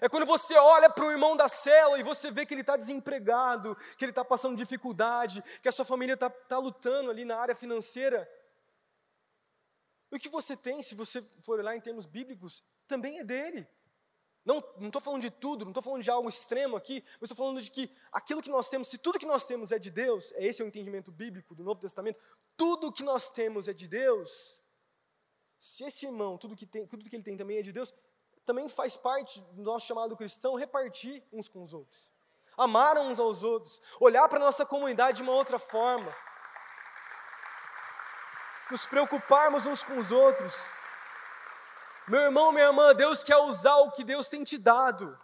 É 0.00 0.08
quando 0.08 0.26
você 0.26 0.54
olha 0.56 0.90
para 0.90 1.04
o 1.04 1.10
irmão 1.10 1.36
da 1.36 1.48
cela 1.48 1.98
e 1.98 2.02
você 2.02 2.30
vê 2.30 2.44
que 2.44 2.52
ele 2.54 2.60
está 2.60 2.76
desempregado, 2.76 3.76
que 3.96 4.04
ele 4.04 4.12
está 4.12 4.24
passando 4.24 4.56
dificuldade, 4.56 5.42
que 5.62 5.68
a 5.68 5.72
sua 5.72 5.84
família 5.84 6.14
está 6.14 6.28
tá 6.28 6.58
lutando 6.58 7.10
ali 7.10 7.24
na 7.24 7.38
área 7.38 7.54
financeira. 7.54 8.28
E 10.12 10.16
o 10.16 10.18
que 10.18 10.28
você 10.28 10.56
tem, 10.56 10.82
se 10.82 10.94
você 10.94 11.22
for 11.42 11.58
olhar 11.58 11.74
em 11.74 11.80
termos 11.80 12.04
bíblicos, 12.04 12.62
também 12.86 13.18
é 13.18 13.24
dele. 13.24 13.66
Não 14.44 14.58
estou 14.80 15.00
falando 15.00 15.22
de 15.22 15.30
tudo, 15.30 15.64
não 15.64 15.70
estou 15.70 15.82
falando 15.82 16.02
de 16.02 16.10
algo 16.10 16.28
extremo 16.28 16.76
aqui, 16.76 17.04
mas 17.20 17.30
estou 17.30 17.36
falando 17.36 17.62
de 17.62 17.70
que 17.70 17.90
aquilo 18.10 18.40
que 18.40 18.48
nós 18.50 18.68
temos, 18.68 18.88
se 18.88 18.96
tudo 18.96 19.18
que 19.18 19.26
nós 19.26 19.44
temos 19.44 19.70
é 19.70 19.78
de 19.78 19.90
Deus, 19.90 20.32
é 20.32 20.46
esse 20.46 20.62
é 20.62 20.64
o 20.64 20.68
entendimento 20.68 21.12
bíblico 21.12 21.54
do 21.54 21.62
Novo 21.62 21.78
Testamento, 21.78 22.18
tudo 22.56 22.92
que 22.92 23.02
nós 23.02 23.28
temos 23.28 23.68
é 23.68 23.72
de 23.72 23.86
Deus. 23.86 24.60
Se 25.58 25.84
esse 25.84 26.06
irmão, 26.06 26.38
tudo 26.38 26.56
que, 26.56 26.66
tem, 26.66 26.86
tudo 26.86 27.04
que 27.04 27.14
ele 27.14 27.22
tem 27.22 27.36
também 27.36 27.58
é 27.58 27.62
de 27.62 27.70
Deus, 27.70 27.94
também 28.50 28.68
faz 28.68 28.96
parte 28.96 29.40
do 29.52 29.62
nosso 29.62 29.86
chamado 29.86 30.16
cristão 30.16 30.56
repartir 30.56 31.22
uns 31.32 31.48
com 31.48 31.62
os 31.62 31.72
outros, 31.72 32.10
amar 32.56 32.98
uns 32.98 33.20
aos 33.20 33.44
outros, 33.44 33.80
olhar 34.00 34.28
para 34.28 34.38
a 34.38 34.46
nossa 34.46 34.66
comunidade 34.66 35.18
de 35.18 35.22
uma 35.22 35.32
outra 35.32 35.56
forma 35.56 36.12
nos 38.68 38.86
preocuparmos 38.86 39.66
uns 39.66 39.84
com 39.84 39.96
os 39.98 40.10
outros. 40.10 40.72
Meu 42.08 42.22
irmão, 42.22 42.50
minha 42.50 42.66
irmã, 42.66 42.92
Deus 42.92 43.22
quer 43.22 43.36
usar 43.36 43.76
o 43.76 43.92
que 43.92 44.02
Deus 44.02 44.28
tem 44.28 44.42
te 44.42 44.58
dado. 44.58 45.16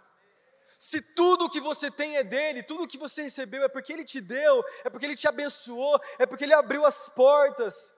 Se 0.79 1.01
tudo 1.01 1.51
que 1.51 1.61
você 1.61 1.91
tem 1.91 2.17
é 2.17 2.23
dele, 2.23 2.63
tudo 2.63 2.87
que 2.87 2.99
você 2.99 3.23
recebeu 3.23 3.65
é 3.65 3.69
porque 3.69 3.93
ele 3.93 4.05
te 4.05 4.21
deu, 4.21 4.65
é 4.85 4.91
porque 4.91 5.07
ele 5.07 5.17
te 5.17 5.27
abençoou, 5.27 6.01
é 6.17 6.27
porque 6.27 6.45
ele 6.45 6.55
abriu 6.55 6.87
as 6.87 7.09
portas. 7.09 7.93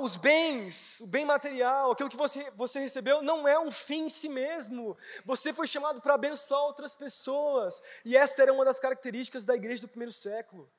Os 0.00 0.16
bens, 0.16 0.98
o 1.00 1.06
bem 1.06 1.26
material, 1.26 1.90
aquilo 1.90 2.08
que 2.08 2.16
você, 2.16 2.50
você 2.52 2.80
recebeu, 2.80 3.20
não 3.20 3.46
é 3.46 3.58
um 3.58 3.70
fim 3.70 4.06
em 4.06 4.08
si 4.08 4.26
mesmo. 4.26 4.96
Você 5.26 5.52
foi 5.52 5.66
chamado 5.66 6.00
para 6.00 6.14
abençoar 6.14 6.62
outras 6.62 6.96
pessoas. 6.96 7.82
E 8.02 8.16
essa 8.16 8.40
era 8.40 8.52
uma 8.52 8.64
das 8.64 8.80
características 8.80 9.44
da 9.44 9.54
igreja 9.54 9.82
do 9.82 9.88
primeiro 9.88 10.12
século. 10.12 10.72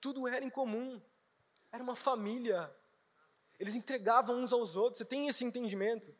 Tudo 0.00 0.26
era 0.26 0.42
em 0.42 0.48
comum. 0.48 0.98
Era 1.70 1.82
uma 1.82 1.94
família. 1.94 2.74
Eles 3.58 3.74
entregavam 3.74 4.36
uns 4.36 4.50
aos 4.50 4.76
outros. 4.76 4.98
Você 4.98 5.04
tem 5.04 5.28
esse 5.28 5.44
entendimento? 5.44 6.14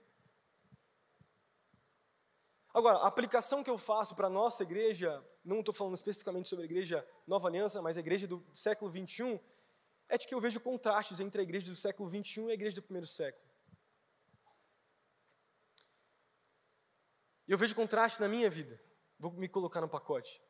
Agora, 2.74 2.98
a 2.98 3.06
aplicação 3.06 3.64
que 3.64 3.70
eu 3.70 3.78
faço 3.78 4.14
para 4.14 4.26
a 4.26 4.30
nossa 4.30 4.62
igreja, 4.62 5.24
não 5.42 5.60
estou 5.60 5.72
falando 5.72 5.94
especificamente 5.94 6.46
sobre 6.46 6.64
a 6.64 6.66
igreja 6.66 7.08
Nova 7.26 7.48
Aliança, 7.48 7.80
mas 7.80 7.96
a 7.96 8.00
igreja 8.00 8.26
do 8.26 8.44
século 8.52 8.90
21, 8.90 9.40
é 10.08 10.16
de 10.16 10.26
que 10.26 10.34
eu 10.34 10.40
vejo 10.40 10.60
contrastes 10.60 11.20
entre 11.20 11.40
a 11.40 11.44
igreja 11.44 11.70
do 11.70 11.76
século 11.76 12.08
XXI 12.08 12.42
e 12.42 12.50
a 12.50 12.54
igreja 12.54 12.76
do 12.76 12.82
primeiro 12.82 13.06
século. 13.06 13.44
E 17.48 17.52
eu 17.52 17.58
vejo 17.58 17.74
contraste 17.74 18.20
na 18.20 18.28
minha 18.28 18.50
vida. 18.50 18.80
Vou 19.18 19.32
me 19.32 19.48
colocar 19.48 19.80
no 19.80 19.88
pacote. 19.88 20.42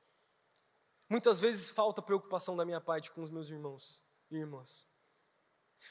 Muitas 1.08 1.38
vezes 1.38 1.70
falta 1.70 2.02
preocupação 2.02 2.56
da 2.56 2.64
minha 2.64 2.80
parte 2.80 3.10
com 3.10 3.22
os 3.22 3.30
meus 3.30 3.50
irmãos 3.50 4.04
e 4.30 4.36
irmãs. 4.36 4.88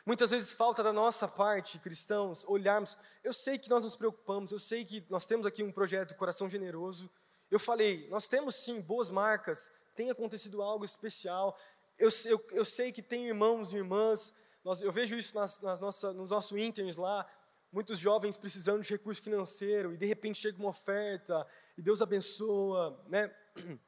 Muitas 0.05 0.31
vezes 0.31 0.51
falta 0.51 0.83
da 0.83 0.91
nossa 0.91 1.27
parte, 1.27 1.79
cristãos, 1.79 2.43
olharmos. 2.45 2.97
Eu 3.23 3.31
sei 3.31 3.57
que 3.57 3.69
nós 3.69 3.83
nos 3.83 3.95
preocupamos, 3.95 4.51
eu 4.51 4.59
sei 4.59 4.83
que 4.83 5.05
nós 5.09 5.25
temos 5.25 5.45
aqui 5.45 5.63
um 5.63 5.71
projeto 5.71 6.15
Coração 6.15 6.49
Generoso. 6.49 7.09
Eu 7.49 7.59
falei, 7.59 8.09
nós 8.09 8.27
temos 8.27 8.55
sim 8.55 8.81
boas 8.81 9.09
marcas, 9.09 9.71
tem 9.93 10.09
acontecido 10.09 10.61
algo 10.61 10.83
especial. 10.83 11.57
Eu, 11.97 12.09
eu, 12.25 12.47
eu 12.51 12.65
sei 12.65 12.91
que 12.91 13.01
tem 13.01 13.27
irmãos 13.27 13.73
e 13.73 13.77
irmãs, 13.77 14.33
nós, 14.63 14.81
eu 14.81 14.91
vejo 14.91 15.15
isso 15.15 15.33
nas, 15.33 15.61
nas 15.61 15.79
nos 15.79 16.29
nossos 16.29 16.57
interns 16.57 16.97
lá, 16.97 17.25
muitos 17.71 17.97
jovens 17.97 18.37
precisando 18.37 18.81
de 18.81 18.89
recurso 18.89 19.21
financeiro, 19.21 19.93
e 19.93 19.97
de 19.97 20.05
repente 20.05 20.39
chega 20.39 20.57
uma 20.57 20.69
oferta, 20.69 21.47
e 21.77 21.81
Deus 21.81 22.01
abençoa, 22.01 23.01
né? 23.07 23.33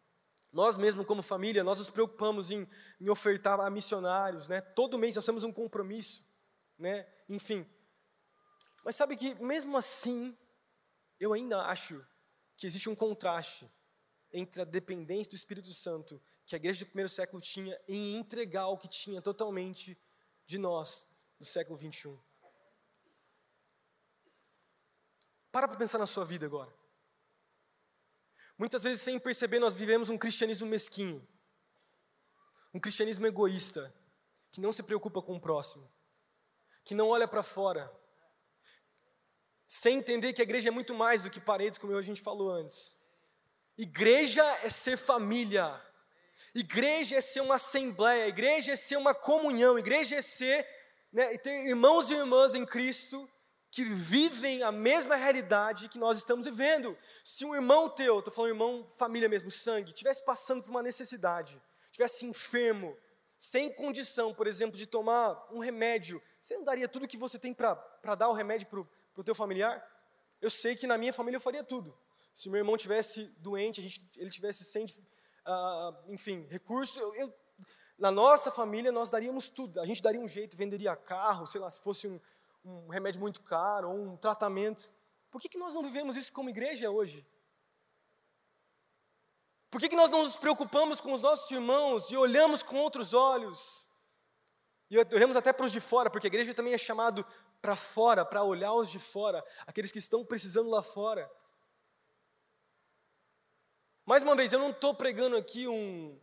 Nós 0.51 0.77
mesmo 0.77 1.03
como 1.03 1.21
família, 1.21 1.63
nós 1.63 1.77
nos 1.77 1.89
preocupamos 1.89 2.49
em, 2.49 2.67
em 3.01 3.09
ofertar 3.09 3.59
a 3.59 3.69
missionários, 3.69 4.47
né? 4.47 4.61
Todo 4.61 4.97
mês 4.97 5.15
nós 5.15 5.25
temos 5.25 5.43
um 5.43 5.51
compromisso, 5.51 6.25
né? 6.79 7.05
Enfim. 7.27 7.69
Mas 8.83 8.95
sabe 8.95 9.17
que 9.17 9.35
mesmo 9.35 9.77
assim, 9.77 10.35
eu 11.19 11.33
ainda 11.33 11.63
acho 11.63 12.03
que 12.55 12.65
existe 12.65 12.89
um 12.89 12.95
contraste 12.95 13.69
entre 14.31 14.61
a 14.61 14.65
dependência 14.65 15.31
do 15.31 15.35
Espírito 15.35 15.73
Santo 15.73 16.21
que 16.45 16.55
a 16.55 16.57
igreja 16.57 16.85
do 16.85 16.87
primeiro 16.87 17.09
século 17.09 17.41
tinha 17.41 17.79
em 17.87 18.15
entregar 18.15 18.67
o 18.67 18.77
que 18.77 18.87
tinha 18.87 19.21
totalmente 19.21 19.97
de 20.45 20.57
nós 20.57 21.05
do 21.37 21.45
século 21.45 21.77
21. 21.77 22.17
Para 25.51 25.67
para 25.67 25.77
pensar 25.77 25.97
na 25.97 26.05
sua 26.05 26.25
vida 26.25 26.45
agora. 26.45 26.73
Muitas 28.57 28.83
vezes, 28.83 29.01
sem 29.01 29.19
perceber, 29.19 29.59
nós 29.59 29.73
vivemos 29.73 30.09
um 30.09 30.17
cristianismo 30.17 30.67
mesquinho, 30.67 31.25
um 32.73 32.79
cristianismo 32.79 33.27
egoísta, 33.27 33.93
que 34.49 34.59
não 34.59 34.73
se 34.73 34.81
preocupa 34.81 35.21
com 35.21 35.35
o 35.35 35.39
próximo, 35.39 35.91
que 36.83 36.95
não 36.95 37.09
olha 37.09 37.27
para 37.27 37.43
fora, 37.43 37.91
sem 39.67 39.97
entender 39.99 40.33
que 40.33 40.41
a 40.41 40.43
igreja 40.43 40.69
é 40.69 40.71
muito 40.71 40.93
mais 40.93 41.21
do 41.21 41.29
que 41.29 41.39
paredes, 41.39 41.77
como 41.77 41.95
a 41.95 42.01
gente 42.01 42.21
falou 42.21 42.49
antes. 42.49 42.96
Igreja 43.77 44.43
é 44.63 44.69
ser 44.69 44.97
família, 44.97 45.79
igreja 46.55 47.17
é 47.17 47.21
ser 47.21 47.41
uma 47.41 47.55
assembleia, 47.55 48.27
igreja 48.27 48.71
é 48.71 48.75
ser 48.75 48.97
uma 48.97 49.13
comunhão, 49.13 49.77
igreja 49.77 50.15
é 50.15 50.21
ser 50.21 50.67
né, 51.13 51.37
ter 51.37 51.67
irmãos 51.67 52.09
e 52.09 52.15
irmãs 52.15 52.55
em 52.55 52.65
Cristo 52.65 53.29
que 53.69 53.83
vivem 53.83 54.63
a 54.63 54.71
mesma 54.71 55.15
realidade 55.15 55.89
que 55.89 55.99
nós 55.99 56.17
estamos 56.17 56.45
vivendo. 56.45 56.97
Se 57.23 57.45
um 57.45 57.53
irmão 57.53 57.87
teu, 57.87 58.19
estou 58.19 58.33
falando 58.33 58.51
irmão, 58.51 58.89
família 58.97 59.29
mesmo, 59.29 59.51
sangue, 59.51 59.91
estivesse 59.91 60.25
passando 60.25 60.63
por 60.63 60.71
uma 60.71 60.81
necessidade, 60.81 61.61
estivesse 61.85 62.25
enfermo, 62.25 62.97
sem 63.37 63.71
condição, 63.71 64.33
por 64.33 64.47
exemplo, 64.47 64.75
de 64.75 64.87
tomar 64.87 65.47
um 65.51 65.59
remédio, 65.59 66.19
você 66.41 66.55
não 66.57 66.63
daria 66.63 66.87
tudo 66.87 67.07
que 67.07 67.17
você 67.17 67.37
tem 67.37 67.53
para 67.53 68.15
dar 68.17 68.29
o 68.29 68.33
remédio 68.33 68.67
para 68.67 68.79
o 68.79 69.23
teu 69.23 69.35
familiar? 69.35 69.85
Eu 70.41 70.49
sei 70.49 70.75
que 70.75 70.87
na 70.87 70.97
minha 70.97 71.13
família 71.13 71.37
eu 71.37 71.41
faria 71.41 71.63
tudo. 71.63 71.95
Se 72.37 72.51
meu 72.51 72.59
irmão 72.59 72.77
tivesse 72.77 73.33
doente, 73.39 73.81
gente, 73.81 73.99
ele 74.15 74.29
tivesse 74.29 74.63
sem, 74.63 74.85
uh, 74.85 76.13
enfim, 76.13 76.45
recurso, 76.51 76.99
eu, 76.99 77.15
eu, 77.15 77.33
na 77.97 78.11
nossa 78.11 78.51
família 78.51 78.91
nós 78.91 79.09
daríamos 79.09 79.49
tudo. 79.49 79.81
A 79.81 79.87
gente 79.87 80.03
daria 80.03 80.21
um 80.21 80.27
jeito, 80.27 80.55
venderia 80.55 80.95
carro, 80.95 81.47
sei 81.47 81.59
lá, 81.59 81.71
se 81.71 81.79
fosse 81.79 82.07
um, 82.07 82.19
um 82.63 82.89
remédio 82.89 83.19
muito 83.19 83.41
caro 83.41 83.89
ou 83.89 83.97
um 83.97 84.15
tratamento. 84.15 84.87
Por 85.31 85.41
que, 85.41 85.49
que 85.49 85.57
nós 85.57 85.73
não 85.73 85.81
vivemos 85.81 86.15
isso 86.15 86.31
como 86.31 86.47
igreja 86.47 86.91
hoje? 86.91 87.25
Por 89.71 89.81
que, 89.81 89.89
que 89.89 89.95
nós 89.95 90.11
não 90.11 90.23
nos 90.23 90.37
preocupamos 90.37 91.01
com 91.01 91.13
os 91.13 91.21
nossos 91.21 91.49
irmãos 91.49 92.11
e 92.11 92.15
olhamos 92.15 92.61
com 92.61 92.77
outros 92.77 93.15
olhos? 93.15 93.87
E 94.91 94.99
olhamos 94.99 95.35
até 95.35 95.51
para 95.51 95.65
os 95.65 95.71
de 95.71 95.79
fora, 95.79 96.07
porque 96.07 96.27
a 96.27 96.29
igreja 96.29 96.53
também 96.53 96.75
é 96.75 96.77
chamado 96.77 97.25
para 97.59 97.75
fora, 97.75 98.23
para 98.23 98.43
olhar 98.43 98.73
os 98.73 98.91
de 98.91 98.99
fora, 98.99 99.43
aqueles 99.65 99.91
que 99.91 99.97
estão 99.97 100.23
precisando 100.23 100.69
lá 100.69 100.83
fora. 100.83 101.27
Mais 104.07 104.23
uma 104.23 104.35
vez, 104.35 104.51
eu 104.51 104.59
não 104.59 104.71
estou 104.71 104.95
pregando 104.95 105.37
aqui 105.37 105.67
um. 105.67 106.17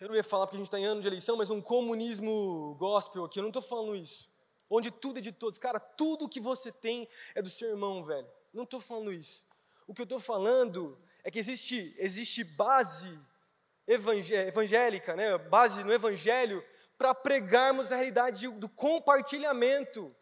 Eu 0.00 0.08
não 0.08 0.16
ia 0.16 0.24
falar 0.24 0.46
porque 0.46 0.56
a 0.56 0.60
gente 0.60 0.68
está 0.68 0.78
em 0.78 0.84
ano 0.84 1.02
de 1.02 1.06
eleição, 1.08 1.36
mas 1.36 1.50
um 1.50 1.60
comunismo 1.60 2.74
gospel 2.78 3.24
aqui, 3.24 3.38
eu 3.38 3.42
não 3.42 3.50
estou 3.50 3.60
falando 3.60 3.94
isso 3.94 4.34
onde 4.68 4.90
tudo 4.90 5.18
é 5.18 5.22
de 5.22 5.32
todos. 5.32 5.58
Cara, 5.58 5.80
tudo 5.80 6.28
que 6.28 6.40
você 6.40 6.70
tem 6.70 7.08
é 7.34 7.42
do 7.42 7.50
seu 7.50 7.70
irmão, 7.70 8.04
velho. 8.04 8.28
Não 8.52 8.64
estou 8.64 8.80
falando 8.80 9.12
isso. 9.12 9.44
O 9.86 9.94
que 9.94 10.00
eu 10.00 10.04
estou 10.04 10.20
falando 10.20 10.98
é 11.24 11.30
que 11.30 11.38
existe, 11.38 11.94
existe 11.98 12.42
base 12.44 13.18
evangélica, 13.86 15.14
né? 15.14 15.36
base 15.38 15.84
no 15.84 15.92
evangelho, 15.92 16.64
para 16.98 17.14
pregarmos 17.14 17.92
a 17.92 17.96
realidade 17.96 18.48
do 18.48 18.68
compartilhamento. 18.68 20.14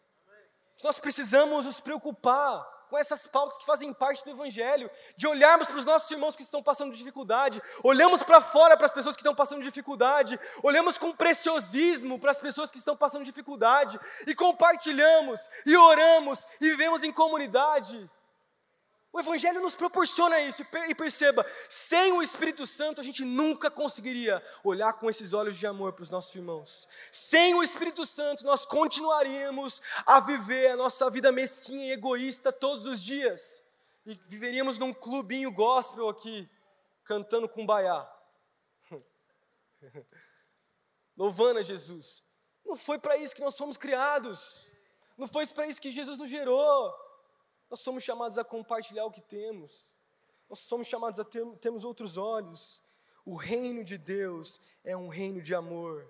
Nós 0.83 0.99
precisamos 0.99 1.65
nos 1.65 1.81
preocupar 1.81 2.74
com 2.95 2.99
essas 2.99 3.27
pautas 3.27 3.59
que 3.59 3.67
fazem 3.67 3.93
parte 3.93 4.23
do 4.23 4.31
Evangelho, 4.31 4.89
de 5.17 5.27
olharmos 5.27 5.67
para 5.67 5.79
os 5.79 5.85
nossos 5.85 6.09
irmãos 6.13 6.37
que 6.37 6.45
estão 6.45 6.63
passando 6.63 6.95
dificuldade, 6.95 7.61
olhamos 7.83 8.23
para 8.23 8.41
fora 8.41 8.77
para 8.77 8.87
as 8.87 8.93
pessoas 8.93 9.17
que 9.17 9.21
estão 9.21 9.35
passando 9.35 9.65
dificuldade, 9.65 10.39
olhamos 10.63 10.97
com 10.97 11.11
preciosismo 11.11 12.21
para 12.21 12.31
as 12.31 12.39
pessoas 12.39 12.71
que 12.71 12.79
estão 12.79 12.97
passando 12.97 13.25
dificuldade, 13.25 13.99
e 14.29 14.33
compartilhamos, 14.33 15.41
e 15.67 15.77
oramos, 15.77 16.47
e 16.61 16.71
vivemos 16.71 17.03
em 17.03 17.11
comunidade. 17.11 18.09
O 19.15 19.21
Evangelho 19.21 19.63
nos 19.63 19.77
proporciona 19.77 20.41
isso, 20.41 20.67
e 20.89 20.95
perceba, 20.97 21.47
sem 21.69 22.13
o 22.13 22.21
Espírito 22.21 22.67
Santo 22.67 23.01
a 23.01 23.05
gente 23.05 23.25
nunca 23.25 23.71
conseguiria 23.71 24.45
olhar 24.65 24.93
com 24.95 25.09
esses 25.09 25.33
olhos 25.33 25.57
de 25.57 25.65
amor 25.69 25.93
para 25.93 26.03
os 26.03 26.11
nossos 26.11 26.35
irmãos. 26.35 26.89
Sem 27.13 27.55
o 27.55 27.63
Espírito 27.63 28.05
Santo 28.05 28.45
nós 28.45 28.67
continuaríamos 28.67 29.81
a 30.05 30.19
viver 30.19 30.71
a 30.71 30.77
nossa 30.77 31.09
vida 31.11 31.31
mesquinha 31.31 31.87
e 31.87 31.93
egoísta 31.93 32.51
todos 32.51 32.87
os 32.87 33.01
dias, 33.01 33.63
e 34.05 34.19
viveríamos 34.27 34.79
num 34.79 34.93
clubinho 34.93 35.53
gospel 35.53 36.09
aqui, 36.09 36.51
cantando 37.05 37.49
com 37.49 37.65
baiá, 37.65 38.13
louvando 41.17 41.61
a 41.61 41.63
Jesus. 41.63 42.25
Não 42.65 42.75
foi 42.75 42.99
para 42.99 43.17
isso 43.17 43.33
que 43.33 43.43
nós 43.43 43.57
fomos 43.57 43.77
criados, 43.77 44.67
não 45.17 45.29
foi 45.29 45.47
para 45.47 45.69
isso 45.69 45.81
que 45.81 45.93
Jesus 45.93 46.19
nos 46.19 46.29
gerou. 46.29 47.04
Nós 47.75 47.81
somos 47.81 48.05
chamados 48.05 48.39
a 48.39 48.45
compartilhar 48.45 49.05
o 49.05 49.11
que 49.11 49.21
temos. 49.21 49.93
Nós 50.49 50.61
somos 50.61 50.87
chamados 50.87 51.19
a 51.19 51.25
ter, 51.25 51.45
termos 51.57 51.83
outros 51.83 52.17
olhos. 52.17 52.81
O 53.27 53.35
reino 53.35 53.83
de 53.83 53.99
Deus 53.99 54.61
é 54.85 54.97
um 54.97 55.09
reino 55.09 55.43
de 55.43 55.57
amor, 55.57 56.09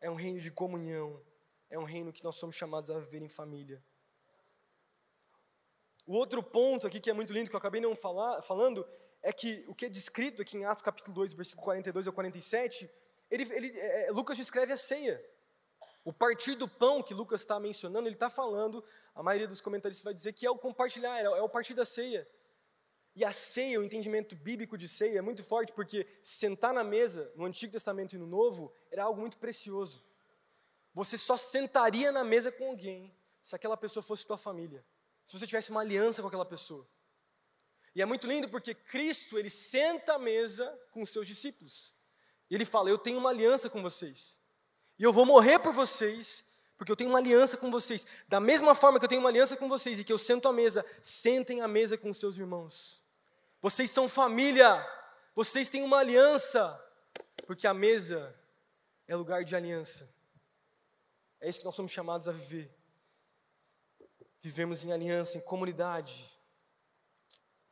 é 0.00 0.08
um 0.08 0.14
reino 0.14 0.40
de 0.40 0.48
comunhão, 0.48 1.20
é 1.68 1.76
um 1.76 1.82
reino 1.82 2.12
que 2.12 2.22
nós 2.22 2.36
somos 2.36 2.54
chamados 2.54 2.88
a 2.88 3.00
viver 3.00 3.20
em 3.20 3.28
família. 3.28 3.82
O 6.06 6.14
outro 6.14 6.40
ponto 6.40 6.86
aqui 6.86 7.00
que 7.00 7.10
é 7.10 7.12
muito 7.12 7.32
lindo, 7.32 7.50
que 7.50 7.56
eu 7.56 7.58
acabei 7.58 7.80
não 7.80 7.96
falar, 7.96 8.40
falando, 8.42 8.86
é 9.20 9.32
que 9.32 9.64
o 9.66 9.74
que 9.74 9.86
é 9.86 9.88
descrito 9.88 10.40
aqui 10.40 10.56
em 10.56 10.66
Atos 10.66 10.84
capítulo 10.84 11.12
2, 11.16 11.34
versículo 11.34 11.64
42 11.64 12.06
ao 12.06 12.12
47, 12.12 12.88
ele, 13.28 13.42
ele, 13.52 13.76
é, 13.76 14.12
Lucas 14.12 14.36
descreve 14.36 14.72
a 14.72 14.76
ceia. 14.76 15.20
O 16.06 16.12
partir 16.12 16.54
do 16.54 16.68
pão 16.68 17.02
que 17.02 17.12
Lucas 17.12 17.40
está 17.40 17.58
mencionando, 17.58 18.06
ele 18.06 18.14
está 18.14 18.30
falando, 18.30 18.84
a 19.12 19.24
maioria 19.24 19.48
dos 19.48 19.60
comentaristas 19.60 20.04
vai 20.04 20.14
dizer 20.14 20.32
que 20.34 20.46
é 20.46 20.50
o 20.50 20.56
compartilhar, 20.56 21.18
é 21.18 21.42
o 21.42 21.48
partir 21.48 21.74
da 21.74 21.84
ceia. 21.84 22.28
E 23.12 23.24
a 23.24 23.32
ceia, 23.32 23.80
o 23.80 23.82
entendimento 23.82 24.36
bíblico 24.36 24.78
de 24.78 24.88
ceia 24.88 25.18
é 25.18 25.20
muito 25.20 25.42
forte, 25.42 25.72
porque 25.72 26.06
sentar 26.22 26.72
na 26.72 26.84
mesa, 26.84 27.32
no 27.34 27.44
Antigo 27.44 27.72
Testamento 27.72 28.14
e 28.14 28.18
no 28.18 28.26
Novo, 28.26 28.72
era 28.88 29.02
algo 29.02 29.20
muito 29.20 29.36
precioso. 29.36 30.06
Você 30.94 31.18
só 31.18 31.36
sentaria 31.36 32.12
na 32.12 32.22
mesa 32.22 32.52
com 32.52 32.68
alguém 32.68 33.12
se 33.42 33.56
aquela 33.56 33.76
pessoa 33.76 34.00
fosse 34.00 34.24
tua 34.24 34.38
família, 34.38 34.86
se 35.24 35.36
você 35.36 35.44
tivesse 35.44 35.72
uma 35.72 35.80
aliança 35.80 36.22
com 36.22 36.28
aquela 36.28 36.46
pessoa. 36.46 36.88
E 37.96 38.00
é 38.00 38.04
muito 38.04 38.28
lindo 38.28 38.48
porque 38.48 38.76
Cristo, 38.76 39.40
ele 39.40 39.50
senta 39.50 40.14
à 40.14 40.18
mesa 40.20 40.72
com 40.92 41.02
os 41.02 41.10
seus 41.10 41.26
discípulos. 41.26 41.96
E 42.48 42.54
ele 42.54 42.64
fala: 42.64 42.90
Eu 42.90 42.96
tenho 42.96 43.18
uma 43.18 43.30
aliança 43.30 43.68
com 43.68 43.82
vocês. 43.82 44.38
E 44.98 45.02
eu 45.02 45.12
vou 45.12 45.26
morrer 45.26 45.58
por 45.58 45.72
vocês, 45.72 46.44
porque 46.76 46.90
eu 46.90 46.96
tenho 46.96 47.10
uma 47.10 47.18
aliança 47.18 47.56
com 47.56 47.70
vocês. 47.70 48.06
Da 48.28 48.40
mesma 48.40 48.74
forma 48.74 48.98
que 48.98 49.04
eu 49.04 49.08
tenho 49.08 49.20
uma 49.20 49.30
aliança 49.30 49.56
com 49.56 49.68
vocês 49.68 49.98
e 49.98 50.04
que 50.04 50.12
eu 50.12 50.18
sento 50.18 50.48
à 50.48 50.52
mesa, 50.52 50.84
sentem 51.02 51.60
à 51.60 51.68
mesa 51.68 51.96
com 51.96 52.12
seus 52.12 52.38
irmãos. 52.38 53.02
Vocês 53.60 53.90
são 53.90 54.08
família, 54.08 54.86
vocês 55.34 55.68
têm 55.68 55.82
uma 55.82 55.98
aliança, 55.98 56.78
porque 57.46 57.66
a 57.66 57.74
mesa 57.74 58.34
é 59.06 59.14
lugar 59.14 59.44
de 59.44 59.54
aliança. 59.54 60.08
É 61.40 61.48
isso 61.48 61.58
que 61.58 61.64
nós 61.64 61.74
somos 61.74 61.92
chamados 61.92 62.28
a 62.28 62.32
viver. 62.32 62.74
Vivemos 64.40 64.84
em 64.84 64.92
aliança, 64.92 65.36
em 65.36 65.40
comunidade, 65.40 66.30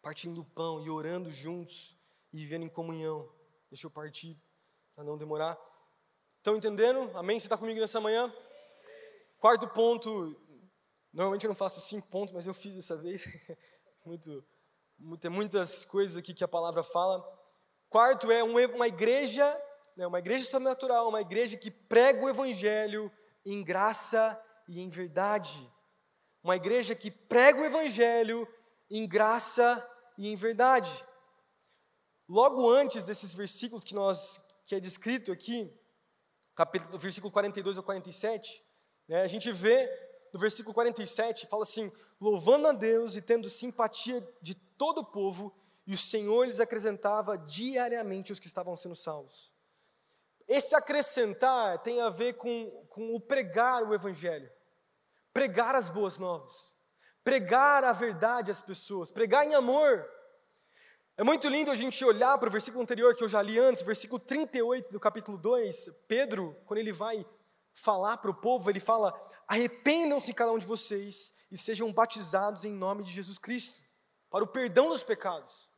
partindo 0.03 0.35
do 0.35 0.45
pão 0.45 0.83
e 0.83 0.91
orando 0.91 1.31
juntos 1.31 1.97
e 2.33 2.39
vivendo 2.39 2.65
em 2.65 2.69
comunhão. 2.69 3.33
Deixa 3.71 3.87
eu 3.87 3.91
partir 3.91 4.37
para 4.95 5.05
não 5.05 5.17
demorar. 5.17 5.59
Estão 6.45 6.59
entendendo? 6.59 7.11
Amém? 7.17 7.41
Você 7.41 7.47
está 7.47 7.57
comigo 7.57 7.81
nessa 7.81 8.03
manhã? 8.03 8.31
Quarto 9.39 9.67
ponto. 9.67 10.39
Normalmente 11.11 11.47
eu 11.47 11.49
não 11.49 11.55
faço 11.55 11.81
cinco 11.81 12.07
pontos, 12.09 12.35
mas 12.35 12.47
eu 12.47 12.53
fiz 12.53 12.75
dessa 12.75 12.99
vez. 12.99 13.25
Muito, 14.05 14.45
tem 15.19 15.31
muitas 15.31 15.87
coisas 15.87 16.19
aqui 16.19 16.35
que 16.35 16.45
a 16.45 16.47
palavra 16.47 16.83
fala. 16.83 17.25
Quarto 17.89 18.31
é 18.31 18.43
uma 18.43 18.87
igreja, 18.87 19.59
né, 19.97 20.07
uma 20.07 20.19
igreja 20.19 20.45
sobrenatural, 20.45 21.09
uma 21.09 21.23
igreja 21.23 21.57
que 21.57 21.71
prega 21.71 22.23
o 22.23 22.29
evangelho 22.29 23.11
em 23.43 23.65
graça 23.65 24.39
e 24.69 24.83
em 24.83 24.91
verdade. 24.91 25.67
Uma 26.43 26.57
igreja 26.57 26.95
que 26.95 27.11
prega 27.11 27.59
o 27.59 27.65
evangelho 27.65 28.47
em 28.91 29.09
graça 29.09 29.83
e 30.19 30.29
em 30.29 30.37
verdade. 30.37 30.93
Logo 32.29 32.69
antes 32.69 33.07
desses 33.07 33.33
versículos 33.33 33.83
que 33.83 33.95
nós 33.95 34.39
que 34.67 34.75
é 34.75 34.81
descrito 34.81 35.33
aqui, 35.33 35.75
capítulo, 36.55 36.99
versículo 36.99 37.33
42 37.33 37.77
ao 37.77 37.83
47, 37.83 38.65
né, 39.09 39.23
a 39.23 39.29
gente 39.29 39.51
vê 39.53 39.89
no 40.33 40.41
versículo 40.41 40.75
47, 40.75 41.47
fala 41.47 41.63
assim: 41.63 41.93
louvando 42.21 42.67
a 42.67 42.73
Deus 42.73 43.15
e 43.15 43.23
tendo 43.23 43.49
simpatia 43.49 44.27
de 44.43 44.55
todo 44.55 44.99
o 44.99 45.05
povo, 45.05 45.55
e 45.87 45.95
o 45.95 45.99
Senhor 45.99 46.47
lhes 46.47 46.61
acrescentava 46.61 47.39
diariamente 47.39 48.33
os 48.33 48.41
que 48.41 48.49
estavam 48.49 48.77
sendo 48.77 48.97
salvos. 48.97 49.53
Esse 50.49 50.75
acrescentar 50.75 51.79
tem 51.83 52.01
a 52.01 52.11
ver 52.11 52.35
com, 52.35 52.85
com 52.91 53.15
o 53.15 53.21
pregar 53.21 53.83
o 53.83 53.95
Evangelho, 53.95 54.51
pregar 55.33 55.75
as 55.75 55.89
boas 55.89 56.19
novas, 56.19 56.75
pregar 57.23 57.85
a 57.85 57.93
verdade 57.93 58.51
às 58.51 58.61
pessoas, 58.61 59.11
pregar 59.11 59.47
em 59.47 59.55
amor. 59.55 60.05
É 61.17 61.23
muito 61.23 61.49
lindo 61.49 61.71
a 61.71 61.77
gente 61.77 62.05
olhar 62.05 62.37
para 62.39 62.49
o 62.49 62.53
versículo 62.53 62.83
anterior 62.83 63.15
que 63.15 63.23
eu 63.23 63.29
já 63.29 63.41
li 63.41 63.57
antes, 63.57 63.83
versículo 63.83 64.19
38 64.19 64.91
do 64.91 64.99
capítulo 64.99 65.39
2. 65.39 65.89
Pedro, 66.09 66.61
quando 66.67 66.81
ele 66.81 66.93
vai 66.93 67.25
falar 67.73 68.17
para 68.17 68.33
o 68.33 68.35
povo, 68.35 68.69
ele 68.69 68.81
fala: 68.81 69.15
Arrependam-se 69.47 70.35
cada 70.35 70.51
um 70.51 70.59
de 70.59 70.67
vocês 70.67 71.33
e 71.53 71.57
sejam 71.57 71.93
batizados 71.93 72.65
em 72.65 72.73
nome 72.73 73.05
de 73.05 73.13
Jesus 73.13 73.39
Cristo, 73.39 73.81
para 74.29 74.43
o 74.43 74.49
perdão 74.49 74.89
dos 74.89 75.05
pecados. 75.05 75.71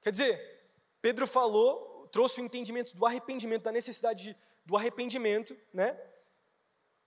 Quer 0.00 0.12
dizer, 0.12 0.70
Pedro 1.02 1.26
falou, 1.26 2.08
trouxe 2.12 2.40
o 2.40 2.44
entendimento 2.44 2.96
do 2.96 3.04
arrependimento, 3.04 3.64
da 3.64 3.72
necessidade 3.72 4.36
do 4.64 4.76
arrependimento, 4.76 5.56
né? 5.72 6.00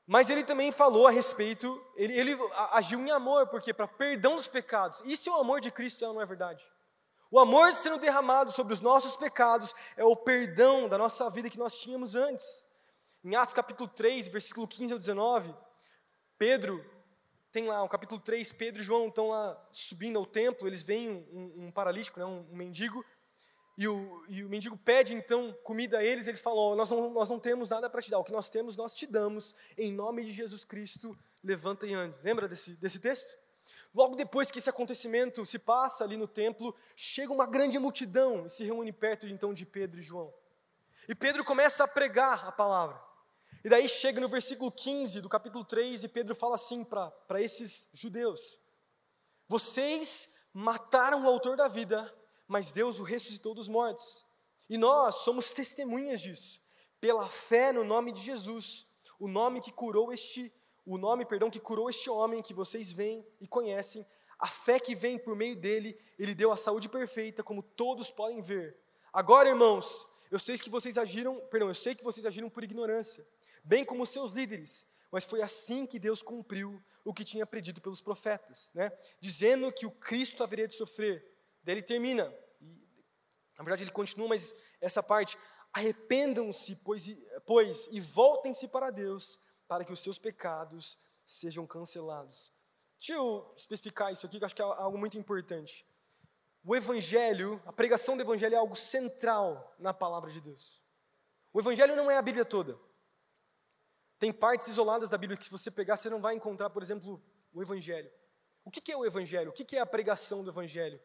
Mas 0.05 0.29
ele 0.29 0.43
também 0.43 0.69
falou 0.69 1.07
a 1.07 1.11
respeito, 1.11 1.81
ele, 1.95 2.13
ele 2.13 2.37
agiu 2.71 2.99
em 2.99 3.09
amor, 3.09 3.47
porque 3.47 3.73
para 3.73 3.87
perdão 3.87 4.35
dos 4.35 4.49
pecados. 4.49 5.01
Isso 5.05 5.29
é 5.29 5.31
o 5.31 5.39
amor 5.39 5.61
de 5.61 5.71
Cristo, 5.71 6.05
não 6.05 6.21
é 6.21 6.25
verdade? 6.25 6.69
O 7.29 7.39
amor 7.39 7.73
sendo 7.73 7.97
derramado 7.97 8.51
sobre 8.51 8.73
os 8.73 8.79
nossos 8.79 9.17
pecados 9.17 9.75
é 9.97 10.03
o 10.03 10.15
perdão 10.15 10.87
da 10.87 10.97
nossa 10.97 11.29
vida 11.29 11.49
que 11.49 11.59
nós 11.59 11.77
tínhamos 11.77 12.15
antes. 12.15 12.63
Em 13.23 13.35
Atos 13.35 13.53
capítulo 13.53 13.89
3, 13.89 14.29
versículo 14.29 14.67
15 14.67 14.93
ao 14.93 14.99
19, 14.99 15.53
Pedro, 16.37 16.83
tem 17.51 17.65
lá, 17.65 17.83
o 17.83 17.89
capítulo 17.89 18.21
3, 18.21 18.53
Pedro 18.53 18.81
e 18.81 18.85
João 18.85 19.07
estão 19.07 19.29
lá 19.29 19.67
subindo 19.71 20.17
ao 20.17 20.25
templo, 20.25 20.67
eles 20.67 20.83
veem 20.83 21.09
um, 21.09 21.65
um 21.65 21.71
paralítico, 21.71 22.19
né, 22.19 22.25
um, 22.25 22.47
um 22.49 22.55
mendigo, 22.55 23.03
e 23.77 23.87
o, 23.87 24.25
e 24.29 24.43
o, 24.43 24.49
mendigo 24.49 24.77
pede 24.77 25.13
então 25.13 25.55
comida 25.63 25.99
a 25.99 26.03
eles, 26.03 26.27
eles 26.27 26.41
falam: 26.41 26.71
oh, 26.71 26.75
nós, 26.75 26.89
não, 26.89 27.11
nós 27.11 27.29
não 27.29 27.39
temos 27.39 27.69
nada 27.69 27.89
para 27.89 28.01
te 28.01 28.09
dar, 28.09 28.19
o 28.19 28.23
que 28.23 28.31
nós 28.31 28.49
temos 28.49 28.75
nós 28.75 28.93
te 28.93 29.05
damos, 29.05 29.53
em 29.77 29.91
nome 29.91 30.23
de 30.23 30.31
Jesus 30.31 30.63
Cristo, 30.63 31.17
levanta 31.43 31.85
e 31.85 31.93
ande. 31.93 32.17
Lembra 32.23 32.47
desse, 32.47 32.75
desse 32.77 32.99
texto? 32.99 33.37
Logo 33.97 34.15
depois 34.15 34.51
que 34.51 34.59
esse 34.59 34.69
acontecimento 34.69 35.43
se 35.43 35.57
passa 35.57 36.03
ali 36.03 36.15
no 36.17 36.27
templo, 36.27 36.75
chega 36.95 37.33
uma 37.33 37.47
grande 37.47 37.79
multidão 37.79 38.45
e 38.45 38.49
se 38.51 38.63
reúne 38.63 38.93
perto 38.93 39.25
então 39.25 39.55
de 39.55 39.65
Pedro 39.65 39.99
e 39.99 40.03
João. 40.03 40.31
E 41.09 41.15
Pedro 41.15 41.43
começa 41.43 41.83
a 41.83 41.87
pregar 41.87 42.47
a 42.47 42.51
palavra. 42.51 43.01
E 43.63 43.69
daí 43.69 43.89
chega 43.89 44.21
no 44.21 44.27
versículo 44.27 44.71
15 44.71 45.19
do 45.19 45.27
capítulo 45.27 45.65
3 45.65 46.03
e 46.03 46.07
Pedro 46.07 46.35
fala 46.35 46.53
assim 46.53 46.83
para 46.83 47.41
esses 47.41 47.89
judeus: 47.91 48.59
Vocês 49.47 50.29
mataram 50.53 51.23
o 51.23 51.27
autor 51.27 51.57
da 51.57 51.67
vida, 51.67 52.15
mas 52.47 52.71
Deus 52.71 52.99
o 52.99 53.03
ressuscitou 53.03 53.55
dos 53.55 53.67
mortos. 53.67 54.27
E 54.69 54.77
nós 54.77 55.15
somos 55.23 55.51
testemunhas 55.51 56.21
disso, 56.21 56.61
pela 57.01 57.27
fé 57.27 57.73
no 57.73 57.83
nome 57.83 58.11
de 58.11 58.21
Jesus, 58.21 58.85
o 59.19 59.27
nome 59.27 59.59
que 59.59 59.71
curou 59.71 60.13
este 60.13 60.53
o 60.87 60.97
nome, 60.97 61.25
perdão, 61.25 61.49
que 61.49 61.59
curou 61.59 61.89
este 61.89 62.09
homem 62.09 62.41
que 62.41 62.53
vocês 62.53 62.93
veem 62.93 63.27
e 63.41 63.47
conhecem, 63.47 64.07
a 64.39 64.47
fé 64.47 64.79
que 64.79 64.95
vem 64.95 65.19
por 65.19 65.35
meio 65.35 65.55
dele, 65.55 65.99
ele 66.17 66.33
deu 66.33 66.51
a 66.51 66.57
saúde 66.57 66.87
perfeita, 66.87 67.43
como 67.43 67.61
todos 67.61 68.09
podem 68.09 68.41
ver. 68.41 68.77
Agora, 69.11 69.49
irmãos, 69.49 70.07
eu 70.31 70.39
sei 70.39 70.57
que 70.57 70.69
vocês 70.69 70.97
agiram, 70.97 71.41
perdão, 71.51 71.67
eu 71.67 71.73
sei 71.73 71.93
que 71.93 72.03
vocês 72.03 72.25
agiram 72.25 72.49
por 72.49 72.63
ignorância, 72.63 73.27
bem 73.63 73.83
como 73.83 74.05
seus 74.05 74.31
líderes, 74.31 74.87
mas 75.11 75.25
foi 75.25 75.41
assim 75.41 75.85
que 75.85 75.99
Deus 75.99 76.21
cumpriu 76.21 76.81
o 77.03 77.13
que 77.13 77.25
tinha 77.25 77.45
predito 77.45 77.81
pelos 77.81 77.99
profetas, 77.99 78.71
né? 78.73 78.91
Dizendo 79.19 79.71
que 79.71 79.85
o 79.85 79.91
Cristo 79.91 80.43
haveria 80.43 80.67
de 80.67 80.75
sofrer. 80.75 81.25
Daí 81.63 81.75
ele 81.75 81.81
termina, 81.81 82.33
e, 82.61 82.65
na 83.57 83.63
verdade 83.63 83.83
ele 83.83 83.91
continua, 83.91 84.27
mas 84.29 84.53
essa 84.79 85.03
parte, 85.03 85.37
arrependam-se, 85.73 86.75
pois, 86.77 87.05
pois 87.45 87.87
e 87.91 87.99
voltem-se 87.99 88.67
para 88.67 88.89
Deus, 88.89 89.39
para 89.67 89.83
que 89.83 89.91
os 89.91 89.99
seus 89.99 90.17
pecados 90.17 90.97
sejam 91.25 91.67
cancelados. 91.67 92.51
Deixa 92.97 93.13
eu 93.13 93.53
especificar 93.55 94.11
isso 94.11 94.25
aqui, 94.25 94.37
que 94.37 94.43
eu 94.43 94.45
acho 94.45 94.55
que 94.55 94.61
é 94.61 94.65
algo 94.65 94.97
muito 94.97 95.17
importante. 95.17 95.85
O 96.63 96.75
Evangelho, 96.75 97.61
a 97.65 97.71
pregação 97.71 98.17
do 98.17 98.23
Evangelho 98.23 98.55
é 98.55 98.57
algo 98.57 98.75
central 98.75 99.75
na 99.77 99.93
palavra 99.93 100.31
de 100.31 100.41
Deus. 100.41 100.81
O 101.53 101.59
Evangelho 101.59 101.95
não 101.95 102.09
é 102.09 102.17
a 102.17 102.21
Bíblia 102.21 102.43
toda. 102.43 102.77
Tem 104.19 104.33
partes 104.33 104.67
isoladas 104.67 105.09
da 105.09 105.17
Bíblia 105.17 105.37
que, 105.37 105.45
se 105.45 105.51
você 105.51 105.69
pegar, 105.69 105.95
você 105.95 106.09
não 106.09 106.19
vai 106.19 106.35
encontrar, 106.35 106.69
por 106.69 106.81
exemplo, 106.81 107.21
o 107.53 107.61
Evangelho. 107.61 108.11
O 108.65 108.71
que 108.71 108.91
é 108.91 108.97
o 108.97 109.05
Evangelho? 109.05 109.51
O 109.51 109.53
que 109.53 109.77
é 109.77 109.79
a 109.79 109.85
pregação 109.85 110.43
do 110.43 110.49
Evangelho? 110.49 110.99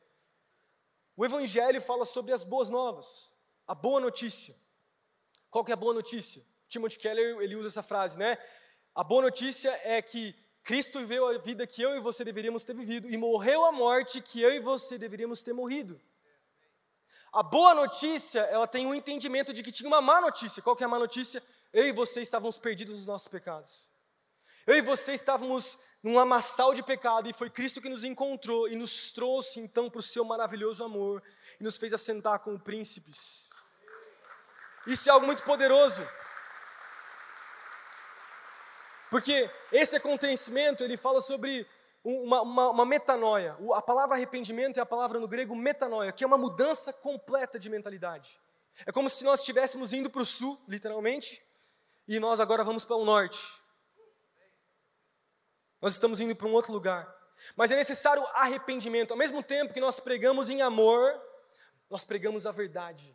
O 1.17 1.25
Evangelho 1.25 1.81
fala 1.81 2.05
sobre 2.05 2.33
as 2.33 2.43
boas 2.43 2.69
novas, 2.69 3.33
a 3.67 3.75
boa 3.75 4.01
notícia. 4.01 4.57
Qual 5.51 5.65
que 5.65 5.71
é 5.71 5.75
a 5.75 5.77
boa 5.77 5.93
notícia? 5.93 6.45
Timothy 6.73 6.99
Keller, 6.99 7.39
ele 7.41 7.55
usa 7.55 7.69
essa 7.69 7.83
frase, 7.83 8.19
né? 8.19 8.39
A 8.95 9.05
boa 9.05 9.23
notícia 9.23 9.79
é 9.85 10.01
que 10.01 10.35
Cristo 10.65 10.99
viveu 11.01 11.29
a 11.29 11.37
vida 11.37 11.67
que 11.67 11.83
eu 11.83 11.95
e 11.95 12.01
você 12.01 12.25
deveríamos 12.25 12.65
ter 12.65 12.75
vivido 12.75 13.09
e 13.09 13.17
morreu 13.19 13.65
a 13.67 13.73
morte 13.73 14.23
que 14.23 14.41
eu 14.41 14.51
e 14.51 14.59
você 14.59 14.97
deveríamos 14.97 15.43
ter 15.43 15.53
morrido. 15.53 16.01
A 17.31 17.43
boa 17.43 17.75
notícia, 17.75 18.41
ela 18.41 18.67
tem 18.67 18.87
um 18.87 18.95
entendimento 18.95 19.53
de 19.53 19.63
que 19.63 19.71
tinha 19.71 19.89
uma 19.89 20.01
má 20.01 20.21
notícia. 20.21 20.63
Qual 20.63 20.75
que 20.75 20.83
é 20.83 20.87
a 20.87 20.89
má 20.89 20.99
notícia? 20.99 21.43
Eu 21.73 21.87
e 21.87 21.93
você 21.93 22.23
estávamos 22.23 22.57
perdidos 22.57 22.97
nos 22.97 23.07
nossos 23.07 23.29
pecados. 23.29 23.87
Eu 24.67 24.77
e 24.77 24.81
você 24.81 25.13
estávamos 25.13 25.79
num 26.03 26.15
lamaçal 26.15 26.73
de 26.73 26.83
pecado 26.83 27.29
e 27.29 27.35
foi 27.35 27.51
Cristo 27.51 27.83
que 27.83 27.89
nos 27.89 28.03
encontrou 28.03 28.67
e 28.69 28.77
nos 28.77 29.13
trouxe 29.13 29.61
então 29.61 29.91
para 29.91 30.01
o 30.01 30.03
seu 30.03 30.25
maravilhoso 30.25 30.83
amor 30.83 31.23
e 31.61 31.65
nos 31.65 31.77
fez 31.77 31.93
assentar 31.93 32.39
como 32.41 32.59
príncipes. 32.59 33.51
Isso 34.87 35.09
é 35.09 35.13
algo 35.13 35.27
muito 35.27 35.45
poderoso. 35.45 36.07
Porque 39.13 39.51
esse 39.71 39.95
acontecimento, 39.95 40.83
ele 40.83 40.97
fala 40.97 41.21
sobre 41.21 41.67
uma, 42.03 42.41
uma, 42.41 42.71
uma, 42.71 42.87
metanoia. 42.87 43.55
A 43.75 43.83
palavra 43.83 44.17
arrependimento 44.17 44.79
é 44.79 44.81
a 44.81 44.87
palavra 44.87 45.21
no 45.21 45.29
grego 45.29 45.55
metanoia, 45.55 46.11
que 46.13 46.25
é 46.25 46.27
uma 46.27 46.39
mudança 46.39 46.95
completa 46.95 47.59
de 47.59 47.69
mentalidade. 47.69 48.41
É 48.87 48.91
como 48.91 49.11
se 49.11 49.23
nós 49.23 49.41
estivéssemos 49.41 49.93
indo 49.93 50.09
para 50.09 50.23
o 50.23 50.25
sul, 50.25 50.59
literalmente, 50.67 51.45
e 52.09 52.19
nós 52.19 52.41
agora 52.41 52.65
vamos 52.65 52.87
para 52.87 52.97
o 52.97 53.05
norte. 53.05 53.39
Nós 55.79 55.93
estamos 55.93 56.19
indo 56.19 56.35
para 56.35 56.49
um 56.49 56.55
outro 56.55 56.73
lugar. 56.73 57.07
Mas 57.55 57.71
é 57.71 57.77
necessário 57.77 58.27
arrependimento. 58.33 59.11
Ao 59.11 59.19
mesmo 59.19 59.43
tempo 59.43 59.75
que 59.75 59.81
nós 59.81 60.01
pregamos 60.01 60.49
em 60.49 60.63
amor, 60.63 61.21
nós 61.91 62.03
pregamos 62.03 62.47
a 62.47 62.51
verdade. 62.51 63.15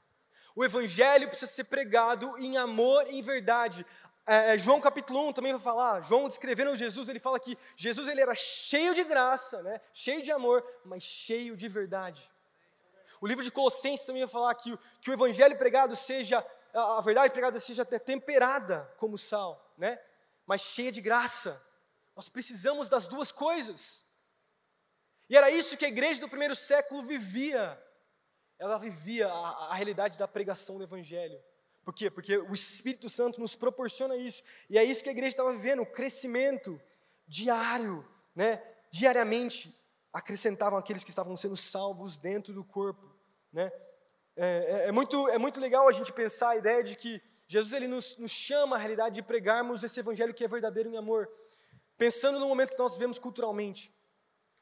O 0.55 0.63
evangelho 0.63 1.27
precisa 1.27 1.51
ser 1.51 1.65
pregado 1.65 2.35
em 2.37 2.55
amor 2.57 3.07
e 3.07 3.19
em 3.19 3.21
verdade. 3.23 3.85
É, 4.29 4.55
é, 4.55 4.57
João 4.57 4.81
capítulo 4.81 5.29
1 5.29 5.31
também 5.31 5.53
vai 5.53 5.61
falar, 5.61 6.01
João 6.01 6.27
descrevendo 6.27 6.75
Jesus, 6.75 7.07
ele 7.07 7.17
fala 7.17 7.39
que 7.39 7.57
Jesus 7.77 8.09
ele 8.09 8.19
era 8.19 8.35
cheio 8.35 8.93
de 8.93 9.05
graça, 9.05 9.63
né, 9.63 9.79
cheio 9.93 10.21
de 10.21 10.29
amor, 10.33 10.61
mas 10.83 11.01
cheio 11.01 11.55
de 11.55 11.69
verdade. 11.69 12.29
O 13.21 13.25
livro 13.25 13.41
de 13.41 13.49
Colossenses 13.49 14.05
também 14.05 14.21
vai 14.21 14.29
falar 14.29 14.53
que, 14.55 14.77
que 14.99 15.09
o 15.09 15.13
evangelho 15.13 15.57
pregado 15.57 15.95
seja, 15.95 16.45
a, 16.73 16.99
verdade 16.99 17.31
pregada 17.31 17.57
seja 17.57 17.83
até 17.83 17.97
temperada 17.97 18.93
como 18.97 19.17
sal, 19.17 19.73
né, 19.77 19.97
mas 20.45 20.59
cheia 20.59 20.91
de 20.91 20.99
graça. 20.99 21.65
Nós 22.13 22.27
precisamos 22.27 22.89
das 22.89 23.07
duas 23.07 23.31
coisas. 23.31 24.05
E 25.29 25.37
era 25.37 25.49
isso 25.49 25.77
que 25.77 25.85
a 25.85 25.89
igreja 25.89 26.19
do 26.19 26.27
primeiro 26.27 26.55
século 26.55 27.01
vivia. 27.01 27.81
Ela 28.59 28.77
vivia 28.77 29.29
a, 29.29 29.71
a 29.71 29.73
realidade 29.73 30.17
da 30.17 30.27
pregação 30.27 30.77
do 30.77 30.83
evangelho. 30.83 31.41
Por 31.87 31.93
quê? 31.93 32.11
Porque 32.11 32.37
o 32.37 32.53
Espírito 32.53 33.07
Santo 33.07 33.39
nos 33.39 33.55
proporciona 33.55 34.17
isso. 34.17 34.43
E 34.69 34.77
é 34.77 34.83
isso 34.83 35.01
que 35.01 35.07
a 35.07 35.13
igreja 35.13 35.29
estava 35.29 35.53
vivendo, 35.53 35.83
o 35.83 35.85
crescimento 35.85 36.77
diário, 37.25 38.05
né? 38.35 38.61
Diariamente 38.91 39.73
acrescentavam 40.11 40.77
aqueles 40.77 41.01
que 41.01 41.11
estavam 41.11 41.37
sendo 41.37 41.55
salvos 41.55 42.17
dentro 42.17 42.53
do 42.53 42.61
corpo, 42.61 43.09
né? 43.53 43.71
É, 44.35 44.45
é, 44.45 44.87
é, 44.89 44.91
muito, 44.91 45.29
é 45.29 45.37
muito 45.37 45.61
legal 45.61 45.87
a 45.87 45.93
gente 45.93 46.11
pensar 46.11 46.49
a 46.49 46.57
ideia 46.57 46.83
de 46.83 46.93
que 46.93 47.21
Jesus 47.47 47.71
ele 47.71 47.87
nos, 47.87 48.17
nos 48.17 48.31
chama 48.31 48.75
à 48.75 48.79
realidade 48.79 49.15
de 49.15 49.21
pregarmos 49.21 49.81
esse 49.81 49.97
evangelho 49.97 50.33
que 50.33 50.43
é 50.43 50.47
verdadeiro 50.49 50.89
em 50.89 50.97
amor. 50.97 51.29
Pensando 51.97 52.37
no 52.37 52.49
momento 52.49 52.71
que 52.71 52.79
nós 52.79 52.95
vivemos 52.95 53.17
culturalmente. 53.17 53.95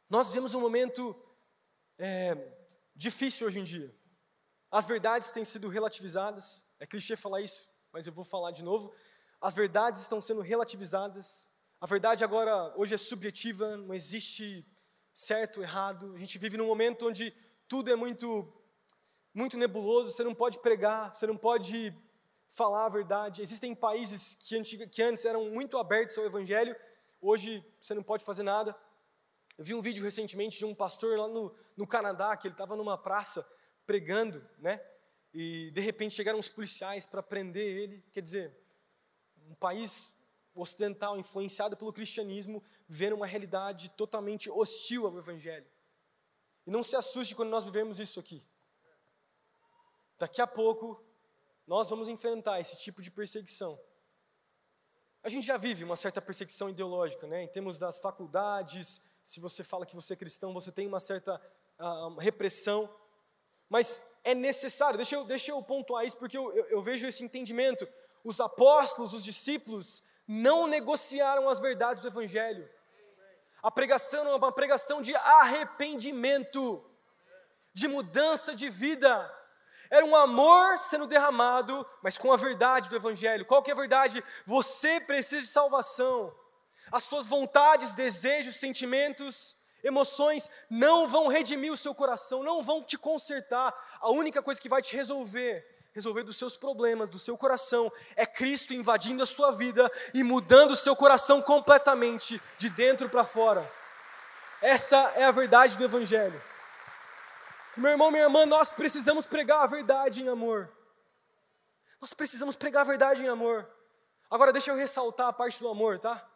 Nós 0.07 0.27
vivemos 0.27 0.53
um 0.53 0.61
momento 0.61 1.19
é, 1.97 2.37
difícil 2.95 3.47
hoje 3.47 3.61
em 3.61 3.63
dia. 3.63 3.91
As 4.69 4.85
verdades 4.85 5.31
têm 5.31 5.43
sido 5.43 5.69
relativizadas. 5.69 6.63
É 6.85 6.87
clichê 6.87 7.15
falar 7.15 7.41
isso, 7.41 7.67
mas 7.91 8.05
eu 8.05 8.13
vou 8.13 8.23
falar 8.23 8.51
de 8.51 8.63
novo. 8.63 8.93
As 9.41 9.55
verdades 9.55 10.01
estão 10.03 10.21
sendo 10.21 10.39
relativizadas. 10.39 11.49
A 11.81 11.87
verdade 11.87 12.23
agora, 12.23 12.71
hoje, 12.77 12.93
é 12.93 12.97
subjetiva, 12.97 13.75
não 13.75 13.91
existe 13.91 14.63
certo, 15.11 15.63
errado. 15.63 16.13
A 16.13 16.19
gente 16.19 16.37
vive 16.37 16.57
num 16.57 16.67
momento 16.67 17.07
onde 17.07 17.33
tudo 17.67 17.91
é 17.91 17.95
muito, 17.95 18.47
muito 19.33 19.57
nebuloso. 19.57 20.11
Você 20.11 20.23
não 20.23 20.35
pode 20.35 20.59
pregar, 20.59 21.15
você 21.15 21.25
não 21.25 21.35
pode 21.35 21.91
falar 22.49 22.85
a 22.85 22.89
verdade. 22.89 23.41
Existem 23.41 23.73
países 23.73 24.35
que, 24.35 24.55
antiga, 24.55 24.85
que 24.85 25.01
antes 25.01 25.25
eram 25.25 25.49
muito 25.49 25.79
abertos 25.79 26.15
ao 26.19 26.25
evangelho, 26.25 26.75
hoje 27.19 27.65
você 27.81 27.95
não 27.95 28.03
pode 28.03 28.23
fazer 28.23 28.43
nada. 28.43 28.77
Eu 29.57 29.65
vi 29.65 29.73
um 29.73 29.81
vídeo 29.81 30.03
recentemente 30.03 30.59
de 30.59 30.65
um 30.65 30.75
pastor 30.75 31.17
lá 31.17 31.27
no, 31.27 31.51
no 31.75 31.87
Canadá, 31.87 32.37
que 32.37 32.47
ele 32.47 32.53
estava 32.53 32.75
numa 32.75 32.95
praça 32.95 33.43
pregando, 33.87 34.47
né? 34.59 34.79
E 35.37 35.69
de 35.71 35.81
repente 35.81 36.15
chegaram 36.15 36.39
os 36.39 36.47
policiais 36.47 37.05
para 37.05 37.21
prender 37.21 37.67
ele. 37.67 38.01
Quer 38.13 38.21
dizer, 38.21 38.57
um 39.49 39.53
país 39.53 40.15
ocidental 40.55 41.19
influenciado 41.19 41.75
pelo 41.75 41.91
cristianismo 41.91 42.63
vendo 42.87 43.17
uma 43.17 43.27
realidade 43.27 43.89
totalmente 43.89 44.49
hostil 44.49 45.05
ao 45.05 45.17
evangelho. 45.17 45.67
E 46.65 46.71
não 46.71 46.81
se 46.83 46.95
assuste 46.95 47.35
quando 47.35 47.49
nós 47.49 47.65
vivemos 47.65 47.99
isso 47.99 48.17
aqui. 48.17 48.41
Daqui 50.17 50.39
a 50.41 50.47
pouco 50.47 51.03
nós 51.67 51.89
vamos 51.89 52.07
enfrentar 52.07 52.61
esse 52.61 52.77
tipo 52.77 53.01
de 53.01 53.11
perseguição. 53.11 53.77
A 55.21 55.27
gente 55.27 55.45
já 55.45 55.57
vive 55.57 55.83
uma 55.83 55.97
certa 55.97 56.21
perseguição 56.21 56.69
ideológica, 56.69 57.27
né? 57.27 57.43
Em 57.43 57.47
termos 57.49 57.77
das 57.77 57.99
faculdades, 57.99 59.01
se 59.21 59.41
você 59.41 59.65
fala 59.65 59.85
que 59.85 59.95
você 59.95 60.13
é 60.13 60.15
cristão, 60.15 60.53
você 60.53 60.71
tem 60.71 60.87
uma 60.87 61.01
certa 61.01 61.41
uh, 61.77 62.17
repressão. 62.19 62.89
Mas 63.67 63.99
é 64.25 64.33
necessário, 64.33 64.97
deixa 64.97 65.15
eu, 65.15 65.23
deixa 65.23 65.51
eu 65.51 65.61
pontuar 65.61 66.03
isso, 66.03 66.17
porque 66.17 66.35
eu, 66.35 66.51
eu, 66.53 66.65
eu 66.65 66.81
vejo 66.81 67.07
esse 67.07 67.23
entendimento. 67.23 67.87
Os 68.23 68.41
apóstolos, 68.41 69.13
os 69.13 69.23
discípulos, 69.23 70.03
não 70.27 70.65
negociaram 70.65 71.47
as 71.47 71.59
verdades 71.59 72.01
do 72.01 72.07
Evangelho. 72.07 72.67
A 73.61 73.69
pregação 73.69 74.27
é 74.27 74.35
uma 74.35 74.51
pregação 74.51 74.99
de 74.99 75.15
arrependimento, 75.15 76.83
de 77.71 77.87
mudança 77.87 78.55
de 78.55 78.67
vida. 78.67 79.31
Era 79.91 80.03
um 80.03 80.15
amor 80.15 80.79
sendo 80.79 81.05
derramado, 81.05 81.87
mas 82.01 82.17
com 82.17 82.33
a 82.33 82.37
verdade 82.37 82.89
do 82.89 82.95
Evangelho. 82.95 83.45
Qual 83.45 83.61
que 83.61 83.69
é 83.69 83.73
a 83.75 83.77
verdade? 83.77 84.23
Você 84.47 84.99
precisa 84.99 85.43
de 85.43 85.47
salvação. 85.47 86.35
As 86.91 87.03
suas 87.03 87.27
vontades, 87.27 87.93
desejos, 87.93 88.55
sentimentos, 88.55 89.55
emoções 89.85 90.49
não 90.69 91.07
vão 91.07 91.27
redimir 91.27 91.71
o 91.71 91.77
seu 91.77 91.93
coração, 91.93 92.43
não 92.43 92.63
vão 92.63 92.83
te 92.83 92.97
consertar. 92.97 93.73
A 94.01 94.09
única 94.09 94.41
coisa 94.41 94.59
que 94.59 94.67
vai 94.67 94.81
te 94.81 94.95
resolver, 94.95 95.65
resolver 95.93 96.23
dos 96.23 96.35
seus 96.35 96.57
problemas, 96.57 97.09
do 97.09 97.19
seu 97.19 97.37
coração, 97.37 97.91
é 98.15 98.25
Cristo 98.25 98.73
invadindo 98.73 99.21
a 99.21 99.27
sua 99.27 99.51
vida 99.51 99.89
e 100.13 100.23
mudando 100.23 100.71
o 100.71 100.75
seu 100.75 100.95
coração 100.95 101.41
completamente, 101.41 102.41
de 102.57 102.69
dentro 102.69 103.07
para 103.09 103.23
fora. 103.23 103.71
Essa 104.61 105.13
é 105.15 105.23
a 105.23 105.31
verdade 105.31 105.77
do 105.77 105.83
Evangelho. 105.83 106.41
Meu 107.77 107.91
irmão, 107.91 108.09
minha 108.09 108.23
irmã, 108.23 108.45
nós 108.45 108.73
precisamos 108.73 109.27
pregar 109.27 109.61
a 109.61 109.67
verdade 109.67 110.23
em 110.23 110.27
amor. 110.27 110.71
Nós 112.01 112.13
precisamos 112.13 112.55
pregar 112.55 112.81
a 112.81 112.85
verdade 112.85 113.23
em 113.23 113.27
amor. 113.27 113.69
Agora, 114.31 114.51
deixa 114.51 114.71
eu 114.71 114.75
ressaltar 114.75 115.27
a 115.27 115.33
parte 115.33 115.59
do 115.59 115.67
amor, 115.67 115.99
tá? 115.99 116.27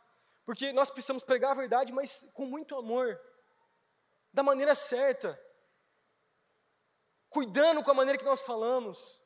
Porque 0.45 0.71
nós 0.73 0.89
precisamos 0.89 1.23
pregar 1.23 1.51
a 1.51 1.55
verdade, 1.55 1.91
mas 1.91 2.27
com 2.33 2.45
muito 2.45 2.75
amor, 2.75 3.19
da 4.31 4.43
maneira 4.43 4.75
certa, 4.75 5.39
cuidando 7.29 7.83
com 7.83 7.91
a 7.91 7.93
maneira 7.93 8.17
que 8.17 8.25
nós 8.25 8.41
falamos, 8.41 9.21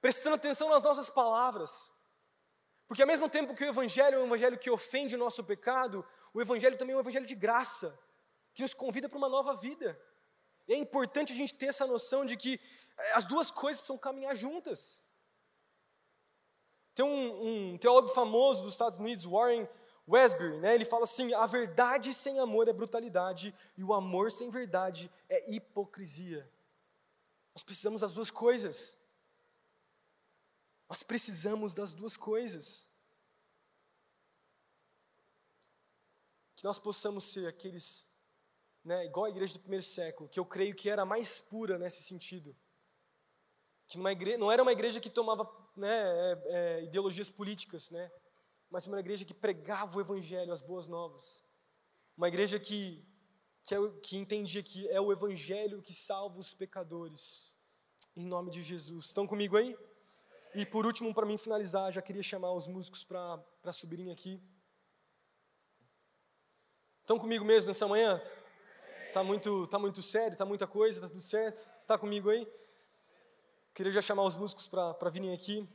prestando 0.00 0.36
atenção 0.36 0.68
nas 0.68 0.82
nossas 0.82 1.10
palavras. 1.10 1.90
Porque 2.86 3.02
ao 3.02 3.08
mesmo 3.08 3.28
tempo 3.28 3.54
que 3.54 3.64
o 3.64 3.68
Evangelho 3.68 4.16
é 4.16 4.18
um 4.18 4.26
Evangelho 4.26 4.58
que 4.58 4.70
ofende 4.70 5.16
o 5.16 5.18
nosso 5.18 5.42
pecado, 5.42 6.06
o 6.32 6.40
Evangelho 6.40 6.78
também 6.78 6.94
é 6.94 6.96
um 6.96 7.00
Evangelho 7.00 7.26
de 7.26 7.34
graça, 7.34 7.98
que 8.54 8.62
nos 8.62 8.74
convida 8.74 9.08
para 9.08 9.18
uma 9.18 9.28
nova 9.28 9.54
vida. 9.56 10.00
E 10.68 10.72
é 10.72 10.76
importante 10.76 11.32
a 11.32 11.36
gente 11.36 11.54
ter 11.54 11.66
essa 11.66 11.86
noção 11.86 12.24
de 12.24 12.36
que 12.36 12.60
eh, 12.96 13.12
as 13.12 13.24
duas 13.24 13.50
coisas 13.50 13.80
precisam 13.80 13.98
caminhar 13.98 14.34
juntas. 14.34 15.04
Tem 16.94 17.04
um, 17.04 17.74
um 17.74 17.78
teólogo 17.78 18.08
famoso 18.08 18.62
dos 18.62 18.72
Estados 18.72 18.98
Unidos, 18.98 19.24
Warren 19.24 19.68
Westbury, 20.08 20.58
né, 20.58 20.74
ele 20.74 20.84
fala 20.84 21.04
assim: 21.04 21.34
a 21.34 21.46
verdade 21.46 22.14
sem 22.14 22.38
amor 22.38 22.68
é 22.68 22.72
brutalidade, 22.72 23.54
e 23.76 23.82
o 23.82 23.92
amor 23.92 24.30
sem 24.30 24.50
verdade 24.50 25.10
é 25.28 25.50
hipocrisia. 25.50 26.48
Nós 27.54 27.62
precisamos 27.62 28.02
das 28.02 28.12
duas 28.12 28.30
coisas. 28.30 28.96
Nós 30.88 31.02
precisamos 31.02 31.74
das 31.74 31.92
duas 31.92 32.16
coisas. 32.16 32.86
Que 36.54 36.64
nós 36.64 36.78
possamos 36.78 37.24
ser 37.24 37.48
aqueles 37.48 38.08
né, 38.86 39.04
igual 39.04 39.26
a 39.26 39.30
igreja 39.30 39.54
do 39.54 39.60
primeiro 39.60 39.84
século, 39.84 40.28
que 40.28 40.38
eu 40.38 40.46
creio 40.46 40.74
que 40.74 40.88
era 40.88 41.04
mais 41.04 41.40
pura 41.40 41.76
nesse 41.76 42.04
sentido. 42.04 42.56
Que 43.88 43.98
igreja, 43.98 44.38
não 44.38 44.50
era 44.50 44.62
uma 44.62 44.72
igreja 44.72 45.00
que 45.00 45.10
tomava 45.10 45.44
né, 45.76 45.88
é, 45.90 46.42
é, 46.46 46.84
ideologias 46.84 47.28
políticas, 47.28 47.90
né, 47.90 48.10
mas 48.70 48.86
uma 48.86 49.00
igreja 49.00 49.24
que 49.24 49.34
pregava 49.34 49.98
o 49.98 50.00
evangelho, 50.00 50.52
as 50.52 50.60
boas 50.60 50.88
novas. 50.88 51.44
Uma 52.16 52.28
igreja 52.28 52.58
que, 52.58 53.04
que, 53.62 53.74
é, 53.74 53.78
que 54.02 54.16
entendia 54.16 54.62
que 54.62 54.88
é 54.88 55.00
o 55.00 55.12
evangelho 55.12 55.82
que 55.82 55.94
salva 55.94 56.38
os 56.38 56.54
pecadores. 56.54 57.54
Em 58.16 58.26
nome 58.26 58.50
de 58.50 58.62
Jesus. 58.62 59.06
Estão 59.06 59.26
comigo 59.26 59.56
aí? 59.56 59.76
E 60.54 60.64
por 60.64 60.86
último, 60.86 61.12
para 61.12 61.26
mim 61.26 61.36
finalizar, 61.36 61.92
já 61.92 62.00
queria 62.00 62.22
chamar 62.22 62.52
os 62.52 62.66
músicos 62.66 63.04
para 63.04 63.72
subirem 63.72 64.10
aqui. 64.10 64.42
Estão 67.02 67.18
comigo 67.18 67.44
mesmo 67.44 67.68
nessa 67.68 67.86
manhã? 67.86 68.20
Está 69.06 69.22
muito, 69.22 69.66
tá 69.66 69.78
muito 69.78 70.02
sério, 70.02 70.32
está 70.32 70.44
muita 70.44 70.66
coisa, 70.66 70.98
está 70.98 71.08
tudo 71.08 71.22
certo? 71.22 71.68
Está 71.78 71.96
comigo 71.98 72.30
aí? 72.30 72.50
Queria 73.74 73.92
já 73.92 74.00
chamar 74.00 74.24
os 74.24 74.34
músicos 74.34 74.66
para 74.66 75.10
virem 75.10 75.32
aqui. 75.32 75.68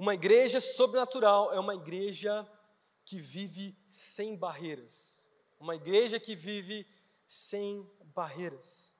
Uma 0.00 0.14
igreja 0.14 0.62
sobrenatural 0.62 1.52
é 1.52 1.60
uma 1.60 1.74
igreja 1.74 2.50
que 3.04 3.20
vive 3.20 3.76
sem 3.90 4.34
barreiras. 4.34 5.22
Uma 5.58 5.76
igreja 5.76 6.18
que 6.18 6.34
vive 6.34 6.88
sem 7.28 7.86
barreiras. 8.14 8.96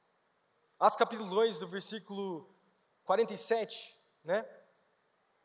Atos 0.78 0.98
capítulo 0.98 1.30
2, 1.30 1.58
do 1.58 1.66
versículo 1.66 2.54
47, 3.04 3.96
né? 4.22 4.46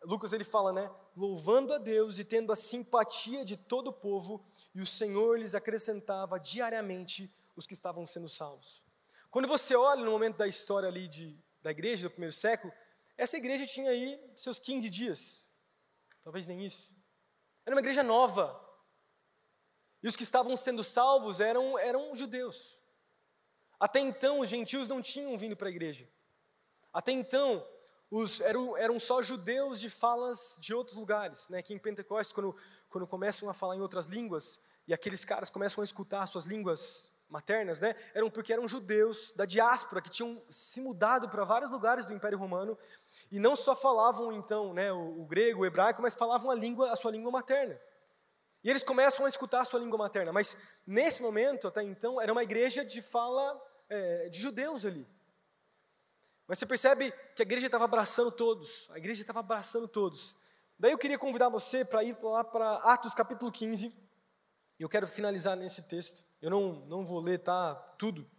Lucas 0.03 0.33
ele 0.33 0.43
fala, 0.43 0.73
né? 0.73 0.91
Louvando 1.15 1.71
a 1.71 1.77
Deus 1.77 2.19
e 2.19 2.25
tendo 2.25 2.51
a 2.51 2.55
simpatia 2.57 3.45
de 3.45 3.55
todo 3.55 3.87
o 3.87 3.93
povo, 3.93 4.45
e 4.73 4.81
o 4.81 4.85
Senhor 4.85 5.39
lhes 5.39 5.55
acrescentava 5.55 6.37
diariamente 6.37 7.33
os 7.55 7.65
que 7.65 7.73
estavam 7.73 8.05
sendo 8.05 8.27
salvos. 8.27 8.83
Quando 9.31 9.47
você 9.47 9.73
olha 9.73 10.03
no 10.03 10.11
momento 10.11 10.35
da 10.35 10.49
história 10.49 10.89
ali 10.89 11.07
de, 11.07 11.41
da 11.63 11.71
igreja 11.71 12.09
do 12.09 12.11
primeiro 12.11 12.35
século, 12.35 12.73
essa 13.17 13.37
igreja 13.37 13.65
tinha 13.65 13.91
aí 13.91 14.19
seus 14.35 14.59
15 14.59 14.89
dias, 14.89 15.44
talvez 16.25 16.47
nem 16.47 16.65
isso. 16.65 16.93
Era 17.65 17.75
uma 17.75 17.81
igreja 17.81 18.01
nova. 18.03 18.59
E 20.01 20.07
os 20.07 20.15
que 20.15 20.23
estavam 20.23 20.57
sendo 20.57 20.83
salvos 20.83 21.39
eram, 21.39 21.77
eram 21.79 22.15
judeus. 22.15 22.77
Até 23.79 23.99
então, 23.99 24.39
os 24.39 24.49
gentios 24.49 24.87
não 24.87 25.01
tinham 25.01 25.37
vindo 25.37 25.55
para 25.55 25.67
a 25.67 25.71
igreja. 25.71 26.09
Até 26.91 27.11
então, 27.11 27.65
os, 28.09 28.41
eram, 28.41 28.75
eram 28.75 28.99
só 28.99 29.21
judeus 29.21 29.79
de 29.79 29.89
falas 29.89 30.57
de 30.59 30.73
outros 30.73 30.97
lugares. 30.97 31.47
Né? 31.49 31.59
Aqui 31.59 31.73
em 31.73 31.79
Pentecostes, 31.79 32.33
quando, 32.33 32.55
quando 32.89 33.07
começam 33.07 33.47
a 33.47 33.53
falar 33.53 33.75
em 33.75 33.81
outras 33.81 34.07
línguas, 34.07 34.59
e 34.87 34.93
aqueles 34.93 35.23
caras 35.23 35.49
começam 35.49 35.81
a 35.81 35.85
escutar 35.85 36.25
suas 36.25 36.45
línguas 36.45 37.14
maternas, 37.29 37.81
né? 37.81 37.95
eram 38.13 38.29
porque 38.29 38.53
eram 38.53 38.67
judeus 38.67 39.31
da 39.33 39.45
diáspora, 39.45 40.01
que 40.01 40.09
tinham 40.09 40.41
se 40.49 40.79
mudado 40.79 41.27
para 41.29 41.43
vários 41.43 41.71
lugares 41.71 42.05
do 42.05 42.13
Império 42.13 42.37
Romano, 42.37 42.77
e 43.31 43.39
não 43.39 43.55
só 43.55 43.75
falavam, 43.75 44.31
então, 44.31 44.73
né, 44.73 44.91
o, 44.91 45.21
o 45.21 45.25
grego, 45.25 45.61
o 45.61 45.65
hebraico, 45.65 46.01
mas 46.01 46.13
falavam 46.13 46.51
a, 46.51 46.55
língua, 46.55 46.91
a 46.91 46.95
sua 46.95 47.11
língua 47.11 47.31
materna. 47.31 47.79
E 48.63 48.69
eles 48.69 48.83
começam 48.83 49.25
a 49.25 49.29
escutar 49.29 49.61
a 49.61 49.65
sua 49.65 49.79
língua 49.79 49.97
materna, 49.97 50.31
mas 50.31 50.57
nesse 50.85 51.21
momento, 51.21 51.67
até 51.67 51.83
então, 51.83 52.19
era 52.21 52.31
uma 52.31 52.43
igreja 52.43 52.83
de 52.83 53.01
fala 53.01 53.61
é, 53.89 54.29
de 54.29 54.39
judeus 54.39 54.85
ali. 54.85 55.07
Mas 56.47 56.59
você 56.59 56.65
percebe 56.65 57.11
que 57.35 57.41
a 57.41 57.45
igreja 57.45 57.65
estava 57.67 57.85
abraçando 57.85 58.31
todos, 58.31 58.87
a 58.91 58.97
igreja 58.97 59.21
estava 59.21 59.39
abraçando 59.39 59.87
todos. 59.87 60.35
Daí 60.77 60.91
eu 60.91 60.97
queria 60.97 61.17
convidar 61.17 61.49
você 61.49 61.83
para 61.83 62.03
ir 62.03 62.17
lá 62.21 62.43
para 62.43 62.75
Atos 62.77 63.13
capítulo 63.13 63.51
15, 63.51 63.95
e 64.79 64.83
eu 64.83 64.89
quero 64.89 65.07
finalizar 65.07 65.55
nesse 65.55 65.81
texto. 65.83 66.25
Eu 66.41 66.49
não, 66.49 66.85
não 66.85 67.05
vou 67.05 67.19
ler 67.19 67.39
tá, 67.39 67.75
tudo. 67.97 68.29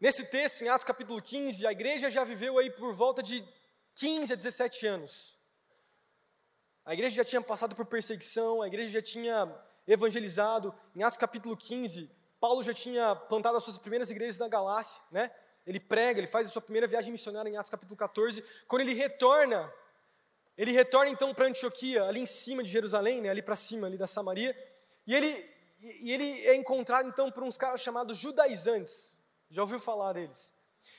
Nesse 0.00 0.24
texto, 0.24 0.62
em 0.62 0.68
Atos 0.68 0.86
capítulo 0.86 1.20
15, 1.20 1.66
a 1.66 1.72
igreja 1.72 2.08
já 2.08 2.24
viveu 2.24 2.58
aí 2.58 2.70
por 2.70 2.94
volta 2.94 3.22
de 3.22 3.44
15 3.96 4.32
a 4.32 4.36
17 4.36 4.86
anos. 4.86 5.36
A 6.84 6.94
igreja 6.94 7.16
já 7.16 7.24
tinha 7.24 7.42
passado 7.42 7.74
por 7.74 7.84
perseguição, 7.84 8.62
a 8.62 8.66
igreja 8.68 8.90
já 8.90 9.02
tinha 9.02 9.52
evangelizado. 9.86 10.72
Em 10.94 11.02
Atos 11.02 11.18
capítulo 11.18 11.56
15, 11.56 12.10
Paulo 12.40 12.62
já 12.62 12.72
tinha 12.72 13.14
plantado 13.14 13.58
as 13.58 13.64
suas 13.64 13.76
primeiras 13.76 14.08
igrejas 14.08 14.38
na 14.38 14.48
Galácia, 14.48 15.02
né? 15.10 15.30
Ele 15.66 15.80
prega, 15.80 16.20
ele 16.20 16.28
faz 16.28 16.46
a 16.46 16.50
sua 16.50 16.62
primeira 16.62 16.86
viagem 16.86 17.12
missionária 17.12 17.50
em 17.50 17.56
Atos 17.56 17.70
capítulo 17.70 17.96
14. 17.96 18.42
Quando 18.66 18.82
ele 18.82 18.94
retorna, 18.94 19.70
ele 20.58 20.72
retorna 20.72 21.08
então 21.08 21.32
para 21.32 21.46
Antioquia, 21.46 22.02
ali 22.02 22.20
em 22.20 22.26
cima 22.26 22.64
de 22.64 22.68
Jerusalém, 22.68 23.20
né? 23.22 23.28
ali 23.28 23.40
para 23.40 23.54
cima 23.54 23.86
ali 23.86 23.96
da 23.96 24.08
Samaria, 24.08 24.56
e 25.06 25.14
ele, 25.14 25.48
e 25.80 26.12
ele 26.12 26.46
é 26.46 26.56
encontrado 26.56 27.08
então 27.08 27.30
por 27.30 27.44
uns 27.44 27.56
caras 27.56 27.80
chamados 27.80 28.18
judaizantes. 28.18 29.16
Já 29.48 29.62
ouviu 29.62 29.78
falar 29.78 30.14
deles? 30.14 30.52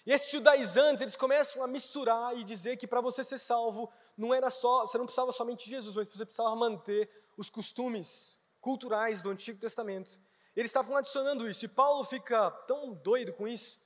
E 0.06 0.14
esses 0.14 0.32
judaizantes, 0.32 1.02
eles 1.02 1.18
começam 1.18 1.62
a 1.62 1.68
misturar 1.68 2.38
e 2.38 2.44
dizer 2.46 2.78
que 2.78 2.88
para 2.88 3.02
você 3.02 3.22
ser 3.22 3.38
salvo, 3.38 3.92
não 4.18 4.34
era 4.34 4.50
só, 4.50 4.88
você 4.88 4.98
não 4.98 5.06
precisava 5.06 5.32
somente 5.34 5.66
de 5.66 5.72
Jesus, 5.72 5.94
mas 5.94 6.08
você 6.08 6.26
precisava 6.26 6.56
manter 6.56 7.10
os 7.36 7.50
costumes 7.50 8.40
culturais 8.62 9.22
do 9.22 9.30
Antigo 9.30 9.60
Testamento. 9.60 10.18
Eles 10.56 10.70
estavam 10.70 10.96
adicionando 10.96 11.50
isso, 11.50 11.66
e 11.66 11.68
Paulo 11.68 12.06
fica 12.06 12.50
tão 12.66 12.94
doido 12.94 13.34
com 13.34 13.46
isso, 13.46 13.80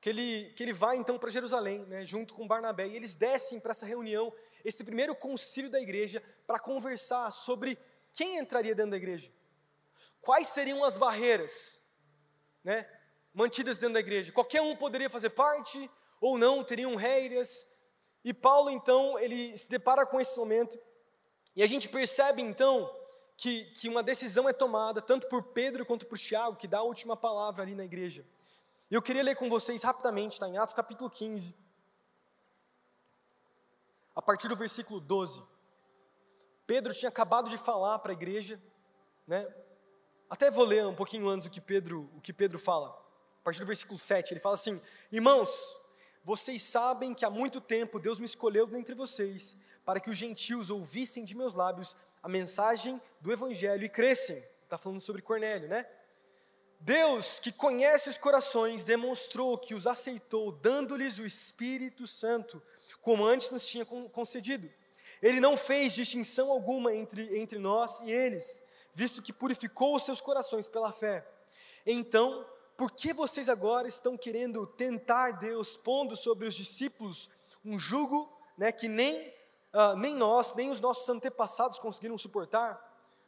que 0.00 0.08
ele, 0.08 0.52
que 0.56 0.62
ele 0.62 0.72
vai 0.72 0.96
então 0.96 1.18
para 1.18 1.30
Jerusalém, 1.30 1.80
né, 1.80 2.04
junto 2.06 2.32
com 2.32 2.48
Barnabé, 2.48 2.88
e 2.88 2.96
eles 2.96 3.14
descem 3.14 3.60
para 3.60 3.72
essa 3.72 3.84
reunião, 3.84 4.32
esse 4.64 4.84
primeiro 4.84 5.14
concílio 5.14 5.70
da 5.70 5.80
igreja, 5.80 6.22
para 6.46 6.58
conversar 6.58 7.30
sobre 7.30 7.78
quem 8.12 8.38
entraria 8.38 8.74
dentro 8.74 8.92
da 8.92 8.96
igreja, 8.96 9.30
quais 10.20 10.48
seriam 10.48 10.84
as 10.84 10.96
barreiras, 10.96 11.80
né, 12.62 12.88
mantidas 13.32 13.76
dentro 13.76 13.94
da 13.94 14.00
igreja. 14.00 14.32
Qualquer 14.32 14.60
um 14.60 14.76
poderia 14.76 15.08
fazer 15.08 15.30
parte 15.30 15.90
ou 16.20 16.36
não, 16.36 16.62
teriam 16.62 16.94
regras. 16.96 17.66
E 18.24 18.34
Paulo 18.34 18.70
então 18.70 19.18
ele 19.18 19.56
se 19.56 19.68
depara 19.68 20.04
com 20.04 20.20
esse 20.20 20.38
momento 20.38 20.78
e 21.56 21.62
a 21.62 21.66
gente 21.66 21.88
percebe 21.88 22.42
então 22.42 22.90
que, 23.36 23.64
que 23.72 23.88
uma 23.88 24.02
decisão 24.02 24.48
é 24.48 24.52
tomada 24.52 25.00
tanto 25.00 25.26
por 25.28 25.42
Pedro 25.42 25.86
quanto 25.86 26.06
por 26.06 26.18
Tiago, 26.18 26.56
que 26.56 26.68
dá 26.68 26.78
a 26.78 26.82
última 26.82 27.16
palavra 27.16 27.62
ali 27.62 27.74
na 27.74 27.84
igreja. 27.84 28.26
E 28.90 28.94
eu 28.94 29.00
queria 29.00 29.22
ler 29.22 29.36
com 29.36 29.48
vocês 29.48 29.82
rapidamente, 29.82 30.34
está 30.34 30.48
em 30.48 30.58
Atos 30.58 30.74
capítulo 30.74 31.08
15, 31.08 31.54
a 34.14 34.22
partir 34.22 34.48
do 34.48 34.56
versículo 34.56 35.00
12. 35.00 35.42
Pedro 36.66 36.94
tinha 36.94 37.08
acabado 37.08 37.50
de 37.50 37.58
falar 37.58 37.98
para 37.98 38.12
a 38.12 38.14
igreja, 38.14 38.60
né? 39.26 39.46
Até 40.28 40.50
vou 40.50 40.64
ler 40.64 40.86
um 40.86 40.94
pouquinho 40.94 41.28
antes 41.28 41.46
o 41.46 41.50
que 41.50 41.60
Pedro, 41.60 42.08
o 42.16 42.20
que 42.20 42.32
Pedro 42.32 42.58
fala 42.58 43.00
a 43.40 43.42
partir 43.42 43.60
do 43.60 43.66
versículo 43.66 43.98
7, 43.98 44.34
ele 44.34 44.40
fala 44.40 44.54
assim: 44.54 44.80
Irmãos, 45.10 45.50
vocês 46.22 46.62
sabem 46.62 47.14
que 47.14 47.24
há 47.24 47.30
muito 47.30 47.60
tempo 47.60 47.98
Deus 47.98 48.18
me 48.18 48.26
escolheu 48.26 48.66
dentre 48.66 48.94
vocês 48.94 49.56
para 49.84 49.98
que 49.98 50.10
os 50.10 50.16
gentios 50.16 50.68
ouvissem 50.68 51.24
de 51.24 51.34
meus 51.34 51.54
lábios 51.54 51.96
a 52.22 52.28
mensagem 52.28 53.00
do 53.20 53.32
Evangelho 53.32 53.84
e 53.84 53.88
crescem. 53.88 54.44
Está 54.62 54.76
falando 54.76 55.00
sobre 55.00 55.22
Cornélio, 55.22 55.68
né? 55.68 55.86
Deus, 56.78 57.40
que 57.40 57.50
conhece 57.50 58.08
os 58.08 58.18
corações, 58.18 58.84
demonstrou 58.84 59.56
que 59.56 59.74
os 59.74 59.86
aceitou, 59.86 60.52
dando-lhes 60.52 61.18
o 61.18 61.26
Espírito 61.26 62.06
Santo, 62.06 62.62
como 63.00 63.24
antes 63.24 63.50
nos 63.50 63.66
tinha 63.66 63.84
concedido. 63.84 64.70
Ele 65.22 65.40
não 65.40 65.56
fez 65.56 65.92
distinção 65.92 66.50
alguma 66.50 66.94
entre, 66.94 67.38
entre 67.38 67.58
nós 67.58 68.00
e 68.00 68.10
eles, 68.10 68.62
visto 68.94 69.22
que 69.22 69.32
purificou 69.32 69.96
os 69.96 70.04
seus 70.04 70.20
corações 70.20 70.68
pela 70.68 70.92
fé. 70.92 71.26
Então, 71.86 72.46
por 72.76 72.92
que 72.92 73.12
vocês 73.12 73.48
agora 73.48 73.86
estão 73.86 74.16
querendo 74.16 74.66
tentar 74.66 75.32
Deus, 75.32 75.76
pondo 75.76 76.16
sobre 76.16 76.46
os 76.46 76.54
discípulos 76.54 77.28
um 77.62 77.78
jugo 77.78 78.32
né, 78.56 78.72
que 78.72 78.88
nem, 78.88 79.28
uh, 79.74 79.94
nem 79.96 80.14
nós, 80.14 80.54
nem 80.54 80.70
os 80.70 80.80
nossos 80.80 81.06
antepassados 81.08 81.78
conseguiram 81.78 82.16
suportar? 82.16 82.80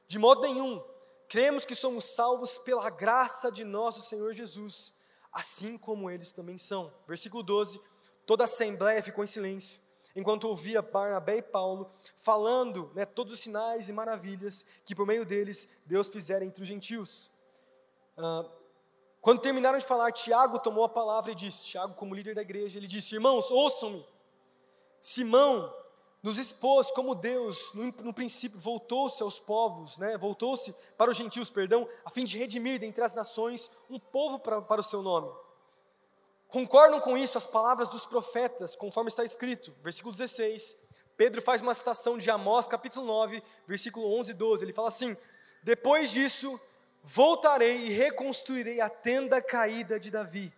De 0.08 0.18
modo 0.18 0.40
nenhum. 0.42 0.82
Cremos 1.28 1.64
que 1.64 1.74
somos 1.74 2.04
salvos 2.04 2.58
pela 2.58 2.88
graça 2.90 3.50
de 3.50 3.64
nosso 3.64 4.02
Senhor 4.02 4.32
Jesus, 4.32 4.94
assim 5.32 5.78
como 5.78 6.10
eles 6.10 6.32
também 6.32 6.58
são. 6.58 6.92
Versículo 7.06 7.42
12: 7.42 7.80
toda 8.26 8.44
a 8.44 8.46
assembleia 8.46 9.02
ficou 9.02 9.24
em 9.24 9.26
silêncio, 9.26 9.80
enquanto 10.14 10.44
ouvia 10.44 10.82
Barnabé 10.82 11.38
e 11.38 11.42
Paulo 11.42 11.90
falando 12.16 12.90
né, 12.94 13.04
todos 13.04 13.32
os 13.32 13.40
sinais 13.40 13.88
e 13.88 13.92
maravilhas 13.92 14.66
que 14.84 14.94
por 14.94 15.06
meio 15.06 15.24
deles 15.24 15.68
Deus 15.86 16.08
fizera 16.08 16.44
entre 16.44 16.62
os 16.62 16.68
gentios. 16.68 17.30
Uh, 18.16 18.48
quando 19.20 19.40
terminaram 19.40 19.78
de 19.78 19.86
falar, 19.86 20.10
Tiago 20.12 20.58
tomou 20.58 20.84
a 20.84 20.88
palavra 20.88 21.30
e 21.30 21.34
disse: 21.34 21.64
Tiago, 21.64 21.94
como 21.94 22.14
líder 22.14 22.34
da 22.34 22.42
igreja, 22.42 22.76
ele 22.76 22.88
disse: 22.88 23.14
Irmãos, 23.14 23.50
ouçam-me. 23.50 24.04
Simão 25.00 25.72
nos 26.22 26.38
expôs 26.38 26.90
como 26.92 27.14
Deus, 27.14 27.72
no, 27.74 27.84
no 28.04 28.14
princípio, 28.14 28.58
voltou-se 28.58 29.20
aos 29.22 29.40
povos, 29.40 29.98
né, 29.98 30.16
voltou-se 30.16 30.72
para 30.96 31.10
os 31.10 31.16
gentios, 31.16 31.50
perdão, 31.50 31.88
a 32.04 32.10
fim 32.10 32.24
de 32.24 32.38
redimir 32.38 32.78
dentre 32.78 33.02
as 33.02 33.12
nações 33.12 33.70
um 33.90 33.98
povo 33.98 34.38
para, 34.38 34.62
para 34.62 34.80
o 34.80 34.84
seu 34.84 35.02
nome. 35.02 35.32
Concordam 36.52 37.00
com 37.00 37.18
isso 37.18 37.36
as 37.36 37.46
palavras 37.46 37.88
dos 37.88 38.06
profetas, 38.06 38.76
conforme 38.76 39.08
está 39.08 39.24
escrito, 39.24 39.74
versículo 39.82 40.14
16. 40.14 40.76
Pedro 41.16 41.42
faz 41.42 41.60
uma 41.60 41.74
citação 41.74 42.16
de 42.16 42.30
Amós, 42.30 42.68
capítulo 42.68 43.04
9, 43.04 43.42
versículo 43.66 44.14
11 44.18 44.30
e 44.30 44.34
12. 44.34 44.64
Ele 44.64 44.72
fala 44.72 44.88
assim: 44.88 45.16
Depois 45.64 46.10
disso, 46.10 46.60
Voltarei 47.04 47.86
e 47.86 47.88
reconstruirei 47.88 48.80
a 48.80 48.88
tenda 48.88 49.42
caída 49.42 49.98
de 49.98 50.10
Davi, 50.10 50.52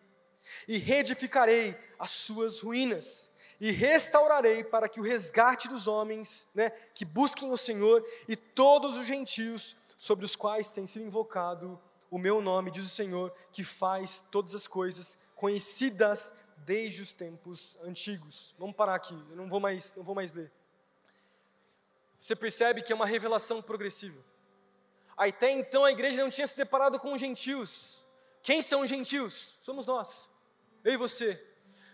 e 0.68 0.76
reedificarei 0.76 1.74
as 1.99 2.11
suas 2.11 2.61
ruínas, 2.61 3.32
e 3.59 3.70
restaurarei 3.70 4.62
para 4.62 4.88
que 4.88 5.01
o 5.01 5.03
resgate 5.03 5.68
dos 5.68 5.86
homens, 5.86 6.47
né, 6.55 6.70
que 6.95 7.05
busquem 7.05 7.51
o 7.51 7.57
Senhor, 7.57 8.05
e 8.28 8.36
todos 8.36 8.99
os 8.99 9.07
gentios 9.07 9.74
sobre 9.97 10.26
os 10.26 10.36
quais 10.36 10.70
tem 10.70 10.86
sido 10.86 11.07
invocado 11.07 11.80
o 12.11 12.18
meu 12.18 12.42
nome, 12.42 12.70
diz 12.70 12.84
o 12.84 12.90
Senhor, 12.90 13.34
que 13.51 13.64
faz 13.64 14.22
todas 14.30 14.55
as 14.55 14.66
coisas 14.66 15.18
conhecidas 15.35 16.35
desde 16.59 17.03
os 17.03 17.12
tempos 17.12 17.76
antigos. 17.82 18.55
Vamos 18.59 18.76
parar 18.76 18.95
aqui, 18.95 19.14
eu 19.30 19.37
não 19.37 19.49
vou 19.49 19.61
mais, 19.61 19.95
não 19.95 20.03
vou 20.03 20.14
mais 20.14 20.32
ler. 20.32 20.51
Você 22.18 22.35
percebe 22.35 22.82
que 22.82 22.93
é 22.93 22.97
uma 22.97 23.07
revelação 23.07 23.61
progressiva. 23.61 24.18
Até 25.16 25.51
então 25.51 25.85
a 25.85 25.93
igreja 25.93 26.22
não 26.22 26.30
tinha 26.30 26.47
se 26.47 26.57
deparado 26.57 26.99
com 26.99 27.12
os 27.12 27.20
gentios. 27.20 28.03
Quem 28.43 28.62
são 28.62 28.80
os 28.80 28.91
gentios? 28.91 29.57
Somos 29.61 29.87
nós. 29.87 30.30
Eu 30.82 30.95
e 30.95 30.97
você. 30.97 31.43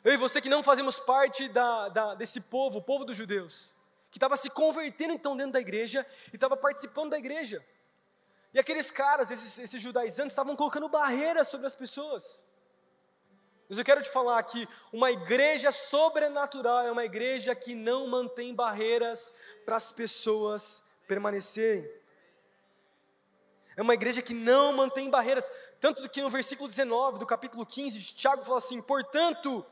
Eu 0.02 0.14
e 0.14 0.16
você 0.16 0.40
que 0.40 0.48
não 0.48 0.62
fazemos 0.62 0.98
parte 0.98 1.48
da, 1.48 1.88
da, 1.88 2.14
desse 2.14 2.40
povo, 2.40 2.78
o 2.78 2.82
povo 2.82 3.04
dos 3.04 3.16
judeus. 3.16 3.74
Que 4.10 4.18
estava 4.18 4.36
se 4.36 4.48
convertendo 4.50 5.12
então 5.12 5.36
dentro 5.36 5.52
da 5.52 5.60
igreja 5.60 6.06
e 6.32 6.36
estava 6.36 6.56
participando 6.56 7.10
da 7.10 7.18
igreja. 7.18 7.64
E 8.52 8.58
aqueles 8.58 8.90
caras, 8.90 9.30
esses, 9.30 9.58
esses 9.58 9.80
judaizantes, 9.80 10.32
estavam 10.32 10.56
colocando 10.56 10.88
barreiras 10.88 11.48
sobre 11.48 11.66
as 11.66 11.74
pessoas. 11.74 12.42
Mas 13.70 13.78
eu 13.78 13.84
quero 13.84 14.02
te 14.02 14.10
falar 14.10 14.42
que 14.42 14.68
uma 14.92 15.12
igreja 15.12 15.70
sobrenatural 15.70 16.82
é 16.82 16.90
uma 16.90 17.04
igreja 17.04 17.54
que 17.54 17.72
não 17.72 18.08
mantém 18.08 18.52
barreiras 18.52 19.32
para 19.64 19.76
as 19.76 19.92
pessoas 19.92 20.82
permanecerem. 21.06 21.88
É 23.76 23.80
uma 23.80 23.94
igreja 23.94 24.20
que 24.20 24.34
não 24.34 24.72
mantém 24.72 25.08
barreiras. 25.08 25.48
Tanto 25.78 26.08
que 26.08 26.20
no 26.20 26.28
versículo 26.28 26.68
19 26.68 27.20
do 27.20 27.26
capítulo 27.26 27.64
15, 27.64 28.12
Tiago 28.14 28.44
fala 28.44 28.58
assim: 28.58 28.82
Portanto, 28.82 29.64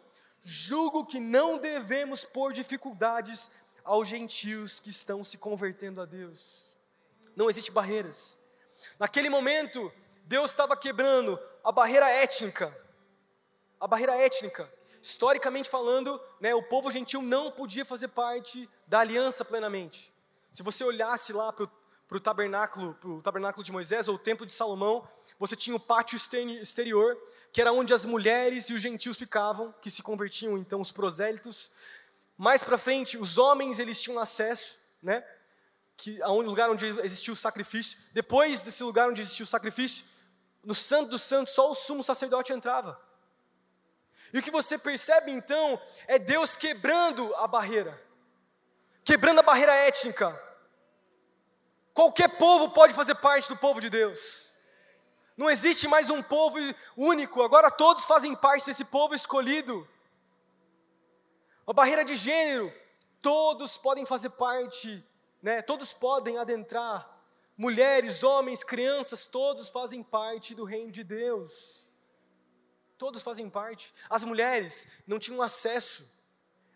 julgo 0.44 1.04
que 1.04 1.18
não 1.18 1.58
devemos 1.58 2.24
pôr 2.24 2.52
dificuldades 2.52 3.50
aos 3.82 4.06
gentios 4.06 4.78
que 4.78 4.90
estão 4.90 5.24
se 5.24 5.36
convertendo 5.36 6.00
a 6.00 6.04
Deus. 6.04 6.78
Não 7.34 7.50
existe 7.50 7.72
barreiras. 7.72 8.38
Naquele 8.96 9.28
momento, 9.28 9.92
Deus 10.22 10.52
estava 10.52 10.76
quebrando 10.76 11.36
a 11.64 11.72
barreira 11.72 12.08
étnica. 12.08 12.87
A 13.80 13.86
barreira 13.86 14.16
étnica. 14.16 14.72
Historicamente 15.00 15.68
falando, 15.68 16.20
né, 16.40 16.54
o 16.54 16.62
povo 16.62 16.90
gentil 16.90 17.22
não 17.22 17.50
podia 17.50 17.84
fazer 17.84 18.08
parte 18.08 18.68
da 18.86 19.00
aliança 19.00 19.44
plenamente. 19.44 20.12
Se 20.50 20.62
você 20.62 20.82
olhasse 20.82 21.32
lá 21.32 21.52
para 21.52 21.68
o 22.10 22.20
tabernáculo, 22.20 23.22
tabernáculo 23.22 23.62
de 23.62 23.70
Moisés 23.70 24.08
ou 24.08 24.16
o 24.16 24.18
templo 24.18 24.44
de 24.44 24.52
Salomão, 24.52 25.06
você 25.38 25.54
tinha 25.54 25.76
o 25.76 25.80
pátio 25.80 26.16
exterior, 26.16 27.16
que 27.52 27.60
era 27.60 27.72
onde 27.72 27.94
as 27.94 28.04
mulheres 28.04 28.68
e 28.68 28.74
os 28.74 28.80
gentios 28.80 29.16
ficavam, 29.16 29.72
que 29.80 29.90
se 29.90 30.02
convertiam 30.02 30.58
então 30.58 30.80
os 30.80 30.90
prosélitos. 30.90 31.70
Mais 32.36 32.64
para 32.64 32.78
frente, 32.78 33.16
os 33.16 33.38
homens 33.38 33.78
eles 33.78 34.00
tinham 34.00 34.18
acesso, 34.18 34.80
né? 35.02 35.24
Que 35.96 36.20
a 36.22 36.30
um 36.30 36.40
lugar 36.40 36.70
onde 36.70 36.86
existia 36.86 37.32
o 37.32 37.36
sacrifício. 37.36 37.98
Depois 38.12 38.62
desse 38.62 38.82
lugar 38.82 39.08
onde 39.08 39.20
existia 39.20 39.44
o 39.44 39.48
sacrifício, 39.48 40.04
no 40.64 40.74
Santo 40.74 41.10
dos 41.10 41.22
Santos 41.22 41.54
só 41.54 41.70
o 41.70 41.74
sumo 41.74 42.02
sacerdote 42.02 42.52
entrava. 42.52 43.00
E 44.32 44.38
o 44.38 44.42
que 44.42 44.50
você 44.50 44.76
percebe 44.76 45.30
então 45.32 45.80
é 46.06 46.18
Deus 46.18 46.56
quebrando 46.56 47.34
a 47.36 47.46
barreira, 47.46 48.00
quebrando 49.04 49.40
a 49.40 49.42
barreira 49.42 49.74
étnica, 49.74 50.48
Qualquer 51.98 52.28
povo 52.38 52.70
pode 52.70 52.94
fazer 52.94 53.16
parte 53.16 53.48
do 53.48 53.56
povo 53.56 53.80
de 53.80 53.90
Deus. 53.90 54.48
Não 55.36 55.50
existe 55.50 55.88
mais 55.88 56.08
um 56.08 56.22
povo 56.22 56.56
único, 56.96 57.42
agora 57.42 57.72
todos 57.72 58.04
fazem 58.04 58.36
parte 58.36 58.66
desse 58.66 58.84
povo 58.84 59.16
escolhido. 59.16 59.84
A 61.66 61.72
barreira 61.72 62.04
de 62.04 62.14
gênero, 62.14 62.72
todos 63.20 63.76
podem 63.76 64.06
fazer 64.06 64.30
parte, 64.30 65.04
né? 65.42 65.60
todos 65.60 65.92
podem 65.92 66.38
adentrar. 66.38 67.18
Mulheres, 67.56 68.22
homens, 68.22 68.62
crianças, 68.62 69.24
todos 69.24 69.68
fazem 69.68 70.00
parte 70.00 70.54
do 70.54 70.62
reino 70.62 70.92
de 70.92 71.02
Deus. 71.02 71.84
Todos 72.98 73.22
fazem 73.22 73.48
parte. 73.48 73.94
As 74.10 74.24
mulheres 74.24 74.86
não 75.06 75.18
tinham 75.18 75.40
acesso, 75.40 76.06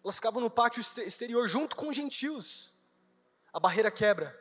elas 0.04 0.16
ficavam 0.16 0.40
no 0.40 0.48
pátio 0.48 0.80
exterior 0.80 1.46
junto 1.48 1.76
com 1.76 1.88
os 1.88 1.96
gentios. 1.96 2.72
A 3.52 3.60
barreira 3.60 3.90
quebra. 3.90 4.40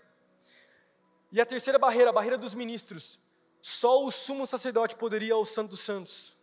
E 1.31 1.41
a 1.41 1.45
terceira 1.45 1.79
barreira, 1.79 2.11
a 2.11 2.13
barreira 2.13 2.37
dos 2.37 2.53
ministros. 2.53 3.19
Só 3.61 4.03
o 4.03 4.11
sumo 4.11 4.47
sacerdote 4.47 4.95
poderia 4.95 5.33
ao 5.33 5.45
Santo 5.45 5.71
dos 5.71 5.81
Santos. 5.81 6.35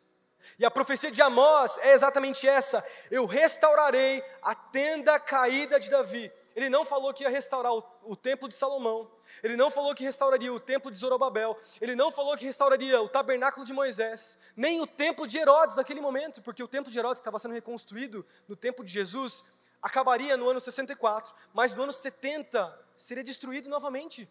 E 0.59 0.65
a 0.65 0.71
profecia 0.71 1.11
de 1.11 1.21
Amós 1.21 1.79
é 1.79 1.93
exatamente 1.93 2.47
essa: 2.47 2.85
eu 3.11 3.27
restaurarei 3.27 4.23
a 4.43 4.55
tenda 4.55 5.19
caída 5.19 5.79
de 5.79 5.91
Davi. 5.91 6.33
Ele 6.55 6.69
não 6.69 6.85
falou 6.85 7.13
que 7.15 7.23
ia 7.23 7.29
restaurar 7.29 7.73
o, 7.73 7.85
o, 8.03 8.17
templo 8.17 8.49
de 8.49 8.55
Salomão, 8.55 9.11
ele 9.43 9.57
não 9.57 9.71
falou 9.71 9.95
que 9.95 10.05
restauraria 10.05 10.53
o 10.53 10.61
templo 10.61 10.91
de 10.91 10.99
Zorobabel, 10.99 11.59
ele 11.81 11.95
não 11.95 12.11
falou 12.11 12.37
que 12.37 12.45
restauraria 12.45 13.01
o 13.01 13.09
tabernáculo 13.09 13.65
de 13.65 13.73
Moisés, 13.73 14.39
nem 14.57 14.81
o 14.81 14.87
templo 14.87 15.27
de 15.27 15.39
Herodes 15.39 15.77
naquele 15.77 16.01
momento, 16.01 16.43
porque 16.43 16.63
o 16.63 16.69
templo 16.69 16.91
de 16.91 16.99
Herodes 16.99 17.21
que 17.21 17.23
estava 17.23 17.39
sendo 17.39 17.55
reconstruído 17.55 18.25
no 18.47 18.57
tempo 18.57 18.85
de 18.85 18.93
Jesus 18.93 19.45
acabaria 19.83 20.37
no 20.37 20.49
ano 20.49 20.61
64, 20.61 21.35
mas 21.53 21.73
no 21.75 21.83
ano 21.83 21.93
70 21.93 22.87
seria 22.97 23.25
destruído 23.25 23.69
novamente. 23.69 24.29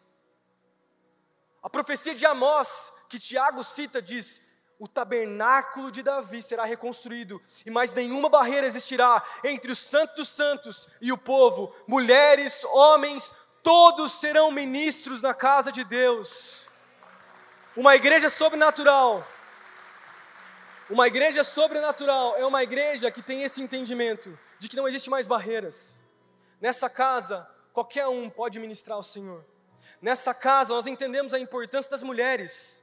A 1.62 1.70
profecia 1.70 2.14
de 2.14 2.26
Amós, 2.26 2.91
que 3.10 3.20
Tiago 3.20 3.64
cita, 3.64 4.02
diz: 4.02 4.41
o 4.80 4.88
tabernáculo 4.88 5.91
de 5.91 6.04
Davi 6.04 6.41
será 6.41 6.64
reconstruído, 6.66 7.41
e 7.66 7.72
mais 7.72 7.93
nenhuma 7.93 8.30
barreira 8.30 8.68
existirá 8.68 9.24
entre 9.43 9.72
os 9.72 9.80
santos 9.80 10.16
dos 10.16 10.30
santos 10.30 10.88
e 11.02 11.12
o 11.12 11.18
povo, 11.18 11.74
mulheres, 11.88 12.64
homens, 12.66 13.34
todos 13.68 14.13
serão 14.13 14.49
ministros 14.49 15.22
na 15.22 15.34
casa 15.34 15.74
de 15.74 15.84
Deus. 15.84 16.70
Uma 17.76 17.97
igreja 17.97 18.30
sobrenatural. 18.30 19.28
Uma 20.89 21.05
igreja 21.05 21.43
sobrenatural 21.43 22.38
é 22.38 22.45
uma 22.45 22.63
igreja 22.63 23.11
que 23.11 23.22
tem 23.22 23.43
esse 23.43 23.61
entendimento 23.61 24.39
de 24.57 24.70
que 24.70 24.78
não 24.78 24.88
existe 24.88 25.09
mais 25.09 25.28
barreiras. 25.28 25.93
Nessa 26.61 26.89
casa, 26.89 27.45
qualquer 27.74 28.07
um 28.07 28.30
pode 28.30 28.57
ministrar 28.57 28.95
ao 28.95 29.03
Senhor. 29.03 29.43
Nessa 30.01 30.34
casa, 30.34 30.74
nós 30.74 30.88
entendemos 30.88 31.34
a 31.34 31.39
importância 31.39 31.91
das 31.91 32.03
mulheres. 32.03 32.82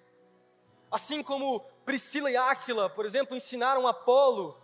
Assim 0.91 1.23
como 1.23 1.61
Priscila 1.87 2.31
e 2.31 2.37
Áquila, 2.37 2.91
por 2.91 3.07
exemplo, 3.07 3.35
ensinaram 3.35 3.89
Apolo, 3.89 4.63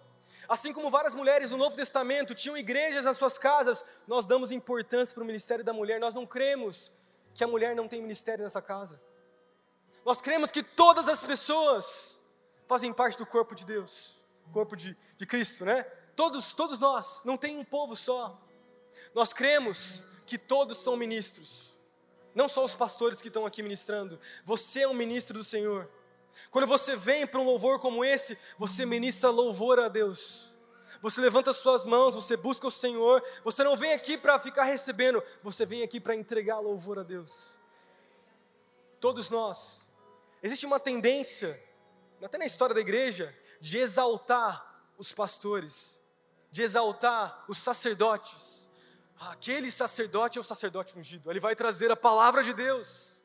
assim 0.50 0.72
como 0.72 0.90
várias 0.90 1.14
mulheres 1.14 1.52
no 1.52 1.56
Novo 1.56 1.76
Testamento 1.76 2.34
tinham 2.34 2.56
igrejas 2.56 3.04
nas 3.04 3.16
suas 3.16 3.38
casas, 3.38 3.84
nós 4.04 4.26
damos 4.26 4.50
importância 4.50 5.14
para 5.14 5.22
o 5.22 5.26
ministério 5.26 5.64
da 5.64 5.72
mulher. 5.72 6.00
Nós 6.00 6.12
não 6.12 6.26
cremos 6.26 6.90
que 7.32 7.44
a 7.44 7.46
mulher 7.46 7.76
não 7.76 7.86
tem 7.86 8.02
ministério 8.02 8.42
nessa 8.42 8.60
casa. 8.60 9.00
Nós 10.04 10.20
cremos 10.20 10.50
que 10.50 10.60
todas 10.60 11.08
as 11.08 11.22
pessoas 11.22 12.20
fazem 12.66 12.92
parte 12.92 13.16
do 13.16 13.24
corpo 13.24 13.54
de 13.54 13.64
Deus, 13.64 14.20
corpo 14.52 14.74
de, 14.74 14.96
de 15.16 15.24
Cristo, 15.24 15.64
né? 15.64 15.84
Todos, 16.16 16.52
todos 16.52 16.80
nós, 16.80 17.22
não 17.24 17.36
tem 17.36 17.56
um 17.56 17.64
povo 17.64 17.94
só. 17.94 18.36
Nós 19.14 19.32
cremos 19.32 20.02
que 20.26 20.36
todos 20.36 20.78
são 20.78 20.96
ministros. 20.96 21.78
Não 22.34 22.48
só 22.48 22.64
os 22.64 22.74
pastores 22.74 23.20
que 23.20 23.28
estão 23.28 23.46
aqui 23.46 23.62
ministrando, 23.62 24.18
você 24.44 24.80
é 24.80 24.88
um 24.88 24.94
ministro 24.94 25.38
do 25.38 25.44
Senhor. 25.44 25.88
Quando 26.50 26.66
você 26.66 26.96
vem 26.96 27.26
para 27.26 27.40
um 27.40 27.44
louvor 27.44 27.80
como 27.80 28.04
esse, 28.04 28.38
você 28.58 28.86
ministra 28.86 29.30
louvor 29.30 29.78
a 29.78 29.88
Deus. 29.88 30.50
Você 31.02 31.20
levanta 31.20 31.52
suas 31.52 31.84
mãos, 31.84 32.14
você 32.14 32.36
busca 32.36 32.66
o 32.66 32.70
Senhor. 32.70 33.24
Você 33.44 33.64
não 33.64 33.76
vem 33.76 33.92
aqui 33.92 34.16
para 34.16 34.38
ficar 34.38 34.64
recebendo, 34.64 35.22
você 35.42 35.66
vem 35.66 35.82
aqui 35.82 36.00
para 36.00 36.14
entregar 36.14 36.58
louvor 36.60 36.98
a 36.98 37.02
Deus. 37.02 37.58
Todos 39.00 39.28
nós. 39.28 39.82
Existe 40.42 40.66
uma 40.66 40.80
tendência, 40.80 41.62
até 42.22 42.38
na 42.38 42.46
história 42.46 42.74
da 42.74 42.80
igreja, 42.80 43.36
de 43.60 43.78
exaltar 43.78 44.84
os 44.96 45.12
pastores, 45.12 46.00
de 46.50 46.62
exaltar 46.62 47.44
os 47.48 47.58
sacerdotes 47.58 48.60
aquele 49.20 49.70
sacerdote 49.70 50.38
é 50.38 50.40
o 50.40 50.44
sacerdote 50.44 50.98
ungido, 50.98 51.30
ele 51.30 51.40
vai 51.40 51.54
trazer 51.54 51.90
a 51.90 51.96
palavra 51.96 52.42
de 52.42 52.54
Deus, 52.54 53.20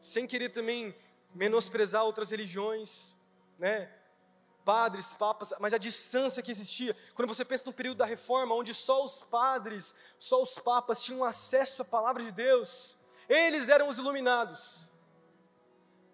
sem 0.00 0.26
querer 0.26 0.48
também 0.48 0.96
menosprezar 1.34 2.04
outras 2.04 2.30
religiões, 2.30 3.16
né? 3.58 3.90
Padres, 4.64 5.14
papas, 5.14 5.52
mas 5.58 5.72
a 5.72 5.78
distância 5.78 6.42
que 6.42 6.50
existia. 6.50 6.96
Quando 7.14 7.28
você 7.28 7.44
pensa 7.44 7.64
no 7.66 7.72
período 7.72 7.98
da 7.98 8.04
reforma, 8.04 8.54
onde 8.54 8.74
só 8.74 9.04
os 9.04 9.22
padres, 9.22 9.94
só 10.18 10.40
os 10.40 10.58
papas 10.58 11.02
tinham 11.02 11.24
acesso 11.24 11.82
à 11.82 11.84
palavra 11.84 12.22
de 12.22 12.30
Deus, 12.30 12.96
eles 13.28 13.68
eram 13.68 13.88
os 13.88 13.98
iluminados. 13.98 14.86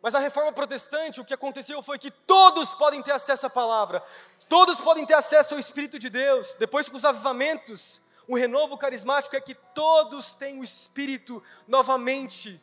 Mas 0.00 0.12
na 0.12 0.20
reforma 0.20 0.52
protestante, 0.52 1.20
o 1.20 1.24
que 1.24 1.34
aconteceu 1.34 1.82
foi 1.82 1.98
que 1.98 2.10
todos 2.10 2.72
podem 2.74 3.02
ter 3.02 3.12
acesso 3.12 3.46
à 3.46 3.50
palavra, 3.50 4.02
todos 4.48 4.80
podem 4.80 5.04
ter 5.04 5.14
acesso 5.14 5.54
ao 5.54 5.60
Espírito 5.60 5.98
de 5.98 6.08
Deus. 6.08 6.54
Depois 6.58 6.88
com 6.88 6.96
os 6.96 7.04
avivamentos, 7.04 8.00
o 8.28 8.36
renovo 8.36 8.78
carismático 8.78 9.34
é 9.34 9.40
que 9.40 9.54
todos 9.54 10.32
têm 10.32 10.60
o 10.60 10.64
Espírito 10.64 11.42
novamente. 11.66 12.62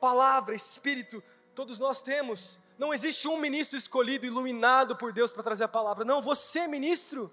Palavra, 0.00 0.54
Espírito, 0.54 1.22
todos 1.54 1.78
nós 1.78 2.02
temos. 2.02 2.60
Não 2.78 2.92
existe 2.92 3.28
um 3.28 3.36
ministro 3.36 3.76
escolhido, 3.76 4.26
iluminado 4.26 4.96
por 4.96 5.12
Deus 5.12 5.30
para 5.30 5.42
trazer 5.42 5.64
a 5.64 5.68
palavra. 5.68 6.04
Não, 6.04 6.20
você, 6.20 6.66
ministro. 6.66 7.32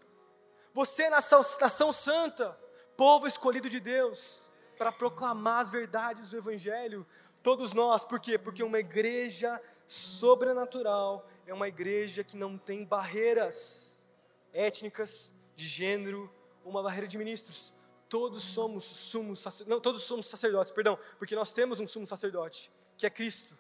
Você, 0.74 1.09
nação, 1.09 1.41
nação 1.59 1.91
santa, 1.91 2.57
povo 2.95 3.26
escolhido 3.26 3.70
de 3.70 3.80
Deus, 3.80 4.49
para 4.78 4.91
proclamar 4.91 5.61
as 5.61 5.67
verdades 5.67 6.30
do 6.30 6.38
Evangelho. 6.38 7.05
Todos 7.41 7.74
nós, 7.74 8.03
por 8.03 8.20
quê? 8.20 8.38
Porque 8.38 8.63
uma 8.63 8.80
igreja 8.80 9.61
sobrenatural 9.88 11.28
é 11.47 11.53
uma 11.53 11.67
igreja 11.67 12.24
que 12.24 12.38
não 12.38 12.57
tem 12.57 12.86
barreiras 12.86 14.07
étnicas, 14.53 15.34
de 15.55 15.67
gênero, 15.67 16.32
uma 16.63 16.84
barreira 16.84 17.07
de 17.07 17.17
ministros. 17.17 17.74
Todos 18.07 18.43
somos 18.43 18.84
sumos 18.84 19.43
não, 19.67 19.80
todos 19.80 20.03
somos 20.03 20.28
sacerdotes, 20.28 20.72
perdão, 20.72 20.97
porque 21.17 21.36
nós 21.36 21.51
temos 21.51 21.80
um 21.80 21.88
sumo 21.88 22.07
sacerdote, 22.07 22.72
que 22.97 23.05
é 23.05 23.09
Cristo, 23.09 23.57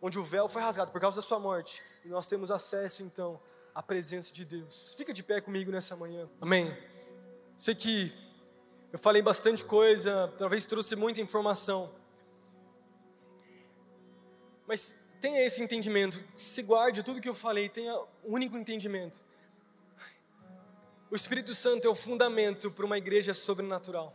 onde 0.00 0.18
o 0.18 0.24
véu 0.24 0.48
foi 0.48 0.62
rasgado 0.62 0.90
por 0.90 1.00
causa 1.00 1.16
da 1.16 1.22
sua 1.22 1.38
morte, 1.38 1.82
e 2.04 2.08
nós 2.08 2.26
temos 2.26 2.50
acesso 2.50 3.02
então 3.02 3.40
à 3.74 3.82
presença 3.82 4.32
de 4.32 4.44
Deus. 4.44 4.94
Fica 4.96 5.12
de 5.12 5.22
pé 5.22 5.40
comigo 5.40 5.70
nessa 5.70 5.94
manhã. 5.96 6.28
Amém. 6.40 6.76
Sei 7.58 7.74
que 7.74 8.12
eu 8.92 8.98
falei 8.98 9.22
bastante 9.22 9.64
coisa, 9.64 10.32
talvez 10.38 10.66
trouxe 10.66 10.96
muita 10.96 11.20
informação. 11.20 11.92
Mas 14.66 14.94
tenha 15.20 15.44
esse 15.44 15.62
entendimento, 15.62 16.22
se 16.36 16.62
guarde 16.62 17.02
tudo 17.02 17.20
que 17.20 17.28
eu 17.28 17.34
falei, 17.34 17.68
tenha 17.68 17.94
um 18.24 18.32
único 18.32 18.56
entendimento 18.56 19.22
o 21.10 21.16
Espírito 21.16 21.54
Santo 21.54 21.86
é 21.86 21.90
o 21.90 21.94
fundamento 21.94 22.70
para 22.70 22.86
uma 22.86 22.96
igreja 22.96 23.34
sobrenatural. 23.34 24.14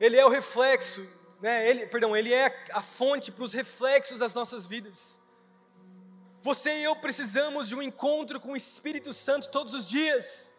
Ele 0.00 0.16
é 0.16 0.24
o 0.24 0.30
reflexo, 0.30 1.06
né? 1.42 1.68
Ele, 1.68 1.86
perdão, 1.86 2.16
ele 2.16 2.32
é 2.32 2.64
a 2.70 2.80
fonte 2.80 3.32
para 3.32 3.42
os 3.42 3.52
reflexos 3.52 4.20
das 4.20 4.32
nossas 4.32 4.64
vidas. 4.64 5.20
Você 6.40 6.72
e 6.78 6.84
eu 6.84 6.94
precisamos 6.94 7.68
de 7.68 7.74
um 7.74 7.82
encontro 7.82 8.40
com 8.40 8.52
o 8.52 8.56
Espírito 8.56 9.12
Santo 9.12 9.50
todos 9.50 9.74
os 9.74 9.86
dias. 9.86 10.52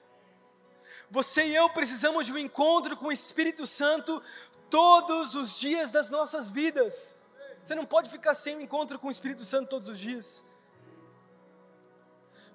Você 1.09 1.45
e 1.45 1.55
eu 1.55 1.69
precisamos 1.69 2.25
de 2.25 2.33
um 2.33 2.37
encontro 2.37 2.97
com 2.97 3.07
o 3.07 3.11
Espírito 3.11 3.65
Santo 3.65 4.21
todos 4.69 5.35
os 5.35 5.57
dias 5.57 5.89
das 5.89 6.09
nossas 6.09 6.49
vidas. 6.49 7.23
Você 7.63 7.75
não 7.75 7.85
pode 7.85 8.09
ficar 8.09 8.33
sem 8.33 8.57
um 8.57 8.61
encontro 8.61 8.99
com 8.99 9.07
o 9.07 9.11
Espírito 9.11 9.45
Santo 9.45 9.69
todos 9.69 9.87
os 9.87 9.97
dias. 9.97 10.43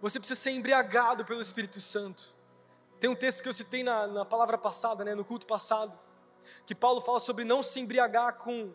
Você 0.02 0.20
precisa 0.20 0.38
ser 0.38 0.50
embriagado 0.50 1.24
pelo 1.24 1.40
Espírito 1.40 1.80
Santo. 1.80 2.30
Tem 3.00 3.08
um 3.08 3.16
texto 3.16 3.42
que 3.42 3.48
eu 3.48 3.54
citei 3.54 3.82
na, 3.82 4.06
na 4.06 4.24
palavra 4.24 4.58
passada, 4.58 5.02
né, 5.02 5.14
no 5.14 5.24
culto 5.24 5.46
passado, 5.46 5.98
que 6.68 6.74
Paulo 6.74 7.00
fala 7.00 7.18
sobre 7.18 7.46
não 7.46 7.62
se 7.62 7.80
embriagar 7.80 8.34
com, 8.34 8.74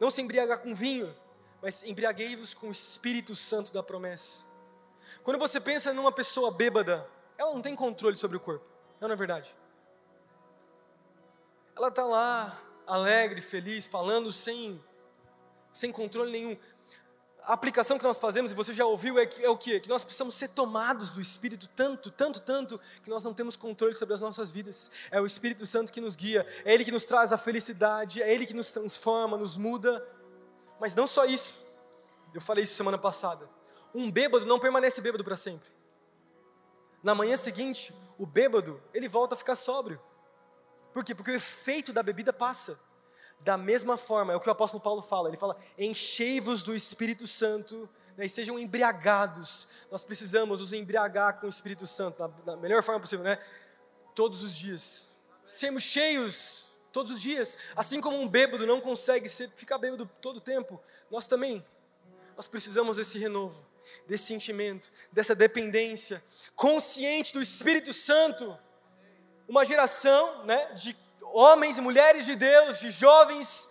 não 0.00 0.10
se 0.10 0.22
embriagar 0.22 0.60
com 0.60 0.74
vinho, 0.74 1.14
mas 1.60 1.82
embriaguei-vos 1.82 2.54
com 2.54 2.68
o 2.68 2.70
Espírito 2.70 3.36
Santo 3.36 3.70
da 3.70 3.82
promessa. 3.82 4.44
Quando 5.22 5.38
você 5.38 5.60
pensa 5.60 5.92
numa 5.92 6.10
pessoa 6.10 6.50
bêbada, 6.50 7.06
ela 7.36 7.52
não 7.52 7.60
tem 7.60 7.76
controle 7.76 8.16
sobre 8.16 8.38
o 8.38 8.40
corpo, 8.40 8.64
não 8.98 9.10
é 9.10 9.14
verdade? 9.14 9.54
Ela 11.76 11.88
está 11.88 12.06
lá, 12.06 12.58
alegre, 12.86 13.42
feliz, 13.42 13.84
falando 13.84 14.32
sem, 14.32 14.82
sem 15.70 15.92
controle 15.92 16.32
nenhum 16.32 16.56
a 17.48 17.54
aplicação 17.54 17.96
que 17.96 18.04
nós 18.04 18.18
fazemos, 18.18 18.52
e 18.52 18.54
você 18.54 18.74
já 18.74 18.84
ouviu, 18.84 19.18
é, 19.18 19.24
que, 19.24 19.42
é 19.42 19.48
o 19.48 19.56
quê? 19.56 19.80
Que 19.80 19.88
nós 19.88 20.04
precisamos 20.04 20.34
ser 20.34 20.48
tomados 20.48 21.08
do 21.08 21.18
Espírito 21.18 21.66
tanto, 21.74 22.10
tanto, 22.10 22.42
tanto, 22.42 22.78
que 23.02 23.08
nós 23.08 23.24
não 23.24 23.32
temos 23.32 23.56
controle 23.56 23.94
sobre 23.94 24.12
as 24.12 24.20
nossas 24.20 24.50
vidas. 24.50 24.90
É 25.10 25.18
o 25.18 25.24
Espírito 25.24 25.64
Santo 25.64 25.90
que 25.90 25.98
nos 25.98 26.14
guia, 26.14 26.46
é 26.62 26.74
Ele 26.74 26.84
que 26.84 26.92
nos 26.92 27.04
traz 27.04 27.32
a 27.32 27.38
felicidade, 27.38 28.22
é 28.22 28.30
Ele 28.30 28.44
que 28.44 28.52
nos 28.52 28.70
transforma, 28.70 29.38
nos 29.38 29.56
muda. 29.56 30.06
Mas 30.78 30.94
não 30.94 31.06
só 31.06 31.24
isso. 31.24 31.58
Eu 32.34 32.40
falei 32.42 32.64
isso 32.64 32.74
semana 32.74 32.98
passada. 32.98 33.48
Um 33.94 34.10
bêbado 34.10 34.44
não 34.44 34.60
permanece 34.60 35.00
bêbado 35.00 35.24
para 35.24 35.34
sempre. 35.34 35.70
Na 37.02 37.14
manhã 37.14 37.34
seguinte, 37.34 37.94
o 38.18 38.26
bêbado, 38.26 38.78
ele 38.92 39.08
volta 39.08 39.34
a 39.34 39.38
ficar 39.38 39.54
sóbrio. 39.54 39.98
Por 40.92 41.02
quê? 41.02 41.14
Porque 41.14 41.30
o 41.30 41.34
efeito 41.34 41.94
da 41.94 42.02
bebida 42.02 42.30
passa. 42.30 42.78
Da 43.40 43.56
mesma 43.56 43.96
forma, 43.96 44.32
é 44.32 44.36
o 44.36 44.40
que 44.40 44.48
o 44.48 44.52
apóstolo 44.52 44.82
Paulo 44.82 45.00
fala. 45.00 45.28
Ele 45.28 45.36
fala: 45.36 45.56
enchei-vos 45.76 46.62
do 46.62 46.74
Espírito 46.74 47.26
Santo 47.26 47.88
né, 48.16 48.26
e 48.26 48.28
sejam 48.28 48.58
embriagados. 48.58 49.68
Nós 49.90 50.04
precisamos 50.04 50.60
nos 50.60 50.72
embriagar 50.72 51.40
com 51.40 51.46
o 51.46 51.50
Espírito 51.50 51.86
Santo, 51.86 52.18
da, 52.18 52.26
da 52.26 52.56
melhor 52.56 52.82
forma 52.82 53.00
possível, 53.00 53.24
né? 53.24 53.38
Todos 54.14 54.42
os 54.42 54.54
dias. 54.54 55.08
Sermos 55.46 55.82
cheios 55.82 56.68
todos 56.92 57.12
os 57.12 57.20
dias. 57.20 57.56
Assim 57.76 58.00
como 58.00 58.20
um 58.20 58.28
bêbado 58.28 58.66
não 58.66 58.80
consegue 58.80 59.28
ser, 59.28 59.50
ficar 59.54 59.78
bêbado 59.78 60.10
todo 60.20 60.38
o 60.38 60.40
tempo, 60.40 60.80
nós 61.10 61.26
também. 61.26 61.64
Nós 62.36 62.46
precisamos 62.46 62.96
desse 62.96 63.18
renovo, 63.18 63.66
desse 64.06 64.24
sentimento, 64.24 64.92
dessa 65.12 65.34
dependência, 65.34 66.22
consciente 66.54 67.32
do 67.32 67.42
Espírito 67.42 67.92
Santo. 67.92 68.56
Uma 69.48 69.64
geração 69.64 70.44
né, 70.44 70.72
de 70.74 70.96
homens 71.32 71.78
e 71.78 71.80
mulheres 71.80 72.24
de 72.24 72.34
Deus, 72.34 72.78
de 72.78 72.90
jovens 72.90 73.68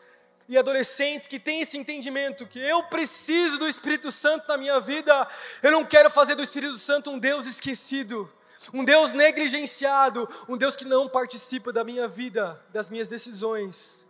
e 0.47 0.57
adolescentes 0.57 1.27
que 1.27 1.39
têm 1.39 1.61
esse 1.61 1.77
entendimento 1.77 2.47
que 2.47 2.59
eu 2.59 2.83
preciso 2.83 3.57
do 3.57 3.67
Espírito 3.67 4.11
Santo 4.11 4.47
na 4.47 4.57
minha 4.57 4.79
vida, 4.79 5.27
eu 5.61 5.71
não 5.71 5.85
quero 5.85 6.09
fazer 6.09 6.35
do 6.35 6.43
Espírito 6.43 6.77
Santo 6.77 7.11
um 7.11 7.19
Deus 7.19 7.45
esquecido, 7.45 8.31
um 8.73 8.83
Deus 8.83 9.13
negligenciado, 9.13 10.27
um 10.47 10.55
Deus 10.57 10.75
que 10.75 10.85
não 10.85 11.09
participa 11.09 11.73
da 11.73 11.83
minha 11.83 12.07
vida, 12.07 12.63
das 12.69 12.89
minhas 12.89 13.07
decisões. 13.07 14.07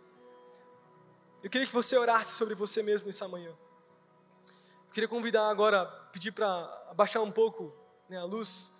Eu 1.42 1.50
queria 1.50 1.66
que 1.66 1.72
você 1.72 1.96
orasse 1.96 2.34
sobre 2.34 2.54
você 2.54 2.82
mesmo 2.82 3.06
nessa 3.06 3.26
manhã. 3.26 3.50
Eu 3.50 4.92
queria 4.92 5.08
convidar 5.08 5.48
agora, 5.50 5.86
pedir 6.12 6.32
para 6.32 6.46
abaixar 6.90 7.22
um 7.22 7.30
pouco 7.30 7.74
né, 8.08 8.16
a 8.16 8.24
luz, 8.24 8.72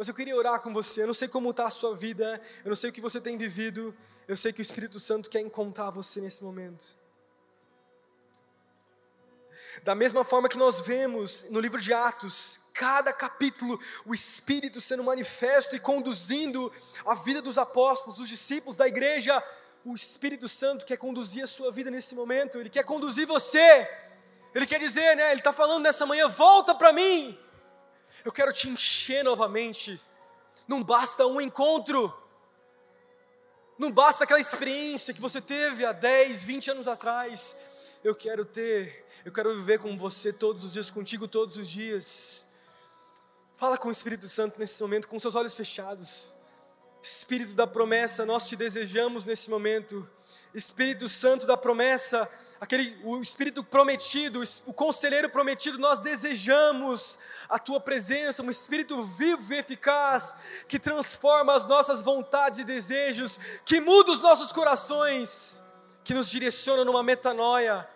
mas 0.00 0.08
eu 0.08 0.14
queria 0.14 0.34
orar 0.34 0.62
com 0.62 0.72
você. 0.72 1.02
Eu 1.02 1.08
não 1.08 1.12
sei 1.12 1.28
como 1.28 1.50
está 1.50 1.66
a 1.66 1.70
sua 1.70 1.94
vida, 1.94 2.40
eu 2.64 2.70
não 2.70 2.74
sei 2.74 2.88
o 2.88 2.92
que 2.92 3.02
você 3.02 3.20
tem 3.20 3.36
vivido, 3.36 3.94
eu 4.26 4.34
sei 4.34 4.50
que 4.50 4.58
o 4.58 4.62
Espírito 4.62 4.98
Santo 4.98 5.28
quer 5.28 5.40
encontrar 5.40 5.90
você 5.90 6.22
nesse 6.22 6.42
momento. 6.42 6.96
Da 9.84 9.94
mesma 9.94 10.24
forma 10.24 10.48
que 10.48 10.56
nós 10.56 10.80
vemos 10.80 11.44
no 11.50 11.60
livro 11.60 11.78
de 11.78 11.92
Atos, 11.92 12.60
cada 12.72 13.12
capítulo, 13.12 13.78
o 14.06 14.14
Espírito 14.14 14.80
sendo 14.80 15.04
manifesto 15.04 15.76
e 15.76 15.78
conduzindo 15.78 16.72
a 17.04 17.14
vida 17.14 17.42
dos 17.42 17.58
apóstolos, 17.58 18.16
dos 18.16 18.28
discípulos, 18.30 18.78
da 18.78 18.88
igreja, 18.88 19.44
o 19.84 19.94
Espírito 19.94 20.48
Santo 20.48 20.86
quer 20.86 20.96
conduzir 20.96 21.44
a 21.44 21.46
sua 21.46 21.70
vida 21.70 21.90
nesse 21.90 22.14
momento, 22.14 22.58
ele 22.58 22.70
quer 22.70 22.84
conduzir 22.84 23.26
você, 23.26 23.86
ele 24.54 24.66
quer 24.66 24.80
dizer, 24.80 25.14
né? 25.14 25.30
Ele 25.30 25.40
está 25.40 25.52
falando 25.52 25.82
nessa 25.82 26.06
manhã: 26.06 26.26
volta 26.26 26.74
para 26.74 26.90
mim, 26.90 27.38
eu 28.24 28.32
quero 28.32 28.52
te 28.52 28.68
encher 28.68 29.24
novamente. 29.24 30.00
Não 30.66 30.82
basta 30.82 31.26
um 31.26 31.40
encontro, 31.40 32.14
não 33.78 33.90
basta 33.90 34.24
aquela 34.24 34.40
experiência 34.40 35.14
que 35.14 35.20
você 35.20 35.40
teve 35.40 35.84
há 35.84 35.92
10, 35.92 36.44
20 36.44 36.70
anos 36.70 36.88
atrás. 36.88 37.56
Eu 38.04 38.14
quero 38.14 38.44
ter 38.44 39.06
eu 39.22 39.32
quero 39.32 39.54
viver 39.54 39.78
com 39.78 39.98
você 39.98 40.32
todos 40.32 40.64
os 40.64 40.72
dias, 40.72 40.90
contigo 40.90 41.28
todos 41.28 41.58
os 41.58 41.68
dias. 41.68 42.48
Fala 43.56 43.76
com 43.76 43.88
o 43.88 43.92
Espírito 43.92 44.26
Santo 44.30 44.58
nesse 44.58 44.80
momento, 44.80 45.06
com 45.06 45.18
seus 45.18 45.34
olhos 45.34 45.52
fechados. 45.52 46.32
Espírito 47.02 47.54
da 47.54 47.66
promessa, 47.66 48.26
nós 48.26 48.44
te 48.46 48.54
desejamos 48.54 49.24
nesse 49.24 49.48
momento. 49.48 50.08
Espírito 50.54 51.08
Santo 51.08 51.46
da 51.46 51.56
promessa, 51.56 52.28
aquele 52.60 52.96
o 53.02 53.20
Espírito 53.20 53.64
prometido, 53.64 54.42
o 54.66 54.72
conselheiro 54.72 55.30
prometido, 55.30 55.78
nós 55.78 56.00
desejamos 56.00 57.18
a 57.48 57.58
tua 57.58 57.80
presença, 57.80 58.42
um 58.42 58.50
Espírito 58.50 59.02
vivo 59.02 59.54
e 59.54 59.58
eficaz 59.58 60.36
que 60.68 60.78
transforma 60.78 61.54
as 61.54 61.64
nossas 61.64 62.02
vontades 62.02 62.60
e 62.60 62.64
desejos, 62.64 63.40
que 63.64 63.80
muda 63.80 64.12
os 64.12 64.20
nossos 64.20 64.52
corações, 64.52 65.64
que 66.04 66.14
nos 66.14 66.28
direciona 66.28 66.84
numa 66.84 67.02
metanoia 67.02 67.88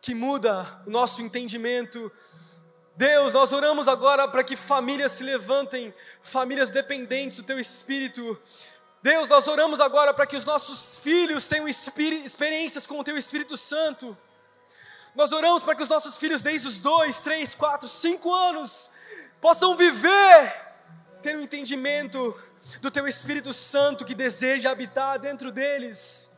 que 0.00 0.14
muda 0.14 0.82
o 0.86 0.90
nosso 0.90 1.20
entendimento. 1.20 2.10
Deus, 3.00 3.32
nós 3.32 3.50
oramos 3.50 3.88
agora 3.88 4.28
para 4.28 4.44
que 4.44 4.54
famílias 4.54 5.12
se 5.12 5.22
levantem, 5.24 5.94
famílias 6.22 6.70
dependentes 6.70 7.38
do 7.38 7.42
Teu 7.42 7.58
Espírito. 7.58 8.38
Deus, 9.02 9.26
nós 9.26 9.48
oramos 9.48 9.80
agora 9.80 10.12
para 10.12 10.26
que 10.26 10.36
os 10.36 10.44
nossos 10.44 10.98
filhos 10.98 11.48
tenham 11.48 11.66
experiências 11.66 12.86
com 12.86 12.98
o 12.98 13.02
Teu 13.02 13.16
Espírito 13.16 13.56
Santo. 13.56 14.14
Nós 15.14 15.32
oramos 15.32 15.62
para 15.62 15.74
que 15.74 15.82
os 15.82 15.88
nossos 15.88 16.18
filhos, 16.18 16.42
desde 16.42 16.68
os 16.68 16.78
dois, 16.78 17.20
três, 17.20 17.54
quatro, 17.54 17.88
cinco 17.88 18.30
anos, 18.34 18.90
possam 19.40 19.74
viver, 19.74 20.54
ter 21.22 21.34
um 21.38 21.40
entendimento 21.40 22.38
do 22.82 22.90
Teu 22.90 23.08
Espírito 23.08 23.54
Santo 23.54 24.04
que 24.04 24.14
deseja 24.14 24.70
habitar 24.70 25.18
dentro 25.18 25.50
deles 25.50 26.28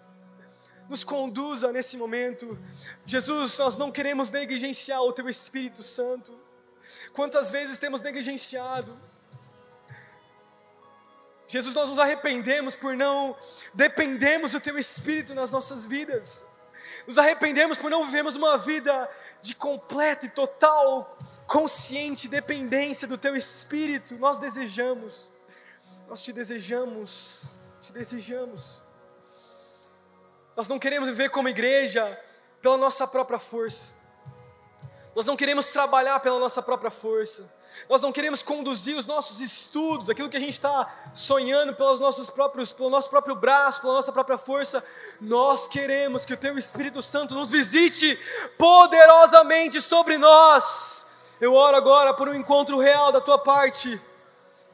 nos 0.88 1.02
conduza 1.04 1.72
nesse 1.72 1.96
momento. 1.96 2.58
Jesus, 3.06 3.56
nós 3.56 3.76
não 3.78 3.90
queremos 3.90 4.28
negligenciar 4.28 5.00
o 5.02 5.12
Teu 5.12 5.26
Espírito 5.28 5.82
Santo. 5.82 6.51
Quantas 7.12 7.50
vezes 7.50 7.78
temos 7.78 8.00
negligenciado? 8.00 8.98
Jesus, 11.46 11.74
nós 11.74 11.90
nos 11.90 11.98
arrependemos 11.98 12.74
por 12.74 12.96
não 12.96 13.36
dependermos 13.74 14.52
do 14.52 14.60
Teu 14.60 14.78
Espírito 14.78 15.34
nas 15.34 15.50
nossas 15.50 15.84
vidas. 15.84 16.44
Nos 17.06 17.18
arrependemos 17.18 17.76
por 17.76 17.90
não 17.90 18.06
vivermos 18.06 18.36
uma 18.36 18.56
vida 18.56 19.10
de 19.42 19.54
completa 19.54 20.26
e 20.26 20.30
total 20.30 21.18
consciente 21.46 22.28
dependência 22.28 23.06
do 23.06 23.18
Teu 23.18 23.36
Espírito. 23.36 24.14
Nós 24.14 24.38
desejamos, 24.38 25.30
nós 26.08 26.22
te 26.22 26.32
desejamos, 26.32 27.48
te 27.82 27.92
desejamos. 27.92 28.80
Nós 30.56 30.68
não 30.68 30.78
queremos 30.78 31.08
viver 31.08 31.28
como 31.30 31.48
igreja 31.48 32.18
pela 32.62 32.76
nossa 32.76 33.06
própria 33.06 33.38
força. 33.38 33.88
Nós 35.14 35.26
não 35.26 35.36
queremos 35.36 35.66
trabalhar 35.66 36.20
pela 36.20 36.38
nossa 36.38 36.62
própria 36.62 36.90
força. 36.90 37.44
Nós 37.88 38.00
não 38.00 38.12
queremos 38.12 38.42
conduzir 38.42 38.96
os 38.96 39.04
nossos 39.04 39.40
estudos, 39.40 40.08
aquilo 40.08 40.28
que 40.28 40.36
a 40.36 40.40
gente 40.40 40.52
está 40.52 41.10
sonhando 41.14 41.74
pelos 41.74 41.98
nossos 41.98 42.30
próprios, 42.30 42.72
pelo 42.72 42.90
nosso 42.90 43.08
próprio 43.10 43.34
braço, 43.34 43.80
pela 43.80 43.94
nossa 43.94 44.12
própria 44.12 44.38
força. 44.38 44.82
Nós 45.20 45.68
queremos 45.68 46.24
que 46.24 46.34
o 46.34 46.36
Teu 46.36 46.56
Espírito 46.58 47.02
Santo 47.02 47.34
nos 47.34 47.50
visite 47.50 48.18
poderosamente 48.58 49.80
sobre 49.80 50.18
nós. 50.18 51.06
Eu 51.40 51.54
oro 51.54 51.76
agora 51.76 52.14
por 52.14 52.28
um 52.28 52.34
encontro 52.34 52.78
real 52.78 53.10
da 53.10 53.20
Tua 53.20 53.38
parte. 53.38 54.00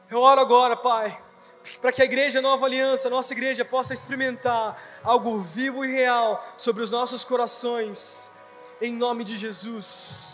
Eu 0.09 0.21
oro 0.21 0.41
agora, 0.41 0.75
Pai 0.75 1.21
para 1.81 1.91
que 1.91 2.01
a 2.01 2.05
igreja 2.05 2.41
Nova 2.41 2.65
Aliança, 2.65 3.09
nossa 3.09 3.33
igreja, 3.33 3.63
possa 3.63 3.93
experimentar 3.93 4.81
algo 5.03 5.39
vivo 5.39 5.85
e 5.85 5.91
real 5.91 6.43
sobre 6.57 6.81
os 6.81 6.89
nossos 6.89 7.23
corações, 7.23 8.31
em 8.81 8.95
nome 8.95 9.23
de 9.23 9.37
Jesus. 9.37 10.28